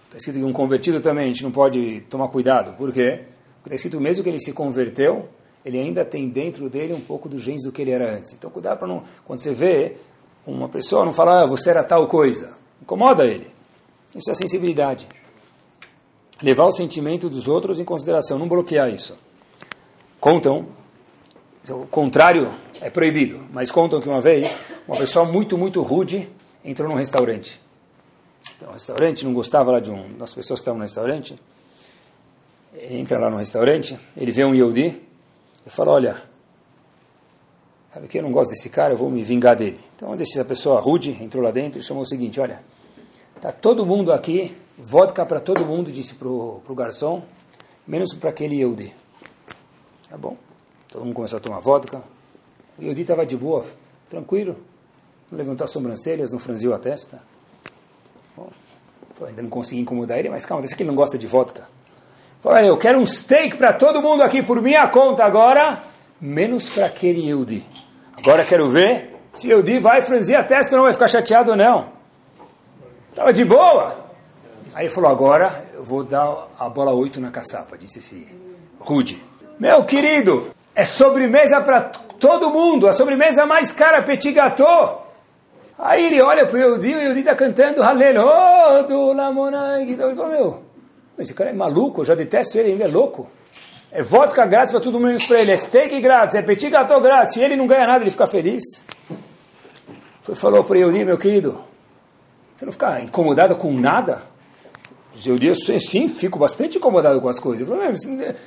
Está 0.07 0.17
escrito 0.19 0.41
que 0.41 0.45
um 0.45 0.53
convertido 0.53 1.01
também, 1.01 1.25
a 1.25 1.29
gente 1.29 1.45
não 1.45 1.53
pode 1.53 2.01
tomar 2.11 2.29
cuidado. 2.29 2.77
Por 2.77 2.93
quê? 2.93 3.21
Porque 3.63 3.75
está 3.75 3.75
escrito 3.77 4.01
mesmo 4.01 4.25
que 4.25 4.29
ele 4.29 4.41
se 4.41 4.53
converteu, 4.53 5.29
ele 5.65 5.79
ainda 5.79 6.05
tem 6.05 6.29
dentro 6.29 6.69
dele 6.69 6.93
um 6.93 7.01
pouco 7.01 7.29
dos 7.29 7.43
genes 7.43 7.63
do 7.63 7.71
que 7.71 7.81
ele 7.81 7.93
era 7.93 8.17
antes. 8.17 8.33
Então 8.33 8.51
cuidado 8.51 8.79
para 8.79 8.89
não... 8.89 9.05
Quando 9.25 9.39
você 9.39 9.55
vê 9.55 9.97
uma 10.45 10.69
pessoa, 10.69 11.05
não 11.05 11.13
falar, 11.13 11.43
ah, 11.43 11.47
você 11.47 11.71
era 11.71 11.85
tal 11.85 12.09
coisa. 12.09 12.59
Incomoda 12.83 13.25
ele. 13.25 13.47
Isso 14.15 14.31
é 14.31 14.35
sensibilidade. 14.35 15.09
Levar 16.43 16.65
o 16.65 16.73
sentimento 16.73 17.29
dos 17.29 17.47
outros 17.47 17.79
em 17.79 17.85
consideração, 17.85 18.39
não 18.39 18.49
bloquear 18.49 18.93
isso. 18.93 19.17
Contam, 20.21 20.67
o 21.69 21.87
contrário 21.87 22.51
é 22.81 22.91
proibido, 22.91 23.41
mas 23.53 23.71
contam 23.71 24.01
que 24.01 24.09
uma 24.09 24.21
vez 24.21 24.61
uma 24.87 24.97
pessoa 24.97 25.25
muito, 25.25 25.57
muito 25.57 25.81
rude 25.83 26.29
entrou 26.65 26.89
num 26.89 26.97
restaurante. 26.97 27.61
Então, 28.57 28.71
o 28.71 28.73
restaurante 28.73 29.25
não 29.25 29.33
gostava 29.33 29.73
lá 29.73 29.81
de 29.81 29.91
um 29.91 30.17
das 30.17 30.35
pessoas 30.35 30.61
que 30.61 30.63
estavam 30.63 30.79
no 30.79 30.85
restaurante. 30.85 31.35
Ele 32.75 32.99
entra 32.99 33.19
lá 33.19 33.31
no 33.31 33.37
restaurante, 33.37 33.99
ele 34.17 34.33
vê 34.33 34.45
um 34.45 34.55
Yehudi 34.55 35.01
e 35.67 35.71
fala: 35.71 35.93
Olha, 35.93 36.23
sabe 37.93 38.09
que 38.09 38.19
eu 38.19 38.23
não 38.23 38.33
gosto 38.33 38.51
desse 38.51 38.71
cara, 38.71 38.93
eu 38.93 38.97
vou 38.97 39.11
me 39.11 39.23
vingar 39.23 39.57
dele. 39.57 39.81
Então, 39.97 40.15
essa 40.15 40.45
pessoa 40.45 40.81
rude 40.81 41.11
entrou 41.23 41.43
lá 41.43 41.51
dentro 41.51 41.79
e 41.79 41.83
chamou 41.83 42.03
o 42.03 42.07
seguinte: 42.07 42.41
Olha, 42.41 42.63
tá 43.41 43.53
todo 43.53 43.87
mundo 43.87 44.13
aqui, 44.13 44.57
vodka 44.79 45.25
para 45.25 45.41
todo 45.41 45.65
mundo, 45.65 45.91
disse 45.91 46.15
para 46.15 46.29
o 46.29 46.75
garçom, 46.75 47.23
menos 47.87 48.15
para 48.15 48.31
aquele 48.31 48.57
Yehudi. 48.57 48.93
Tá 50.09 50.17
bom. 50.17 50.37
Todo 50.89 51.05
mundo 51.05 51.15
começou 51.15 51.39
a 51.39 51.41
tomar 51.41 51.59
vodka. 51.59 52.01
O 52.79 52.83
Yodi 52.85 53.03
estava 53.03 53.27
de 53.27 53.37
boa, 53.37 53.65
tranquilo. 54.09 54.57
Não 55.31 55.39
levantou 55.39 55.65
as 55.65 55.71
sobrancelhas, 55.73 56.31
não 56.31 56.39
franziu 56.39 56.73
a 56.73 56.79
testa. 56.79 57.21
Bom, 58.37 58.49
ainda 59.27 59.43
não 59.43 59.51
consegui 59.51 59.81
incomodar 59.81 60.19
ele, 60.19 60.29
mas 60.29 60.45
calma, 60.45 60.63
desse 60.63 60.77
que 60.77 60.83
ele 60.83 60.91
não 60.91 60.97
gosta 60.97 61.19
de 61.19 61.27
vodka. 61.27 61.67
Fala, 62.41 62.63
eu 62.63 62.77
quero 62.77 62.99
um 62.99 63.07
steak 63.07 63.57
para 63.57 63.73
todo 63.73 64.03
mundo 64.03 64.23
aqui 64.23 64.43
por 64.43 64.61
minha 64.61 64.87
conta 64.89 65.25
agora, 65.25 65.83
menos 66.21 66.69
para 66.69 66.87
aquele 66.87 67.29
Yudi. 67.29 67.65
Agora 68.17 68.45
quero 68.45 68.71
ver 68.71 69.17
se 69.33 69.49
o 69.49 69.57
Yudi 69.57 69.81
vai 69.81 70.01
franzir 70.01 70.39
a 70.39 70.45
testa 70.45 70.75
ou 70.75 70.79
não 70.79 70.85
vai 70.85 70.93
ficar 70.93 71.09
chateado 71.09 71.53
ou 71.53 71.57
não. 71.57 71.89
Estava 73.11 73.33
de 73.33 73.45
boa. 73.45 74.04
Aí 74.75 74.87
ele 74.87 74.93
falou, 74.93 75.09
agora 75.09 75.65
eu 75.73 75.85
vou 75.85 76.03
dar 76.03 76.49
a 76.59 76.69
bola 76.69 76.93
8 76.93 77.21
na 77.21 77.31
caçapa, 77.31 77.79
disse 77.79 78.01
esse 78.01 78.27
rude. 78.81 79.23
Meu 79.59 79.85
querido, 79.85 80.51
é 80.75 80.85
sobremesa 80.85 81.61
para 81.61 81.83
todo 82.19 82.51
mundo, 82.51 82.89
a 82.89 82.93
sobremesa 82.93 83.47
mais 83.47 83.71
cara, 83.71 84.03
petit 84.03 84.33
gâteau. 84.33 85.07
Aí 85.79 86.07
ele 86.07 86.21
olha 86.21 86.45
para 86.45 86.57
o 86.57 86.59
Yehudi, 86.59 86.93
o 86.93 86.99
Yehudi 86.99 87.21
está 87.21 87.37
cantando 87.37 87.83
Halel, 87.85 88.85
do 88.89 89.13
Lamonai. 89.13 89.85
Então 89.85 90.07
ele 90.09 90.17
falou, 90.17 90.31
meu, 90.33 90.63
esse 91.21 91.33
cara 91.33 91.51
é 91.51 91.53
maluco, 91.53 92.01
eu 92.01 92.05
já 92.05 92.17
detesto 92.17 92.59
ele, 92.59 92.73
ainda 92.73 92.85
é 92.85 92.89
louco. 92.89 93.29
É 93.93 94.03
vodka 94.03 94.45
grátis 94.45 94.73
para 94.73 94.81
todo 94.81 94.99
mundo 94.99 95.25
para 95.29 95.41
ele, 95.41 95.53
é 95.53 95.57
steak 95.57 96.01
grátis, 96.01 96.35
é 96.35 96.43
petit 96.43 96.69
gâteau 96.69 97.01
grátis. 97.01 97.35
Se 97.35 97.41
ele 97.41 97.55
não 97.55 97.69
ganha 97.69 97.87
nada, 97.87 98.03
ele 98.03 98.11
fica 98.11 98.27
feliz. 98.27 98.85
Foi, 100.23 100.35
falou 100.35 100.65
para 100.65 100.75
o 100.75 100.79
Yehudi, 100.79 101.05
meu 101.05 101.17
querido, 101.17 101.61
você 102.57 102.65
não 102.65 102.73
fica 102.73 103.01
incomodado 103.01 103.55
com 103.55 103.73
nada? 103.73 104.34
Eu 105.25 105.39
disse, 105.39 105.79
sim, 105.81 106.09
fico 106.09 106.39
bastante 106.39 106.79
incomodado 106.79 107.21
com 107.21 107.29
as 107.29 107.39
coisas. 107.39 107.69
Eu 107.69 107.77
falei, 107.77 107.93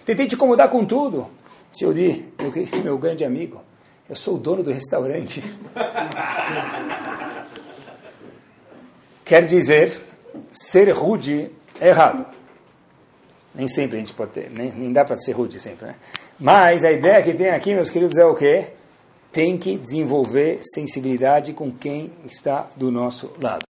tentei 0.05 0.27
te 0.27 0.35
incomodar 0.35 0.69
com 0.69 0.83
tudo. 0.85 1.27
Seu 1.71 1.93
Di, 1.93 2.25
meu, 2.39 2.51
meu 2.83 2.97
grande 2.97 3.23
amigo, 3.23 3.61
eu 4.09 4.15
sou 4.15 4.35
o 4.35 4.37
dono 4.37 4.63
do 4.63 4.71
restaurante. 4.71 5.43
Quer 9.23 9.45
dizer, 9.45 10.01
ser 10.51 10.89
rude 10.91 11.51
é 11.79 11.89
errado. 11.89 12.25
Nem 13.53 13.67
sempre 13.67 13.97
a 13.97 13.99
gente 13.99 14.13
pode 14.13 14.31
ter, 14.31 14.49
nem, 14.49 14.71
nem 14.71 14.93
dá 14.93 15.03
para 15.03 15.17
ser 15.17 15.33
rude 15.33 15.59
sempre, 15.59 15.87
né? 15.87 15.95
Mas 16.39 16.85
a 16.85 16.91
ideia 16.91 17.21
que 17.23 17.33
tem 17.33 17.49
aqui, 17.49 17.73
meus 17.73 17.89
queridos, 17.89 18.17
é 18.17 18.23
o 18.23 18.35
quê? 18.35 18.67
Tem 19.31 19.57
que 19.57 19.77
desenvolver 19.77 20.59
sensibilidade 20.61 21.51
com 21.53 21.71
quem 21.71 22.11
está 22.25 22.67
do 22.75 22.91
nosso 22.91 23.31
lado. 23.41 23.66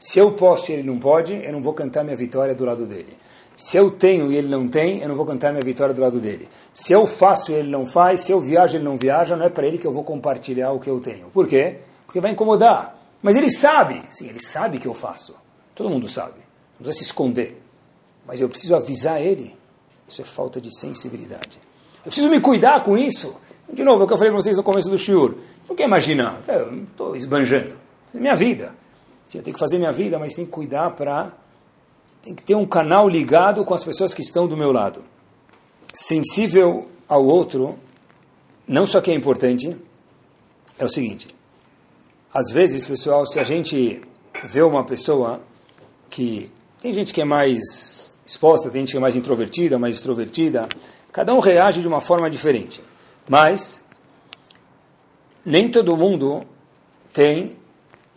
Se 0.00 0.18
eu 0.18 0.32
posso 0.32 0.70
e 0.70 0.74
ele 0.74 0.82
não 0.82 0.98
pode, 0.98 1.34
eu 1.34 1.52
não 1.52 1.60
vou 1.60 1.74
cantar 1.74 2.02
minha 2.02 2.16
vitória 2.16 2.54
do 2.54 2.64
lado 2.64 2.86
dele. 2.86 3.14
Se 3.54 3.76
eu 3.76 3.90
tenho 3.90 4.32
e 4.32 4.36
ele 4.36 4.48
não 4.48 4.66
tem, 4.66 5.02
eu 5.02 5.08
não 5.08 5.14
vou 5.14 5.26
cantar 5.26 5.52
minha 5.52 5.62
vitória 5.62 5.92
do 5.92 6.00
lado 6.00 6.18
dele. 6.18 6.48
Se 6.72 6.94
eu 6.94 7.06
faço 7.06 7.52
e 7.52 7.54
ele 7.54 7.68
não 7.68 7.84
faz, 7.84 8.22
se 8.22 8.32
eu 8.32 8.40
viajo 8.40 8.74
e 8.74 8.76
ele 8.78 8.84
não 8.84 8.96
viaja, 8.96 9.36
não 9.36 9.44
é 9.44 9.50
para 9.50 9.66
ele 9.66 9.76
que 9.76 9.86
eu 9.86 9.92
vou 9.92 10.02
compartilhar 10.02 10.72
o 10.72 10.80
que 10.80 10.88
eu 10.88 10.98
tenho. 11.00 11.26
Por 11.26 11.46
quê? 11.46 11.80
Porque 12.06 12.18
vai 12.18 12.30
incomodar. 12.30 12.98
Mas 13.22 13.36
ele 13.36 13.50
sabe. 13.50 14.02
Sim, 14.08 14.30
ele 14.30 14.40
sabe 14.40 14.78
que 14.78 14.88
eu 14.88 14.94
faço. 14.94 15.36
Todo 15.74 15.90
mundo 15.90 16.08
sabe. 16.08 16.38
Não 16.78 16.84
precisa 16.86 17.04
se 17.04 17.04
esconder. 17.04 17.60
Mas 18.26 18.40
eu 18.40 18.48
preciso 18.48 18.74
avisar 18.74 19.20
ele. 19.20 19.54
Isso 20.08 20.22
é 20.22 20.24
falta 20.24 20.62
de 20.62 20.74
sensibilidade. 20.74 21.60
Eu 21.98 22.06
preciso 22.06 22.30
me 22.30 22.40
cuidar 22.40 22.82
com 22.82 22.96
isso. 22.96 23.36
De 23.70 23.84
novo, 23.84 24.00
é 24.00 24.04
o 24.04 24.06
que 24.06 24.14
eu 24.14 24.16
falei 24.16 24.32
para 24.32 24.40
vocês 24.40 24.56
no 24.56 24.62
começo 24.62 24.88
do 24.88 24.96
shiur. 24.96 25.34
Não 25.68 25.76
quer 25.76 25.84
imaginar. 25.84 26.40
Eu 26.48 26.84
estou 26.84 27.14
esbanjando. 27.14 27.74
É 28.14 28.18
minha 28.18 28.34
vida. 28.34 28.79
Eu 29.38 29.42
tenho 29.42 29.54
que 29.54 29.60
fazer 29.60 29.78
minha 29.78 29.92
vida, 29.92 30.18
mas 30.18 30.34
tem 30.34 30.44
que 30.44 30.50
cuidar 30.50 30.90
para 30.90 31.32
tem 32.22 32.34
que 32.34 32.42
ter 32.42 32.54
um 32.54 32.66
canal 32.66 33.08
ligado 33.08 33.64
com 33.64 33.72
as 33.72 33.82
pessoas 33.82 34.12
que 34.12 34.20
estão 34.20 34.46
do 34.46 34.56
meu 34.56 34.72
lado. 34.72 35.02
Sensível 35.94 36.88
ao 37.08 37.24
outro, 37.24 37.78
não 38.68 38.86
só 38.86 39.00
que 39.00 39.10
é 39.10 39.14
importante, 39.14 39.76
é 40.78 40.84
o 40.84 40.88
seguinte: 40.88 41.28
às 42.32 42.52
vezes, 42.52 42.86
pessoal, 42.86 43.26
se 43.26 43.40
a 43.40 43.44
gente 43.44 44.00
vê 44.44 44.62
uma 44.62 44.84
pessoa 44.84 45.40
que. 46.08 46.50
Tem 46.80 46.92
gente 46.94 47.12
que 47.12 47.20
é 47.20 47.24
mais 47.24 48.14
exposta, 48.24 48.70
tem 48.70 48.82
gente 48.82 48.92
que 48.92 48.96
é 48.96 49.00
mais 49.00 49.14
introvertida, 49.14 49.78
mais 49.78 49.96
extrovertida, 49.96 50.66
cada 51.12 51.34
um 51.34 51.38
reage 51.38 51.82
de 51.82 51.88
uma 51.88 52.00
forma 52.00 52.30
diferente. 52.30 52.80
Mas, 53.28 53.84
nem 55.44 55.70
todo 55.70 55.94
mundo 55.94 56.42
tem 57.12 57.56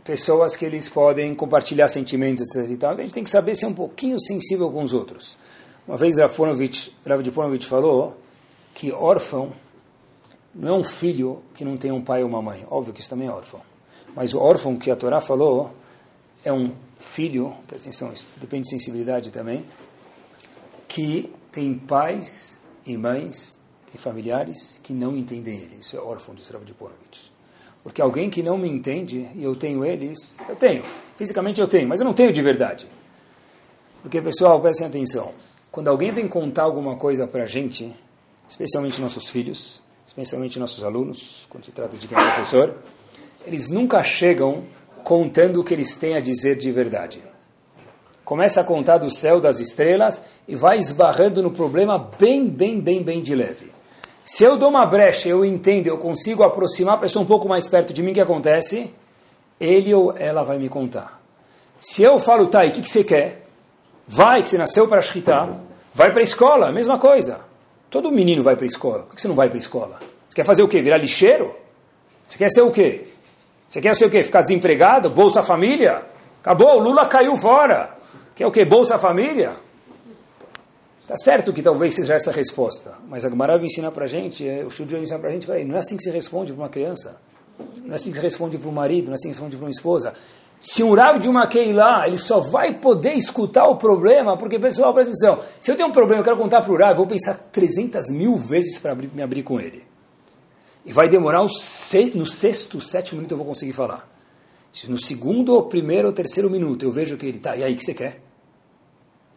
pessoas 0.03 0.55
que 0.55 0.65
eles 0.65 0.89
podem 0.89 1.33
compartilhar 1.33 1.87
sentimentos, 1.87 2.43
etc. 2.43 2.69
E 2.69 2.77
tal. 2.77 2.91
A 2.91 2.95
gente 2.97 3.13
tem 3.13 3.23
que 3.23 3.29
saber 3.29 3.55
ser 3.55 3.65
um 3.65 3.73
pouquinho 3.73 4.19
sensível 4.19 4.69
com 4.71 4.83
os 4.83 4.93
outros. 4.93 5.37
Uma 5.87 5.97
vez 5.97 6.17
Rav, 6.17 6.33
Rav 7.05 7.21
de 7.21 7.31
Ponovich 7.31 7.65
falou 7.65 8.17
que 8.73 8.91
órfão 8.91 9.53
não 10.53 10.75
é 10.75 10.79
um 10.79 10.83
filho 10.83 11.41
que 11.53 11.65
não 11.65 11.77
tem 11.77 11.91
um 11.91 12.01
pai 12.01 12.23
ou 12.23 12.29
uma 12.29 12.41
mãe. 12.41 12.65
Óbvio 12.69 12.93
que 12.93 13.01
isso 13.01 13.09
também 13.09 13.27
é 13.27 13.31
órfão. 13.31 13.61
Mas 14.15 14.33
o 14.33 14.39
órfão 14.39 14.77
que 14.77 14.91
a 14.91 14.95
Torá 14.95 15.19
falou 15.19 15.73
é 16.43 16.53
um 16.53 16.71
filho, 16.99 17.55
presta 17.67 17.89
atenção, 17.89 18.13
isso 18.13 18.27
depende 18.37 18.63
de 18.63 18.69
sensibilidade 18.69 19.31
também, 19.31 19.65
que 20.87 21.33
tem 21.51 21.73
pais 21.73 22.57
e 22.85 22.95
mães 22.95 23.57
e 23.93 23.97
familiares 23.97 24.79
que 24.83 24.93
não 24.93 25.17
entendem 25.17 25.57
ele. 25.57 25.77
Isso 25.81 25.97
é 25.97 25.99
órfão 25.99 26.35
de 26.35 26.43
Rav 26.51 26.63
de 26.63 26.73
Ponovich. 26.73 27.32
Porque 27.83 28.01
alguém 28.01 28.29
que 28.29 28.41
não 28.41 28.57
me 28.57 28.69
entende, 28.69 29.27
e 29.35 29.43
eu 29.43 29.55
tenho 29.55 29.83
eles, 29.83 30.37
eu 30.47 30.55
tenho. 30.55 30.83
Fisicamente 31.17 31.59
eu 31.59 31.67
tenho, 31.67 31.87
mas 31.87 31.99
eu 31.99 32.05
não 32.05 32.13
tenho 32.13 32.31
de 32.31 32.41
verdade. 32.41 32.87
Porque, 34.01 34.21
pessoal, 34.21 34.59
prestem 34.61 34.87
atenção. 34.87 35.33
Quando 35.69 35.89
alguém 35.89 36.11
vem 36.11 36.27
contar 36.27 36.63
alguma 36.63 36.95
coisa 36.95 37.27
para 37.27 37.43
a 37.43 37.45
gente, 37.45 37.93
especialmente 38.47 39.01
nossos 39.01 39.27
filhos, 39.27 39.83
especialmente 40.07 40.59
nossos 40.59 40.83
alunos, 40.83 41.45
quando 41.49 41.65
se 41.65 41.71
trata 41.71 41.97
de 41.97 42.07
quem 42.07 42.17
é 42.17 42.21
professor, 42.21 42.75
eles 43.45 43.67
nunca 43.67 44.01
chegam 44.01 44.63
contando 45.03 45.59
o 45.59 45.63
que 45.63 45.73
eles 45.73 45.95
têm 45.97 46.15
a 46.15 46.21
dizer 46.21 46.55
de 46.55 46.71
verdade. 46.71 47.21
Começa 48.23 48.61
a 48.61 48.63
contar 48.63 48.99
do 48.99 49.09
céu, 49.09 49.41
das 49.41 49.59
estrelas, 49.59 50.23
e 50.47 50.55
vai 50.55 50.77
esbarrando 50.77 51.43
no 51.43 51.51
problema 51.51 51.99
bem, 52.17 52.47
bem, 52.47 52.79
bem, 52.79 53.03
bem 53.03 53.21
de 53.21 53.35
leve. 53.35 53.72
Se 54.23 54.43
eu 54.43 54.55
dou 54.55 54.69
uma 54.69 54.85
brecha, 54.85 55.27
eu 55.27 55.43
entendo, 55.43 55.87
eu 55.87 55.97
consigo 55.97 56.43
aproximar 56.43 56.95
a 56.95 56.97
pessoa 56.97 57.23
um 57.23 57.25
pouco 57.25 57.47
mais 57.47 57.67
perto 57.67 57.93
de 57.93 58.01
mim, 58.01 58.11
o 58.11 58.13
que 58.13 58.21
acontece? 58.21 58.93
Ele 59.59 59.93
ou 59.93 60.17
ela 60.17 60.43
vai 60.43 60.57
me 60.57 60.69
contar. 60.69 61.21
Se 61.79 62.03
eu 62.03 62.17
falo, 62.17 62.47
tá, 62.47 62.63
e 62.65 62.69
o 62.69 62.71
que, 62.71 62.81
que 62.81 62.89
você 62.89 63.03
quer? 63.03 63.45
Vai, 64.07 64.41
que 64.41 64.47
você 64.49 64.57
nasceu 64.57 64.87
para 64.87 65.01
shritar, 65.01 65.49
vai 65.93 66.11
para 66.11 66.21
a 66.21 66.23
escola, 66.23 66.71
mesma 66.71 66.97
coisa. 66.97 67.41
Todo 67.89 68.11
menino 68.11 68.41
vai 68.41 68.55
para 68.55 68.65
a 68.65 68.67
escola. 68.67 69.03
Por 69.03 69.15
que 69.15 69.21
você 69.21 69.27
não 69.27 69.35
vai 69.35 69.49
para 69.49 69.57
a 69.57 69.59
escola? 69.59 69.99
Você 70.29 70.35
quer 70.35 70.45
fazer 70.45 70.63
o 70.63 70.67
quê? 70.67 70.81
Virar 70.81 70.97
lixeiro? 70.97 71.53
Você 72.25 72.37
quer 72.37 72.49
ser 72.49 72.61
o 72.61 72.71
quê? 72.71 73.05
Você 73.67 73.81
quer 73.81 73.93
ser 73.95 74.05
o 74.05 74.09
quê? 74.09 74.23
Ficar 74.23 74.41
desempregado? 74.41 75.09
Bolsa 75.09 75.43
Família? 75.43 76.05
Acabou, 76.41 76.77
o 76.77 76.79
Lula 76.79 77.05
caiu 77.05 77.35
fora. 77.37 77.95
Quer 78.35 78.47
o 78.47 78.51
quê? 78.51 78.65
Bolsa 78.65 78.97
Família? 78.97 79.53
Tá 81.07 81.17
certo 81.17 81.51
que 81.51 81.61
talvez 81.61 81.93
seja 81.93 82.13
essa 82.13 82.31
a 82.31 82.33
resposta, 82.33 82.93
mas 83.09 83.25
a 83.25 83.29
Gemara 83.29 83.57
vai 83.57 83.65
ensinar 83.65 83.91
para 83.91 84.05
a 84.05 84.07
gente, 84.07 84.47
é, 84.47 84.63
o 84.63 84.69
Shudio 84.69 84.95
vai 84.95 85.03
ensinar 85.03 85.19
para 85.19 85.31
gente, 85.31 85.45
peraí, 85.45 85.65
não 85.65 85.75
é 85.75 85.79
assim 85.79 85.97
que 85.97 86.03
se 86.03 86.09
responde 86.09 86.53
para 86.53 86.61
uma 86.61 86.69
criança, 86.69 87.17
não 87.83 87.91
é 87.91 87.95
assim 87.95 88.09
que 88.09 88.17
se 88.17 88.23
responde 88.23 88.57
para 88.57 88.69
um 88.69 88.71
marido, 88.71 89.07
não 89.07 89.13
é 89.13 89.15
assim 89.15 89.27
que 89.27 89.35
se 89.35 89.41
responde 89.41 89.57
para 89.57 89.65
uma 89.65 89.71
esposa. 89.71 90.13
Se 90.61 90.81
um 90.81 90.93
Rav 90.93 91.19
de 91.19 91.27
uma 91.27 91.45
Keilah, 91.45 92.07
ele 92.07 92.17
só 92.17 92.39
vai 92.39 92.73
poder 92.73 93.15
escutar 93.15 93.67
o 93.67 93.75
problema, 93.75 94.37
porque, 94.37 94.57
pessoal, 94.57 94.93
presta 94.93 95.11
atenção, 95.11 95.45
se 95.59 95.69
eu 95.69 95.75
tenho 95.75 95.89
um 95.89 95.91
problema, 95.91 96.21
eu 96.21 96.23
quero 96.23 96.37
contar 96.37 96.61
para 96.61 96.71
o 96.71 96.77
Rav, 96.77 96.91
eu 96.91 96.95
vou 96.95 97.07
pensar 97.07 97.33
300 97.51 98.09
mil 98.09 98.37
vezes 98.37 98.77
para 98.77 98.95
me 98.95 99.21
abrir 99.21 99.43
com 99.43 99.59
ele. 99.59 99.83
E 100.85 100.93
vai 100.93 101.09
demorar 101.09 101.41
no 101.41 101.49
sexto, 102.25 102.79
sétimo 102.79 103.17
minuto 103.17 103.31
eu 103.33 103.37
vou 103.37 103.45
conseguir 103.45 103.73
falar. 103.73 104.09
Se 104.71 104.89
no 104.89 104.97
segundo, 104.97 105.61
primeiro 105.63 106.07
ou 106.07 106.13
terceiro 106.13 106.49
minuto 106.49 106.85
eu 106.85 106.93
vejo 106.93 107.17
que 107.17 107.25
ele 107.25 107.37
está, 107.39 107.57
e 107.57 107.63
aí, 107.63 107.73
o 107.73 107.75
que 107.75 107.83
você 107.83 107.93
quer? 107.93 108.22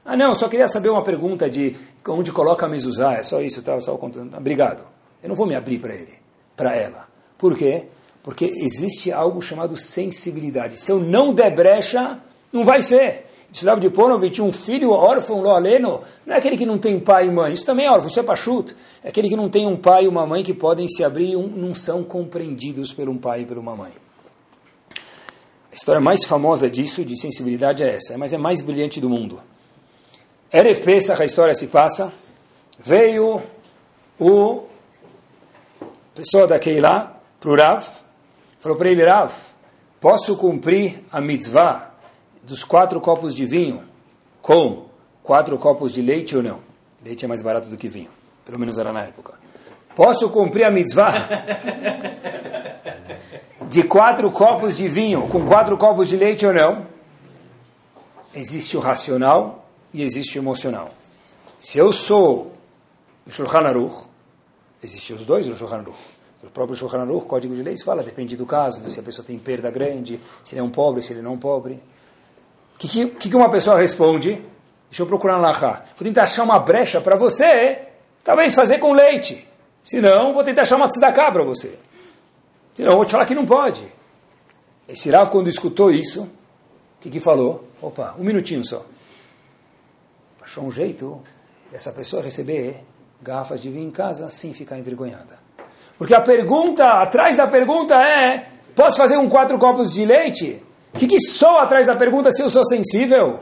Ah, 0.06 0.16
não, 0.16 0.36
só 0.36 0.48
queria 0.48 0.68
saber 0.68 0.88
uma 0.88 1.02
pergunta 1.02 1.50
de 1.50 1.74
onde 2.06 2.30
coloca 2.30 2.64
a 2.64 2.68
mezuzá, 2.68 3.14
é 3.14 3.24
só 3.24 3.42
isso, 3.42 3.60
tá, 3.60 3.80
só 3.80 3.96
contando. 3.96 4.36
Obrigado. 4.36 4.84
Eu 5.20 5.30
não 5.30 5.34
vou 5.34 5.46
me 5.46 5.56
abrir 5.56 5.80
para 5.80 5.92
ele, 5.92 6.14
para 6.56 6.76
ela. 6.76 7.08
Por 7.36 7.56
quê? 7.56 7.86
Porque 8.22 8.44
existe 8.56 9.10
algo 9.10 9.42
chamado 9.42 9.76
sensibilidade. 9.76 10.80
Se 10.80 10.92
eu 10.92 11.00
não 11.00 11.34
der 11.34 11.52
brecha, 11.52 12.20
não 12.52 12.64
vai 12.64 12.82
ser. 12.82 13.26
Estudava 13.50 13.80
de 13.80 13.90
Ponovitch, 13.90 14.38
um 14.38 14.52
filho 14.52 14.90
órfão, 14.90 15.40
lo 15.40 15.50
aleno, 15.50 16.02
não 16.24 16.34
é 16.34 16.38
aquele 16.38 16.56
que 16.56 16.66
não 16.66 16.78
tem 16.78 17.00
pai 17.00 17.26
e 17.26 17.30
mãe, 17.30 17.52
isso 17.52 17.66
também 17.66 17.86
é 17.86 17.90
órfão, 17.90 18.08
isso 18.08 18.20
é 18.20 18.22
pachuto. 18.22 18.76
É 19.02 19.08
aquele 19.08 19.28
que 19.28 19.36
não 19.36 19.48
tem 19.48 19.66
um 19.66 19.76
pai 19.76 20.04
e 20.04 20.08
uma 20.08 20.24
mãe 20.24 20.44
que 20.44 20.54
podem 20.54 20.86
se 20.86 21.02
abrir 21.02 21.32
e 21.32 21.36
não 21.36 21.74
são 21.74 22.04
compreendidos 22.04 22.92
por 22.92 23.08
um 23.08 23.18
pai 23.18 23.40
e 23.40 23.44
por 23.44 23.58
uma 23.58 23.74
mãe. 23.74 23.92
A 24.92 25.74
história 25.74 26.00
mais 26.00 26.24
famosa 26.24 26.70
disso, 26.70 27.04
de 27.04 27.20
sensibilidade, 27.20 27.82
é 27.82 27.96
essa, 27.96 28.16
mas 28.16 28.32
é 28.32 28.38
mais 28.38 28.60
brilhante 28.60 29.00
do 29.00 29.08
mundo. 29.08 29.40
Erev 30.52 30.80
Pesach, 30.82 31.20
a 31.20 31.24
história 31.24 31.54
se 31.54 31.66
passa, 31.66 32.12
veio 32.78 33.42
o 34.18 34.66
pessoa 36.14 36.46
da 36.46 36.58
Keilah 36.58 37.14
para 37.38 37.50
o 37.50 37.56
Rav, 37.56 37.84
falou 38.58 38.78
para 38.78 38.88
ele, 38.88 39.04
Rav, 39.04 39.32
posso 40.00 40.36
cumprir 40.36 41.04
a 41.12 41.20
mitzvah 41.20 41.90
dos 42.42 42.64
quatro 42.64 43.00
copos 43.00 43.34
de 43.34 43.44
vinho 43.44 43.82
com 44.40 44.86
quatro 45.22 45.58
copos 45.58 45.92
de 45.92 46.00
leite 46.00 46.36
ou 46.36 46.42
não? 46.42 46.60
Leite 47.04 47.24
é 47.24 47.28
mais 47.28 47.42
barato 47.42 47.68
do 47.68 47.76
que 47.76 47.88
vinho, 47.88 48.08
pelo 48.44 48.58
menos 48.58 48.78
era 48.78 48.92
na 48.92 49.02
época. 49.02 49.34
Posso 49.94 50.30
cumprir 50.30 50.64
a 50.64 50.70
mitzvah 50.70 51.28
de 53.68 53.82
quatro 53.82 54.30
copos 54.30 54.76
de 54.76 54.88
vinho 54.88 55.28
com 55.28 55.44
quatro 55.44 55.76
copos 55.76 56.08
de 56.08 56.16
leite 56.16 56.46
ou 56.46 56.54
não? 56.54 56.86
Existe 58.32 58.76
o 58.76 58.80
racional 58.80 59.65
e 59.96 60.02
existe 60.02 60.38
o 60.38 60.42
emocional. 60.42 60.90
Se 61.58 61.78
eu 61.78 61.90
sou 61.90 62.52
o 63.26 63.30
Shulchan 63.30 63.60
Aruch, 63.60 64.04
existem 64.82 65.16
os 65.16 65.24
dois 65.24 65.46
no 65.46 65.56
Shulchan 65.56 65.78
Aruch. 65.78 65.98
O 66.44 66.50
próprio 66.50 66.76
Shulchan 66.76 67.00
Aruch, 67.00 67.24
Código 67.24 67.54
de 67.54 67.62
Leis, 67.62 67.82
fala, 67.82 68.02
depende 68.02 68.36
do 68.36 68.44
caso, 68.44 68.78
se 68.90 69.00
a 69.00 69.02
pessoa 69.02 69.26
tem 69.26 69.38
perda 69.38 69.70
grande, 69.70 70.20
se 70.44 70.54
ele 70.54 70.60
é 70.60 70.62
um 70.62 70.68
pobre, 70.68 71.00
se 71.00 71.14
ele 71.14 71.22
não 71.22 71.30
é 71.30 71.34
um 71.34 71.38
pobre. 71.38 71.82
O 72.74 72.78
que, 72.78 73.08
que, 73.08 73.34
uma 73.34 73.48
pessoa 73.48 73.78
responde? 73.78 74.32
Deixa 74.90 75.02
eu 75.02 75.06
procurar 75.06 75.38
lá. 75.38 75.52
Vou 75.52 76.06
tentar 76.06 76.24
achar 76.24 76.42
uma 76.42 76.58
brecha 76.58 77.00
para 77.00 77.16
você, 77.16 77.78
talvez 78.22 78.54
fazer 78.54 78.78
com 78.78 78.92
leite. 78.92 79.48
Se 79.82 79.98
não, 79.98 80.34
vou 80.34 80.44
tentar 80.44 80.62
achar 80.62 80.76
uma 80.76 80.90
tzedakah 80.90 81.32
para 81.32 81.42
você. 81.42 81.78
Se 82.74 82.82
não, 82.82 82.96
vou 82.96 83.06
te 83.06 83.12
falar 83.12 83.24
que 83.24 83.34
não 83.34 83.46
pode. 83.46 83.82
Esse 84.86 85.10
Rav, 85.10 85.30
quando 85.30 85.48
escutou 85.48 85.90
isso, 85.90 86.24
o 86.24 86.28
que, 87.00 87.08
que 87.08 87.18
falou? 87.18 87.66
Opa, 87.80 88.14
um 88.18 88.22
minutinho 88.22 88.62
só 88.62 88.84
achou 90.46 90.62
um 90.62 90.70
jeito 90.70 91.20
dessa 91.72 91.90
pessoa 91.90 92.22
receber 92.22 92.76
garrafas 93.20 93.60
de 93.60 93.68
vinho 93.68 93.88
em 93.88 93.90
casa 93.90 94.30
sem 94.30 94.54
ficar 94.54 94.78
envergonhada. 94.78 95.40
Porque 95.98 96.14
a 96.14 96.20
pergunta, 96.20 96.84
atrás 97.02 97.36
da 97.36 97.48
pergunta 97.48 97.96
é: 97.96 98.48
posso 98.74 98.96
fazer 98.96 99.16
um 99.16 99.28
quatro 99.28 99.58
copos 99.58 99.92
de 99.92 100.06
leite? 100.06 100.62
O 100.94 100.98
que, 100.98 101.08
que 101.08 101.20
soa 101.20 101.64
atrás 101.64 101.86
da 101.86 101.96
pergunta 101.96 102.30
se 102.30 102.42
eu 102.42 102.48
sou 102.48 102.64
sensível? 102.64 103.40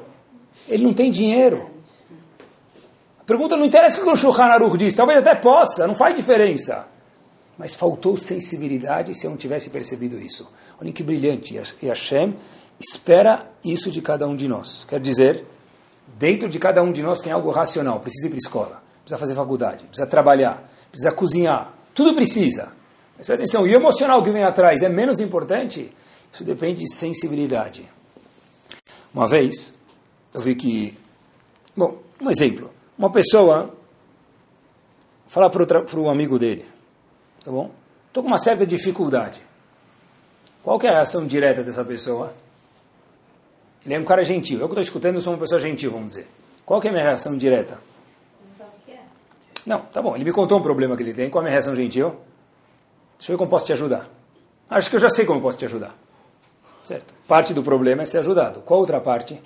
Ele 0.66 0.82
não 0.82 0.94
tem 0.94 1.10
dinheiro. 1.10 1.70
A 3.20 3.24
pergunta 3.24 3.54
não 3.54 3.66
interessa 3.66 4.00
o 4.00 4.04
que 4.04 4.08
o 4.08 4.16
Shulchan 4.16 4.44
Aruch 4.44 4.78
diz, 4.78 4.94
talvez 4.94 5.18
até 5.18 5.34
possa, 5.34 5.86
não 5.86 5.94
faz 5.94 6.14
diferença. 6.14 6.86
Mas 7.58 7.74
faltou 7.74 8.16
sensibilidade 8.16 9.14
se 9.14 9.26
eu 9.26 9.30
não 9.30 9.36
tivesse 9.36 9.68
percebido 9.68 10.18
isso. 10.18 10.48
Olha 10.80 10.90
que 10.90 11.02
brilhante. 11.02 11.54
E 11.82 11.86
Hashem 11.86 12.34
espera 12.80 13.46
isso 13.64 13.90
de 13.90 14.00
cada 14.00 14.26
um 14.26 14.34
de 14.34 14.48
nós. 14.48 14.84
Quer 14.84 15.00
dizer, 15.00 15.44
Dentro 16.06 16.48
de 16.48 16.58
cada 16.58 16.82
um 16.82 16.92
de 16.92 17.02
nós 17.02 17.20
tem 17.20 17.32
algo 17.32 17.50
racional. 17.50 18.00
Precisa 18.00 18.26
ir 18.26 18.30
para 18.30 18.36
a 18.36 18.38
escola, 18.38 18.82
precisa 19.00 19.18
fazer 19.18 19.34
faculdade, 19.34 19.84
precisa 19.84 20.06
trabalhar, 20.06 20.70
precisa 20.90 21.12
cozinhar, 21.12 21.72
tudo 21.94 22.14
precisa. 22.14 22.72
Mas 23.16 23.26
presta 23.26 23.44
atenção, 23.44 23.66
e 23.66 23.72
o 23.72 23.76
emocional 23.76 24.22
que 24.22 24.30
vem 24.30 24.44
atrás 24.44 24.82
é 24.82 24.88
menos 24.88 25.20
importante? 25.20 25.92
Isso 26.32 26.44
depende 26.44 26.80
de 26.80 26.92
sensibilidade. 26.92 27.88
Uma 29.12 29.28
vez, 29.28 29.72
eu 30.32 30.40
vi 30.40 30.56
que, 30.56 30.96
bom, 31.76 31.98
um 32.20 32.28
exemplo, 32.30 32.70
uma 32.98 33.10
pessoa 33.10 33.72
falar 35.28 35.50
para 35.50 36.00
o 36.00 36.08
amigo 36.08 36.38
dele, 36.38 36.64
tá 37.44 37.50
bom? 37.50 37.70
Estou 38.08 38.22
com 38.22 38.28
uma 38.28 38.38
certa 38.38 38.66
dificuldade. 38.66 39.40
Qual 40.62 40.80
é 40.82 40.88
a 40.88 40.92
reação 40.92 41.26
direta 41.26 41.62
dessa 41.62 41.84
pessoa? 41.84 42.34
Ele 43.84 43.94
é 43.94 43.98
um 43.98 44.04
cara 44.04 44.24
gentil. 44.24 44.60
Eu 44.60 44.66
que 44.66 44.72
estou 44.72 44.82
escutando 44.82 45.20
sou 45.20 45.32
uma 45.32 45.38
pessoa 45.38 45.60
gentil, 45.60 45.90
vamos 45.90 46.08
dizer. 46.08 46.26
Qual 46.64 46.80
que 46.80 46.88
é 46.88 46.90
a 46.90 46.92
minha 46.92 47.04
reação 47.04 47.36
direta? 47.36 47.78
Não, 49.66 49.80
tá 49.80 50.02
bom. 50.02 50.14
Ele 50.14 50.24
me 50.24 50.32
contou 50.32 50.58
um 50.58 50.62
problema 50.62 50.96
que 50.96 51.02
ele 51.02 51.14
tem. 51.14 51.30
Qual 51.30 51.42
é 51.42 51.42
a 51.42 51.44
minha 51.44 51.52
reação 51.52 51.74
gentil? 51.74 52.14
Deixa 53.18 53.32
eu 53.32 53.36
ver 53.36 53.38
como 53.38 53.50
posso 53.50 53.66
te 53.66 53.72
ajudar. 53.72 54.08
Acho 54.68 54.90
que 54.90 54.96
eu 54.96 55.00
já 55.00 55.10
sei 55.10 55.24
como 55.24 55.40
posso 55.40 55.58
te 55.58 55.64
ajudar. 55.64 55.94
Certo? 56.84 57.14
Parte 57.26 57.54
do 57.54 57.62
problema 57.62 58.02
é 58.02 58.04
ser 58.04 58.18
ajudado. 58.18 58.60
Qual 58.60 58.80
outra 58.80 59.00
parte? 59.00 59.40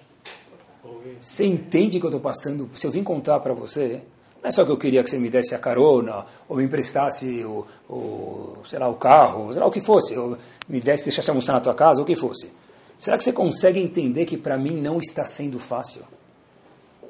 Você 1.21 1.45
entende 1.45 1.99
que 1.99 2.07
eu 2.07 2.11
estou 2.11 2.21
passando? 2.21 2.69
Se 2.75 2.87
eu 2.87 2.91
vim 2.91 3.03
contar 3.03 3.41
para 3.41 3.53
você, 3.53 4.03
não 4.43 4.49
é 4.49 4.51
só 4.51 4.65
que 4.65 4.71
eu 4.71 4.77
queria 4.77 5.03
que 5.03 5.11
você 5.11 5.19
me 5.19 5.29
desse 5.29 5.55
a 5.55 5.59
carona, 5.59 6.25
ou 6.49 6.57
me 6.57 6.65
emprestasse 6.65 7.45
o, 7.45 7.67
o 7.89 8.59
sei 8.65 8.79
lá, 8.79 8.89
o 8.89 8.95
carro, 8.95 9.53
sei 9.53 9.61
lá 9.61 9.67
o 9.67 9.71
que 9.71 9.81
fosse, 9.81 10.17
ou 10.17 10.37
me 10.69 10.81
desse, 10.81 11.05
deixasse 11.05 11.29
almoçar 11.29 11.55
na 11.55 11.61
tua 11.61 11.75
casa, 11.75 12.01
ou 12.01 12.05
o 12.05 12.07
que 12.07 12.15
fosse. 12.15 12.51
Será 12.99 13.17
que 13.17 13.23
você 13.23 13.33
consegue 13.33 13.81
entender 13.81 14.27
que 14.27 14.37
para 14.37 14.59
mim 14.59 14.77
não 14.77 14.99
está 14.99 15.25
sendo 15.25 15.59
fácil? 15.61 16.03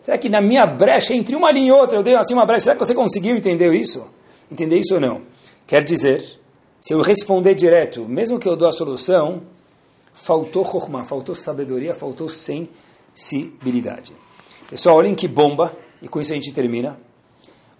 Será 0.03 0.18
que 0.18 0.28
na 0.28 0.41
minha 0.41 0.66
brecha, 0.66 1.14
entre 1.14 1.34
uma 1.34 1.51
linha 1.51 1.68
e 1.68 1.72
outra, 1.72 1.99
eu 1.99 2.03
dei 2.03 2.14
assim 2.14 2.34
uma 2.34 2.45
brecha? 2.45 2.64
Será 2.64 2.76
que 2.76 2.84
você 2.84 2.95
conseguiu 2.95 3.34
entender 3.34 3.72
isso? 3.74 4.07
Entender 4.51 4.78
isso 4.78 4.95
ou 4.95 5.01
não? 5.01 5.22
Quer 5.66 5.82
dizer, 5.82 6.39
se 6.78 6.93
eu 6.95 7.01
responder 7.01 7.55
direto, 7.55 8.07
mesmo 8.07 8.39
que 8.39 8.49
eu 8.49 8.57
dou 8.57 8.68
a 8.68 8.72
solução, 8.72 9.43
faltou 10.14 10.64
chokmah, 10.64 11.05
faltou 11.05 11.34
sabedoria, 11.34 11.95
faltou 11.95 12.28
sensibilidade. 12.28 14.12
Pessoal, 14.68 14.97
olhem 14.97 15.14
que 15.14 15.26
bomba, 15.26 15.74
e 16.03 16.09
com 16.09 16.20
isso 16.20 16.32
a 16.32 16.36
gente 16.36 16.53
termina. 16.53 16.99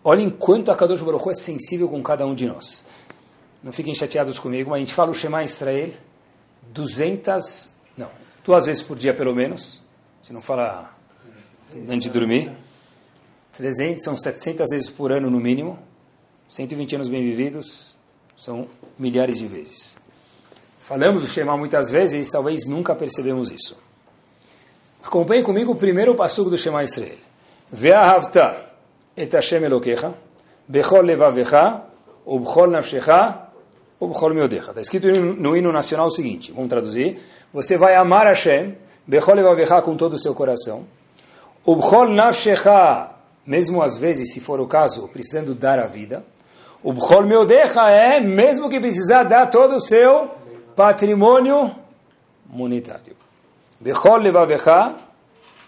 Olhem 0.03 0.31
quanto 0.31 0.71
a 0.71 0.77
Kadosh 0.77 1.03
Baruch 1.03 1.29
é 1.29 1.35
sensível 1.35 1.89
com 1.89 2.03
cada 2.03 2.27
um 2.27 2.35
de 2.35 2.47
nós. 2.47 2.85
Não 3.63 3.73
fiquem 3.73 3.95
chateados 3.95 4.39
comigo, 4.39 4.71
mas 4.71 4.77
a 4.77 4.81
gente 4.81 4.95
fala 4.95 5.11
o 5.11 5.15
Shema 5.15 5.45
Israel 5.45 5.91
200, 6.73 7.71
não, 7.77 7.78
duas 8.49 8.65
vezes 8.65 8.83
por 8.83 8.97
dia 8.97 9.13
pelo 9.13 9.35
menos, 9.35 9.83
se 10.23 10.33
não 10.33 10.41
fala 10.41 10.91
antes 11.87 12.05
de 12.05 12.19
dormir. 12.19 12.51
300 13.59 14.03
são 14.03 14.17
700 14.17 14.71
vezes 14.71 14.89
por 14.89 15.13
ano 15.13 15.29
no 15.29 15.39
mínimo. 15.39 15.79
120 16.49 16.95
anos 16.95 17.09
bem 17.11 17.23
vividos 17.23 17.95
são 18.39 18.67
milhares 18.99 19.37
de 19.37 19.47
vezes. 19.47 19.99
Falamos 20.81 21.25
o 21.25 21.27
Shema 21.27 21.59
muitas 21.59 21.91
vezes, 21.91 22.31
talvez 22.31 22.65
nunca 22.67 22.95
percebemos 22.95 23.51
isso. 23.51 23.77
Acompanhe 25.05 25.43
comigo 25.43 25.73
o 25.73 25.77
primeiro 25.77 26.15
passugo 26.15 26.49
do 26.49 26.57
Shema 26.57 26.83
Israel. 26.83 27.19
Ve'ahavta 27.71 28.65
et 29.15 29.31
Hashem 29.31 29.63
Elokecha, 29.63 30.15
bechol 30.67 31.03
levavecha, 31.03 31.83
ubchol 32.25 32.71
nafshecha, 32.71 33.51
ubchol 34.01 34.33
miodecha. 34.33 34.71
Está 34.71 34.81
escrito 34.81 35.09
no 35.09 35.55
hino 35.55 35.71
nacional 35.71 36.07
o 36.07 36.11
seguinte, 36.11 36.51
vamos 36.51 36.71
traduzir. 36.71 37.19
Você 37.53 37.77
vai 37.77 37.95
amar 37.95 38.27
Hashem, 38.27 38.77
bechol 39.07 39.35
levavecha 39.35 39.81
com 39.83 39.97
todo 39.97 40.15
o 40.15 40.19
seu 40.19 40.35
coração, 40.35 40.85
ubchol 41.65 42.09
nafshecha, 42.09 43.11
mesmo 43.47 43.83
às 43.83 43.97
vezes, 43.97 44.33
se 44.33 44.41
for 44.41 44.61
o 44.61 44.67
caso, 44.67 45.09
precisando 45.09 45.55
dar 45.55 45.79
a 45.79 45.87
vida, 45.87 46.25
ubchol 46.83 47.23
miodecha 47.23 47.89
é, 47.89 48.21
mesmo 48.21 48.69
que 48.69 48.79
precisar 48.79 49.25
dar 49.25 49.47
todo 49.47 49.77
o 49.77 49.81
seu 49.81 50.31
patrimônio 50.77 51.75
monetário. 52.47 53.17
Bechol 53.81 54.19
levavecha, 54.19 54.95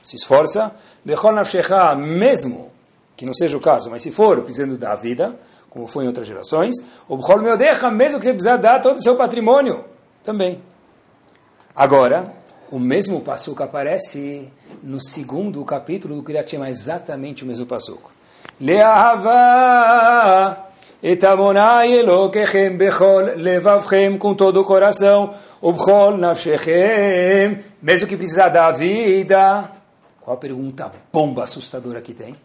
se 0.02 0.16
esforça, 0.16 0.74
bechol 1.04 1.32
nafshecha, 1.32 1.94
mesmo 1.94 2.70
que 3.20 3.26
não 3.26 3.34
seja 3.34 3.54
o 3.54 3.60
caso, 3.60 3.90
mas 3.90 4.00
se 4.00 4.10
for 4.10 4.40
precisando 4.40 4.78
da 4.78 4.94
vida, 4.94 5.38
como 5.68 5.86
foi 5.86 6.04
em 6.04 6.06
outras 6.06 6.26
gerações, 6.26 6.74
o 7.06 7.18
Bchol 7.18 7.42
Meodecha, 7.42 7.90
mesmo 7.90 8.18
que 8.18 8.24
você 8.24 8.32
precisar 8.32 8.56
dar 8.56 8.80
todo 8.80 8.96
o 8.96 9.02
seu 9.02 9.14
patrimônio, 9.14 9.84
também. 10.24 10.60
Agora, 11.74 12.32
o 12.70 12.78
mesmo 12.78 13.20
passuco 13.20 13.62
aparece 13.62 14.48
no 14.82 15.00
segundo 15.00 15.64
capítulo 15.64 16.16
do 16.16 16.22
Kriyat 16.22 16.50
Shema, 16.50 16.68
exatamente 16.68 17.44
o 17.44 17.46
mesmo 17.46 17.66
passuco. 17.66 18.10
Le'ahava 18.60 20.66
etamonai 21.02 21.92
elokechem 21.92 22.76
bechol 22.76 23.36
levavchem, 23.36 24.18
com 24.18 24.34
todo 24.34 24.60
o 24.60 24.64
coração, 24.64 25.32
o 25.60 25.72
bchol 25.72 26.16
nafshechem, 26.16 27.64
mesmo 27.80 28.06
que 28.06 28.16
precisar 28.16 28.48
da 28.48 28.70
vida. 28.72 29.70
Qual 30.20 30.36
a 30.36 30.40
pergunta 30.40 30.92
bomba 31.12 31.44
assustadora 31.44 32.00
que 32.00 32.12
tem? 32.12 32.36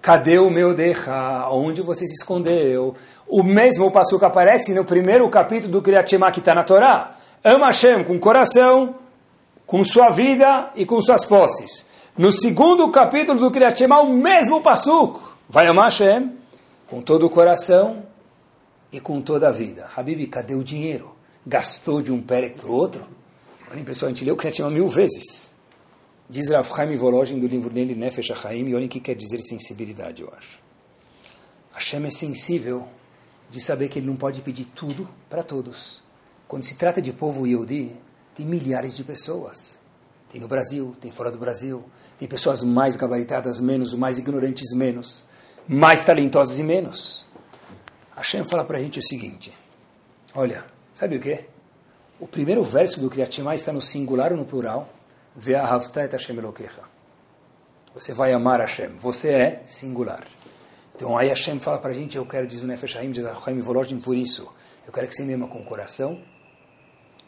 Cadê 0.00 0.38
o 0.38 0.50
meu 0.50 0.74
Decha? 0.74 1.48
Onde 1.50 1.82
você 1.82 2.06
se 2.06 2.14
escondeu? 2.14 2.94
O 3.26 3.42
mesmo 3.42 3.90
passo 3.90 4.18
que 4.18 4.24
aparece 4.24 4.74
no 4.74 4.84
primeiro 4.84 5.28
capítulo 5.30 5.72
do 5.72 5.82
Kriyat 5.82 6.10
Shema 6.10 6.30
que 6.30 6.40
está 6.40 6.54
na 6.54 6.62
Torá. 6.62 7.16
Ama 7.46 7.66
Hashem 7.66 8.02
com 8.04 8.18
coração, 8.18 8.94
com 9.66 9.84
sua 9.84 10.08
vida 10.08 10.72
e 10.74 10.86
com 10.86 10.98
suas 11.02 11.26
posses. 11.26 11.86
No 12.16 12.32
segundo 12.32 12.90
capítulo 12.90 13.38
do 13.38 13.50
Kriyat 13.50 13.76
Shema, 13.76 14.00
o 14.00 14.14
mesmo 14.14 14.62
passuco. 14.62 15.36
Vai 15.46 15.66
amar 15.66 15.90
Hashem 15.90 16.32
com 16.86 17.02
todo 17.02 17.26
o 17.26 17.28
coração 17.28 18.02
e 18.90 18.98
com 18.98 19.20
toda 19.20 19.48
a 19.48 19.50
vida. 19.50 19.86
Habib, 19.94 20.26
cadê 20.28 20.54
o 20.54 20.64
dinheiro? 20.64 21.14
Gastou 21.46 22.00
de 22.00 22.10
um 22.10 22.22
pé 22.22 22.48
para 22.48 22.66
o 22.66 22.72
outro? 22.72 23.06
Olha, 23.70 23.84
pessoal, 23.84 24.08
a 24.08 24.14
gente 24.14 24.24
leu 24.24 24.32
o 24.32 24.38
Kriyat 24.38 24.56
Shema 24.56 24.70
mil 24.70 24.88
vezes. 24.88 25.52
Diz 26.30 26.48
Rav 26.48 26.66
Chaim 26.74 26.96
Volozhin 26.96 27.38
do 27.38 27.46
livro 27.46 27.68
dele, 27.68 27.94
Nefesh 27.94 28.30
HaChaim, 28.30 28.70
e 28.70 28.74
olhem 28.74 28.86
o 28.86 28.90
que 28.90 29.00
quer 29.00 29.14
dizer 29.14 29.42
sensibilidade, 29.42 30.22
eu 30.22 30.32
acho. 30.34 30.58
Hashem 31.74 32.06
é 32.06 32.10
sensível 32.10 32.88
de 33.50 33.60
saber 33.60 33.90
que 33.90 33.98
ele 33.98 34.06
não 34.06 34.16
pode 34.16 34.40
pedir 34.40 34.64
tudo 34.74 35.06
para 35.28 35.42
todos. 35.42 36.03
Quando 36.46 36.62
se 36.62 36.76
trata 36.76 37.00
de 37.00 37.12
povo 37.12 37.46
Yehudi, 37.46 37.96
tem 38.34 38.44
milhares 38.44 38.96
de 38.96 39.04
pessoas. 39.04 39.80
Tem 40.30 40.40
no 40.40 40.48
Brasil, 40.48 40.94
tem 41.00 41.10
fora 41.10 41.30
do 41.30 41.38
Brasil, 41.38 41.84
tem 42.18 42.28
pessoas 42.28 42.62
mais 42.62 42.96
gabaritadas 42.96 43.60
menos, 43.60 43.94
mais 43.94 44.18
ignorantes 44.18 44.72
menos, 44.72 45.24
mais 45.66 46.04
talentosas 46.04 46.58
e 46.58 46.62
menos. 46.62 47.26
Hashem 48.16 48.44
fala 48.44 48.64
para 48.64 48.78
a 48.78 48.80
gente 48.80 48.98
o 48.98 49.02
seguinte, 49.02 49.52
olha, 50.34 50.64
sabe 50.92 51.16
o 51.16 51.20
que? 51.20 51.44
O 52.20 52.26
primeiro 52.26 52.62
verso 52.62 53.00
do 53.00 53.10
Kriyat 53.10 53.34
Shema 53.34 53.54
está 53.54 53.72
no 53.72 53.82
singular 53.82 54.32
ou 54.32 54.38
no 54.38 54.44
plural? 54.44 54.88
Ve'ahavta 55.36 56.04
et 56.04 56.12
Hashem 56.12 56.36
Elokecha. 56.36 56.82
Você 57.94 58.12
vai 58.12 58.32
amar 58.32 58.60
Hashem. 58.60 58.96
Você 58.96 59.30
é 59.30 59.62
singular. 59.64 60.24
Então 60.94 61.18
aí 61.18 61.28
Hashem 61.28 61.58
fala 61.58 61.78
para 61.78 61.90
a 61.90 61.94
gente, 61.94 62.16
eu 62.16 62.24
quero, 62.24 62.46
diz 62.46 62.62
o 62.62 62.66
Nefesh 62.66 62.96
Haim, 62.96 63.12
por 64.00 64.16
isso, 64.16 64.48
eu 64.86 64.92
quero 64.92 65.08
que 65.08 65.14
você 65.14 65.24
me 65.24 65.34
ama 65.34 65.48
com 65.48 65.58
o 65.58 65.64
coração, 65.64 66.20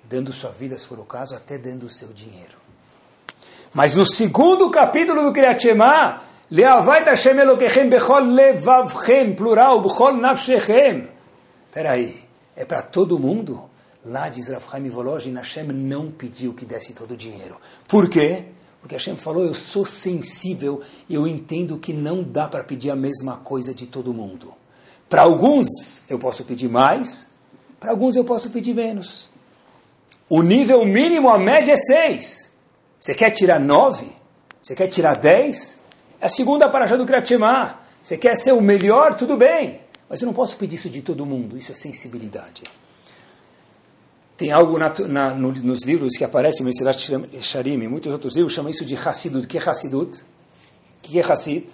dando 0.09 0.33
sua 0.33 0.51
vida, 0.51 0.77
se 0.77 0.87
for 0.87 0.99
o 0.99 1.05
caso, 1.05 1.35
até 1.35 1.59
dando 1.59 1.85
o 1.87 1.91
seu 1.91 2.09
dinheiro. 2.09 2.57
Mas 3.73 3.95
no 3.95 4.07
segundo 4.07 4.71
capítulo 4.71 5.25
do 5.25 5.33
Kriyat 5.33 5.61
Shema, 5.61 6.23
Leavait 6.51 7.05
Hashem 7.07 7.39
Elokechem 7.39 7.89
bechol 7.89 8.21
levavchem, 8.21 9.35
plural, 9.35 9.81
bechol 9.81 10.17
nafshechem. 10.17 11.09
Peraí, 11.73 12.25
é 12.55 12.65
para 12.65 12.83
todo 12.83 13.19
mundo? 13.19 13.69
Lá 14.05 14.29
diz 14.29 14.49
Rav 14.49 14.63
Volozhin, 14.89 15.35
Hashem 15.35 15.67
não 15.67 16.11
pediu 16.11 16.55
que 16.55 16.65
desse 16.65 16.95
todo 16.95 17.15
o 17.15 17.17
dinheiro. 17.17 17.57
Por 17.89 18.09
quê? 18.09 18.45
Porque 18.81 18.95
Hashem 18.95 19.17
falou, 19.17 19.45
eu 19.45 19.53
sou 19.53 19.85
sensível 19.85 20.81
eu 21.11 21.27
entendo 21.27 21.77
que 21.77 21.93
não 21.93 22.23
dá 22.23 22.47
para 22.47 22.63
pedir 22.63 22.91
a 22.93 22.97
mesma 22.97 23.39
coisa 23.39 23.75
de 23.75 23.89
todo 23.89 24.15
mundo. 24.15 24.55
Para 25.09 25.23
alguns 25.23 26.09
eu 26.09 26.21
posso 26.21 26.45
pedir 26.45 26.69
mais, 26.69 27.29
para 27.81 27.91
alguns 27.91 28.15
eu 28.15 28.25
posso 28.25 28.49
pedir 28.51 28.75
menos. 28.75 29.29
O 30.29 30.43
nível 30.43 30.85
mínimo, 30.85 31.31
a 31.31 31.39
média 31.39 31.73
é 31.73 31.77
seis. 31.77 32.51
Você 32.99 33.15
quer 33.15 33.31
tirar 33.31 33.61
nove? 33.61 34.11
Você 34.61 34.75
quer 34.75 34.89
tirar 34.89 35.17
dez? 35.17 35.81
É 36.21 36.27
a 36.27 36.29
segunda 36.29 36.69
paraxá 36.69 36.97
do 36.97 37.07
Kratimah. 37.07 37.81
Você 38.03 38.17
quer 38.17 38.37
ser 38.37 38.53
o 38.53 38.61
melhor? 38.61 39.15
Tudo 39.15 39.37
bem. 39.37 39.81
Mas 40.09 40.21
eu 40.21 40.27
não 40.27 40.35
posso 40.35 40.57
pedir 40.57 40.77
isso 40.77 40.91
de 40.91 41.03
todo 41.03 41.25
mundo. 41.25 41.57
Isso 41.57 41.71
é 41.71 41.75
sensibilidade. 41.75 42.65
Tem 44.37 44.53
algo 44.53 44.77
na, 44.77 44.93
na, 45.09 45.35
no, 45.35 45.53
nos 45.53 45.83
livros 45.83 46.17
que 46.17 46.25
aparece, 46.25 46.61
no 46.61 46.67
Mesirat 46.67 46.99
Sharim 47.41 47.83
e 47.83 47.89
muitos 47.89 48.13
outros 48.13 48.35
livros, 48.35 48.53
chama 48.53 48.71
isso 48.71 48.85
de 48.85 48.95
Hassidut. 48.95 49.47
O 49.47 49.49
que 49.49 49.57
é 49.57 49.61
Hassidut? 49.61 50.19
O 50.19 50.23
que 51.03 51.19
é 51.19 51.23
Hassid? 51.23 51.67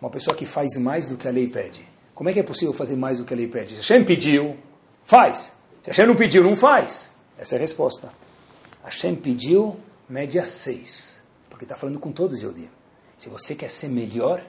Uma 0.00 0.10
pessoa 0.10 0.36
que 0.36 0.44
faz 0.44 0.76
mais 0.78 1.06
do 1.06 1.16
que 1.16 1.28
a 1.28 1.30
lei 1.30 1.46
pede. 1.46 1.86
Como 2.14 2.28
é 2.28 2.32
que 2.32 2.40
é 2.40 2.42
possível 2.42 2.72
fazer 2.72 2.96
mais 2.96 3.18
do 3.18 3.24
que 3.24 3.32
a 3.32 3.36
lei 3.36 3.46
pede? 3.46 3.70
Se 3.70 3.76
Hashem 3.76 4.04
pediu, 4.04 4.56
faz. 5.04 5.54
Se 5.82 5.90
Hashem 5.90 6.06
não 6.06 6.16
pediu, 6.16 6.42
não 6.42 6.56
faz. 6.56 7.11
Essa 7.42 7.56
é 7.56 7.58
a 7.58 7.60
resposta. 7.60 8.08
Hashem 8.84 9.16
pediu, 9.16 9.76
média 10.08 10.44
6. 10.44 11.20
Porque 11.50 11.64
está 11.64 11.74
falando 11.74 11.98
com 11.98 12.12
todos, 12.12 12.40
Yodim. 12.40 12.70
Se 13.18 13.28
você 13.28 13.56
quer 13.56 13.68
ser 13.68 13.88
melhor, 13.88 14.46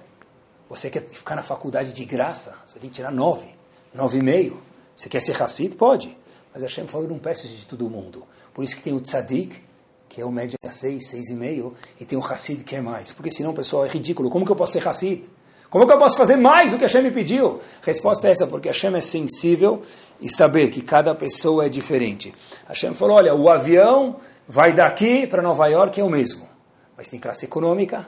Você 0.69 0.89
quer 0.89 1.03
ficar 1.03 1.35
na 1.35 1.43
faculdade 1.43 1.93
de 1.93 2.03
graça? 2.05 2.57
Você 2.65 2.79
tem 2.79 2.89
que 2.89 2.95
tirar 2.95 3.11
nove, 3.11 3.47
nove 3.93 4.17
e 4.17 4.23
meio. 4.23 4.59
Você 4.95 5.07
quer 5.09 5.19
ser 5.19 5.39
Hassid? 5.41 5.75
Pode. 5.75 6.17
Mas 6.53 6.63
Hashem 6.63 6.87
falou, 6.87 7.07
não 7.07 7.19
peço 7.19 7.45
isso 7.45 7.57
de 7.57 7.65
todo 7.65 7.89
mundo. 7.89 8.23
Por 8.53 8.63
isso 8.63 8.75
que 8.75 8.81
tem 8.81 8.93
o 8.93 8.99
Tzadik, 8.99 9.61
que 10.09 10.21
é 10.21 10.25
o 10.25 10.31
média 10.31 10.57
6, 10.67 11.11
6,5, 11.11 11.73
e 11.99 12.05
tem 12.05 12.17
o 12.17 12.23
Hassid 12.23 12.63
que 12.63 12.75
é 12.75 12.81
mais. 12.81 13.11
Porque 13.11 13.29
senão, 13.29 13.53
pessoal, 13.53 13.85
é 13.85 13.87
ridículo. 13.89 14.29
Como 14.29 14.45
que 14.45 14.51
eu 14.51 14.55
posso 14.55 14.73
ser 14.73 14.87
Hassid? 14.87 15.29
Como 15.73 15.87
que 15.87 15.91
eu 15.91 15.97
posso 15.97 16.15
fazer 16.15 16.35
mais 16.35 16.69
do 16.69 16.77
que 16.77 16.83
Hashem 16.83 17.01
me 17.01 17.09
pediu? 17.09 17.59
Resposta 17.81 18.27
é 18.27 18.29
essa, 18.29 18.45
porque 18.45 18.67
Hashem 18.67 18.95
é 18.95 19.01
sensível 19.01 19.81
e 20.21 20.31
saber 20.31 20.69
que 20.69 20.83
cada 20.83 21.15
pessoa 21.15 21.65
é 21.65 21.67
diferente. 21.67 22.31
Hashem 22.67 22.93
falou, 22.93 23.17
olha, 23.17 23.33
o 23.33 23.49
avião 23.49 24.17
vai 24.47 24.71
daqui 24.71 25.25
para 25.25 25.41
Nova 25.41 25.65
York 25.65 25.99
é 25.99 26.03
o 26.03 26.11
mesmo. 26.11 26.47
Mas 26.95 27.09
tem 27.09 27.19
classe 27.19 27.45
econômica, 27.45 28.07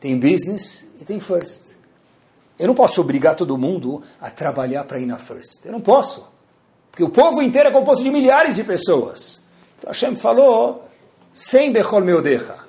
tem 0.00 0.18
business 0.18 0.92
e 1.00 1.04
tem 1.04 1.20
first. 1.20 1.62
Eu 2.58 2.66
não 2.66 2.74
posso 2.74 3.00
obrigar 3.00 3.36
todo 3.36 3.56
mundo 3.56 4.02
a 4.20 4.28
trabalhar 4.28 4.82
para 4.82 4.98
ir 4.98 5.06
na 5.06 5.16
first. 5.16 5.64
Eu 5.64 5.70
não 5.70 5.80
posso. 5.80 6.28
Porque 6.90 7.04
o 7.04 7.08
povo 7.08 7.40
inteiro 7.40 7.68
é 7.68 7.72
composto 7.72 8.02
de 8.02 8.10
milhares 8.10 8.56
de 8.56 8.64
pessoas. 8.64 9.44
Então 9.78 9.92
Hashem 9.92 10.16
falou, 10.16 10.88
sem 11.32 11.70
Bechol 11.70 12.00
Meodecha. 12.00 12.63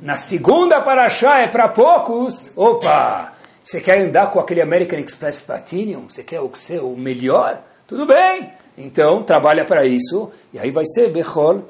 Na 0.00 0.16
segunda 0.16 0.80
paraxá 0.80 1.40
é 1.40 1.48
para 1.48 1.68
poucos. 1.68 2.50
Opa! 2.56 3.34
Você 3.62 3.82
quer 3.82 4.00
andar 4.00 4.30
com 4.30 4.40
aquele 4.40 4.62
American 4.62 4.98
Express 4.98 5.42
Platinum? 5.42 6.08
Você 6.08 6.24
quer 6.24 6.40
o 6.40 6.50
ser 6.54 6.80
o 6.80 6.96
melhor? 6.96 7.62
Tudo 7.86 8.06
bem. 8.06 8.50
Então, 8.78 9.22
trabalha 9.22 9.62
para 9.64 9.84
isso. 9.84 10.30
E 10.54 10.58
aí 10.58 10.70
vai 10.70 10.84
ser 10.86 11.10
Bechol. 11.10 11.68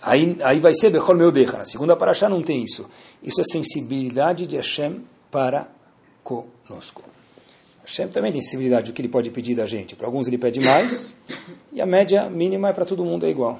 Aí, 0.00 0.38
aí 0.44 0.60
vai 0.60 0.72
ser 0.72 0.90
Bechol 0.90 1.16
Meodecha. 1.16 1.58
Na 1.58 1.64
segunda 1.64 1.96
paraxá 1.96 2.28
não 2.28 2.40
tem 2.40 2.62
isso. 2.62 2.88
Isso 3.20 3.40
é 3.40 3.44
sensibilidade 3.44 4.46
de 4.46 4.56
Hashem 4.56 5.04
para 5.28 5.66
conosco. 6.22 7.02
Hashem 7.84 8.06
também 8.08 8.30
tem 8.30 8.40
sensibilidade 8.40 8.92
do 8.92 8.94
que 8.94 9.02
ele 9.02 9.08
pode 9.08 9.28
pedir 9.30 9.56
da 9.56 9.66
gente. 9.66 9.96
Para 9.96 10.06
alguns 10.06 10.28
ele 10.28 10.38
pede 10.38 10.60
mais. 10.60 11.16
E 11.72 11.80
a 11.80 11.86
média 11.86 12.30
mínima 12.30 12.68
é 12.68 12.72
para 12.72 12.84
todo 12.84 13.04
mundo 13.04 13.26
é 13.26 13.28
igual. 13.30 13.58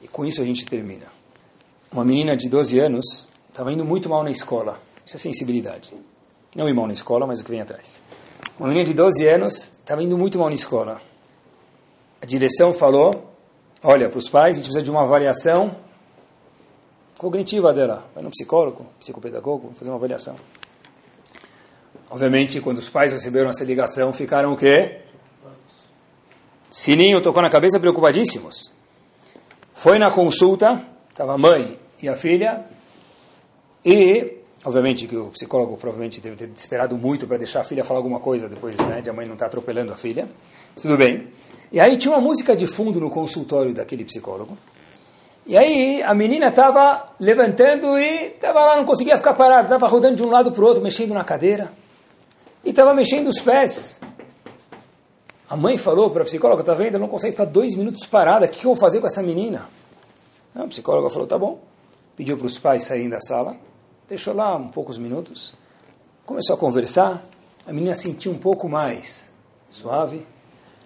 E 0.00 0.08
com 0.08 0.24
isso 0.24 0.42
a 0.42 0.44
gente 0.44 0.66
termina. 0.66 1.21
Uma 1.92 2.06
menina 2.06 2.34
de 2.34 2.48
12 2.48 2.78
anos 2.78 3.28
estava 3.50 3.70
indo 3.70 3.84
muito 3.84 4.08
mal 4.08 4.24
na 4.24 4.30
escola. 4.30 4.80
Isso 5.04 5.16
é 5.16 5.18
sensibilidade. 5.18 5.92
Não 6.56 6.66
ir 6.66 6.72
mal 6.72 6.86
na 6.86 6.94
escola, 6.94 7.26
mas 7.26 7.40
o 7.40 7.44
que 7.44 7.50
vem 7.50 7.60
atrás. 7.60 8.00
Uma 8.58 8.68
menina 8.68 8.86
de 8.86 8.94
12 8.94 9.28
anos 9.28 9.52
estava 9.52 10.02
indo 10.02 10.16
muito 10.16 10.38
mal 10.38 10.48
na 10.48 10.54
escola. 10.54 11.02
A 12.22 12.24
direção 12.24 12.72
falou: 12.72 13.34
Olha, 13.82 14.08
para 14.08 14.18
os 14.18 14.26
pais, 14.26 14.56
a 14.56 14.58
gente 14.58 14.64
precisa 14.64 14.82
de 14.82 14.90
uma 14.90 15.02
avaliação 15.02 15.76
cognitiva 17.18 17.74
dela. 17.74 18.08
Vai 18.14 18.24
no 18.24 18.30
psicólogo, 18.30 18.86
psicopedagogo, 18.98 19.74
fazer 19.74 19.90
uma 19.90 19.98
avaliação. 19.98 20.36
Obviamente, 22.08 22.58
quando 22.62 22.78
os 22.78 22.88
pais 22.88 23.12
receberam 23.12 23.50
essa 23.50 23.64
ligação, 23.64 24.14
ficaram 24.14 24.54
o 24.54 24.56
quê? 24.56 25.00
Sininho 26.70 27.20
tocou 27.20 27.42
na 27.42 27.50
cabeça, 27.50 27.78
preocupadíssimos. 27.78 28.72
Foi 29.74 29.98
na 29.98 30.10
consulta, 30.10 30.82
estava 31.10 31.34
a 31.34 31.38
mãe 31.38 31.81
e 32.02 32.08
a 32.08 32.16
filha, 32.16 32.64
e, 33.84 34.38
obviamente, 34.64 35.06
que 35.06 35.16
o 35.16 35.26
psicólogo 35.26 35.76
provavelmente 35.76 36.20
deve 36.20 36.36
ter 36.36 36.50
esperado 36.56 36.96
muito 36.96 37.26
para 37.26 37.36
deixar 37.36 37.60
a 37.60 37.64
filha 37.64 37.84
falar 37.84 37.98
alguma 37.98 38.20
coisa 38.20 38.48
depois 38.48 38.76
né, 38.76 39.00
de 39.00 39.10
a 39.10 39.12
mãe 39.12 39.26
não 39.26 39.34
estar 39.34 39.46
tá 39.46 39.48
atropelando 39.48 39.92
a 39.92 39.96
filha. 39.96 40.28
Tudo 40.80 40.96
bem. 40.96 41.28
E 41.70 41.80
aí 41.80 41.96
tinha 41.96 42.14
uma 42.14 42.20
música 42.20 42.54
de 42.54 42.66
fundo 42.66 43.00
no 43.00 43.10
consultório 43.10 43.72
daquele 43.72 44.04
psicólogo. 44.04 44.56
E 45.44 45.56
aí 45.56 46.02
a 46.02 46.14
menina 46.14 46.48
estava 46.48 47.14
levantando 47.18 47.98
e 47.98 48.26
estava 48.28 48.60
lá, 48.64 48.76
não 48.76 48.84
conseguia 48.84 49.16
ficar 49.16 49.34
parada, 49.34 49.62
estava 49.62 49.86
rodando 49.86 50.16
de 50.16 50.22
um 50.22 50.30
lado 50.30 50.52
para 50.52 50.62
o 50.62 50.66
outro, 50.66 50.82
mexendo 50.82 51.12
na 51.14 51.24
cadeira. 51.24 51.72
E 52.64 52.70
estava 52.70 52.94
mexendo 52.94 53.28
os 53.28 53.40
pés. 53.40 54.00
A 55.50 55.56
mãe 55.56 55.76
falou 55.76 56.10
para 56.10 56.22
a 56.22 56.24
psicóloga, 56.24 56.62
está 56.62 56.74
vendo, 56.74 56.94
eu 56.94 57.00
não 57.00 57.08
consegue 57.08 57.32
ficar 57.32 57.46
dois 57.46 57.74
minutos 57.74 58.06
parada, 58.06 58.46
o 58.46 58.48
que 58.48 58.58
eu 58.58 58.72
vou 58.72 58.76
fazer 58.76 59.00
com 59.00 59.06
essa 59.06 59.22
menina? 59.22 59.68
A 60.54 60.64
psicóloga 60.64 61.10
falou, 61.10 61.26
tá 61.26 61.38
bom. 61.38 61.71
Pediu 62.16 62.36
para 62.36 62.46
os 62.46 62.58
pais 62.58 62.84
saírem 62.84 63.08
da 63.08 63.20
sala, 63.20 63.56
deixou 64.08 64.34
lá 64.34 64.56
um 64.56 64.68
poucos 64.68 64.98
minutos, 64.98 65.54
começou 66.26 66.54
a 66.54 66.58
conversar, 66.58 67.24
a 67.66 67.72
menina 67.72 67.94
sentiu 67.94 68.32
um 68.32 68.38
pouco 68.38 68.68
mais 68.68 69.32
suave, 69.70 70.26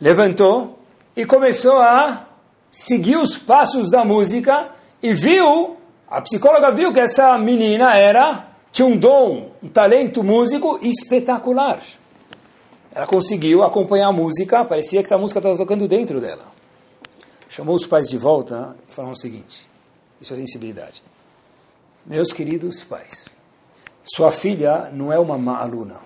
levantou 0.01 0.79
e 1.16 1.24
começou 1.24 1.79
a 1.79 2.27
seguir 2.70 3.16
os 3.16 3.37
passos 3.37 3.91
da 3.91 4.05
música 4.05 4.70
e 5.03 5.12
viu, 5.12 5.77
a 6.09 6.20
psicóloga 6.20 6.70
viu 6.70 6.93
que 6.93 7.01
essa 7.01 7.37
menina 7.39 7.97
era, 7.97 8.49
tinha 8.70 8.87
um 8.87 8.97
dom, 8.97 9.51
um 9.62 9.68
talento 9.68 10.22
músico 10.22 10.79
espetacular. 10.83 11.81
Ela 12.95 13.07
conseguiu 13.07 13.62
acompanhar 13.62 14.09
a 14.09 14.12
música, 14.12 14.64
parecia 14.64 15.03
que 15.03 15.12
a 15.12 15.18
música 15.18 15.39
estava 15.39 15.57
tocando 15.57 15.89
dentro 15.89 16.20
dela. 16.20 16.45
Chamou 17.49 17.74
os 17.74 17.87
pais 17.87 18.07
de 18.07 18.18
volta 18.18 18.77
e 18.89 18.93
falou 18.93 19.12
o 19.12 19.16
seguinte: 19.16 19.68
Isso 20.20 20.33
é 20.33 20.37
sensibilidade. 20.37 21.03
Meus 22.09 22.33
queridos 22.33 22.85
pais, 22.85 23.37
sua 24.05 24.31
filha 24.31 24.91
não 24.93 25.13
é 25.13 25.19
uma 25.19 25.37
má 25.37 25.59
aluna. 25.59 25.99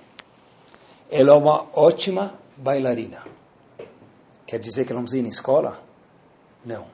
Ela 1.11 1.33
é 1.33 1.35
uma 1.35 1.67
ótima 1.75 2.33
bailarina. 2.57 3.23
Quer 4.47 4.59
dizer 4.61 4.87
que 4.87 4.93
ela 4.93 5.01
não 5.01 5.05
precisa 5.05 5.21
ir 5.21 5.25
na 5.25 5.29
escola? 5.29 5.83
Não. 6.65 6.87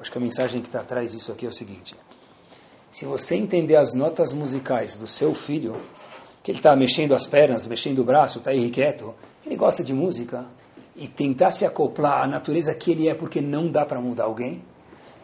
Acho 0.00 0.12
que 0.12 0.18
a 0.18 0.20
mensagem 0.20 0.60
que 0.60 0.68
está 0.68 0.82
atrás 0.82 1.10
disso 1.10 1.32
aqui 1.32 1.44
é 1.44 1.48
o 1.48 1.52
seguinte: 1.52 1.96
se 2.92 3.04
você 3.04 3.34
entender 3.34 3.74
as 3.74 3.92
notas 3.92 4.32
musicais 4.32 4.96
do 4.96 5.08
seu 5.08 5.34
filho, 5.34 5.74
que 6.40 6.52
ele 6.52 6.60
está 6.60 6.76
mexendo 6.76 7.12
as 7.12 7.26
pernas, 7.26 7.66
mexendo 7.66 7.98
o 7.98 8.04
braço, 8.04 8.38
está 8.38 8.54
irrequieto, 8.54 9.16
ele 9.44 9.56
gosta 9.56 9.82
de 9.82 9.92
música 9.92 10.46
e 10.94 11.08
tentar 11.08 11.50
se 11.50 11.66
acoplar 11.66 12.22
à 12.22 12.26
natureza 12.28 12.72
que 12.72 12.92
ele 12.92 13.08
é, 13.08 13.14
porque 13.14 13.40
não 13.40 13.68
dá 13.68 13.84
para 13.84 14.00
mudar 14.00 14.24
alguém, 14.24 14.62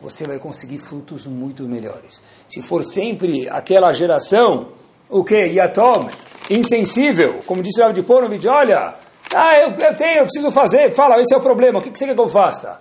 você 0.01 0.27
vai 0.27 0.39
conseguir 0.39 0.79
frutos 0.79 1.27
muito 1.27 1.65
melhores. 1.65 2.23
Se 2.49 2.63
for 2.63 2.83
sempre 2.83 3.49
aquela 3.49 3.93
geração, 3.93 4.69
o 5.09 5.23
que? 5.25 5.37
Yatom, 5.37 6.09
insensível, 6.49 7.43
como 7.47 7.63
disse 7.63 7.81
o 7.81 7.85
Rav 7.85 7.93
de 7.93 8.03
Ponovich, 8.03 8.47
olha, 8.49 8.95
ah, 9.35 9.57
eu, 9.57 9.71
eu, 9.71 9.97
tenho, 9.97 10.19
eu 10.19 10.23
preciso 10.25 10.51
fazer, 10.51 10.93
fala, 10.95 11.21
esse 11.21 11.35
é 11.35 11.37
o 11.37 11.41
problema, 11.41 11.79
o 11.79 11.83
que, 11.83 11.91
que 11.91 11.99
você 11.99 12.07
quer 12.07 12.15
que 12.15 12.21
eu 12.21 12.29
faça? 12.29 12.81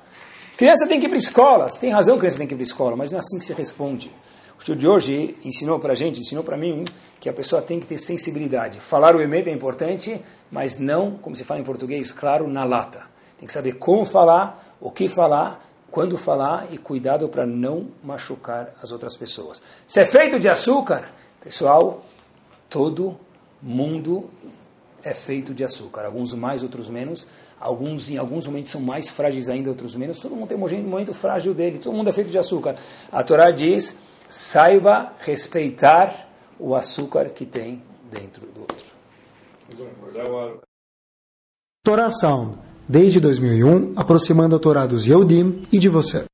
Criança 0.57 0.87
tem 0.87 0.99
que 0.99 1.05
ir 1.05 1.09
para 1.09 1.17
escola, 1.17 1.69
você 1.69 1.79
tem 1.79 1.91
razão 1.91 2.17
criança 2.17 2.37
tem 2.37 2.47
que 2.47 2.53
ir 2.53 2.57
para 2.57 2.63
escola, 2.63 2.95
mas 2.95 3.11
não 3.11 3.17
é 3.17 3.19
assim 3.19 3.37
que 3.37 3.45
se 3.45 3.53
responde. 3.53 4.11
O 4.57 4.59
estudo 4.59 4.77
de 4.77 4.87
hoje 4.87 5.37
ensinou 5.45 5.79
para 5.79 5.93
a 5.93 5.95
gente, 5.95 6.19
ensinou 6.19 6.43
para 6.43 6.57
mim, 6.57 6.83
que 7.19 7.29
a 7.29 7.33
pessoa 7.33 7.61
tem 7.61 7.79
que 7.79 7.87
ter 7.87 7.97
sensibilidade. 7.97 8.79
Falar 8.79 9.15
o 9.15 9.21
emet 9.21 9.49
é 9.49 9.53
importante, 9.53 10.21
mas 10.51 10.77
não, 10.77 11.11
como 11.11 11.35
se 11.35 11.45
fala 11.45 11.61
em 11.61 11.63
português, 11.63 12.11
claro, 12.11 12.47
na 12.47 12.65
lata. 12.65 13.03
Tem 13.37 13.47
que 13.47 13.53
saber 13.53 13.73
como 13.73 14.03
falar, 14.03 14.75
o 14.81 14.91
que 14.91 15.07
falar, 15.07 15.65
quando 15.91 16.17
falar 16.17 16.67
e 16.71 16.77
cuidado 16.77 17.27
para 17.29 17.45
não 17.45 17.87
machucar 18.03 18.73
as 18.81 18.91
outras 18.91 19.15
pessoas. 19.15 19.61
Se 19.87 19.99
é 19.99 20.05
feito 20.05 20.39
de 20.39 20.47
açúcar, 20.47 21.11
pessoal, 21.41 22.05
todo 22.69 23.19
mundo 23.61 24.29
é 25.03 25.13
feito 25.13 25.53
de 25.53 25.63
açúcar. 25.63 26.05
Alguns 26.05 26.33
mais, 26.33 26.63
outros 26.63 26.89
menos. 26.89 27.27
Alguns, 27.59 28.09
em 28.09 28.17
alguns 28.17 28.47
momentos, 28.47 28.71
são 28.71 28.79
mais 28.79 29.09
frágeis 29.09 29.49
ainda, 29.49 29.69
outros 29.69 29.95
menos. 29.95 30.19
Todo 30.19 30.35
mundo 30.35 30.47
tem 30.47 30.57
um 30.57 30.89
momento 30.89 31.13
frágil 31.13 31.53
dele. 31.53 31.79
Todo 31.79 31.95
mundo 31.95 32.09
é 32.09 32.13
feito 32.13 32.31
de 32.31 32.37
açúcar. 32.37 32.75
A 33.11 33.23
Torá 33.23 33.51
diz 33.51 33.99
saiba 34.27 35.13
respeitar 35.19 36.29
o 36.59 36.75
açúcar 36.75 37.29
que 37.29 37.45
tem 37.45 37.81
dentro 38.11 38.45
do 38.47 38.61
outro. 38.61 38.93
Torá 41.83 42.11
Sound, 42.11 42.59
desde 42.89 43.19
2001, 43.19 43.93
aproximando 43.95 44.55
a 44.55 44.59
Torá 44.59 44.87
dos 44.87 45.05
e 45.71 45.77
de 45.77 45.87
você. 45.87 46.25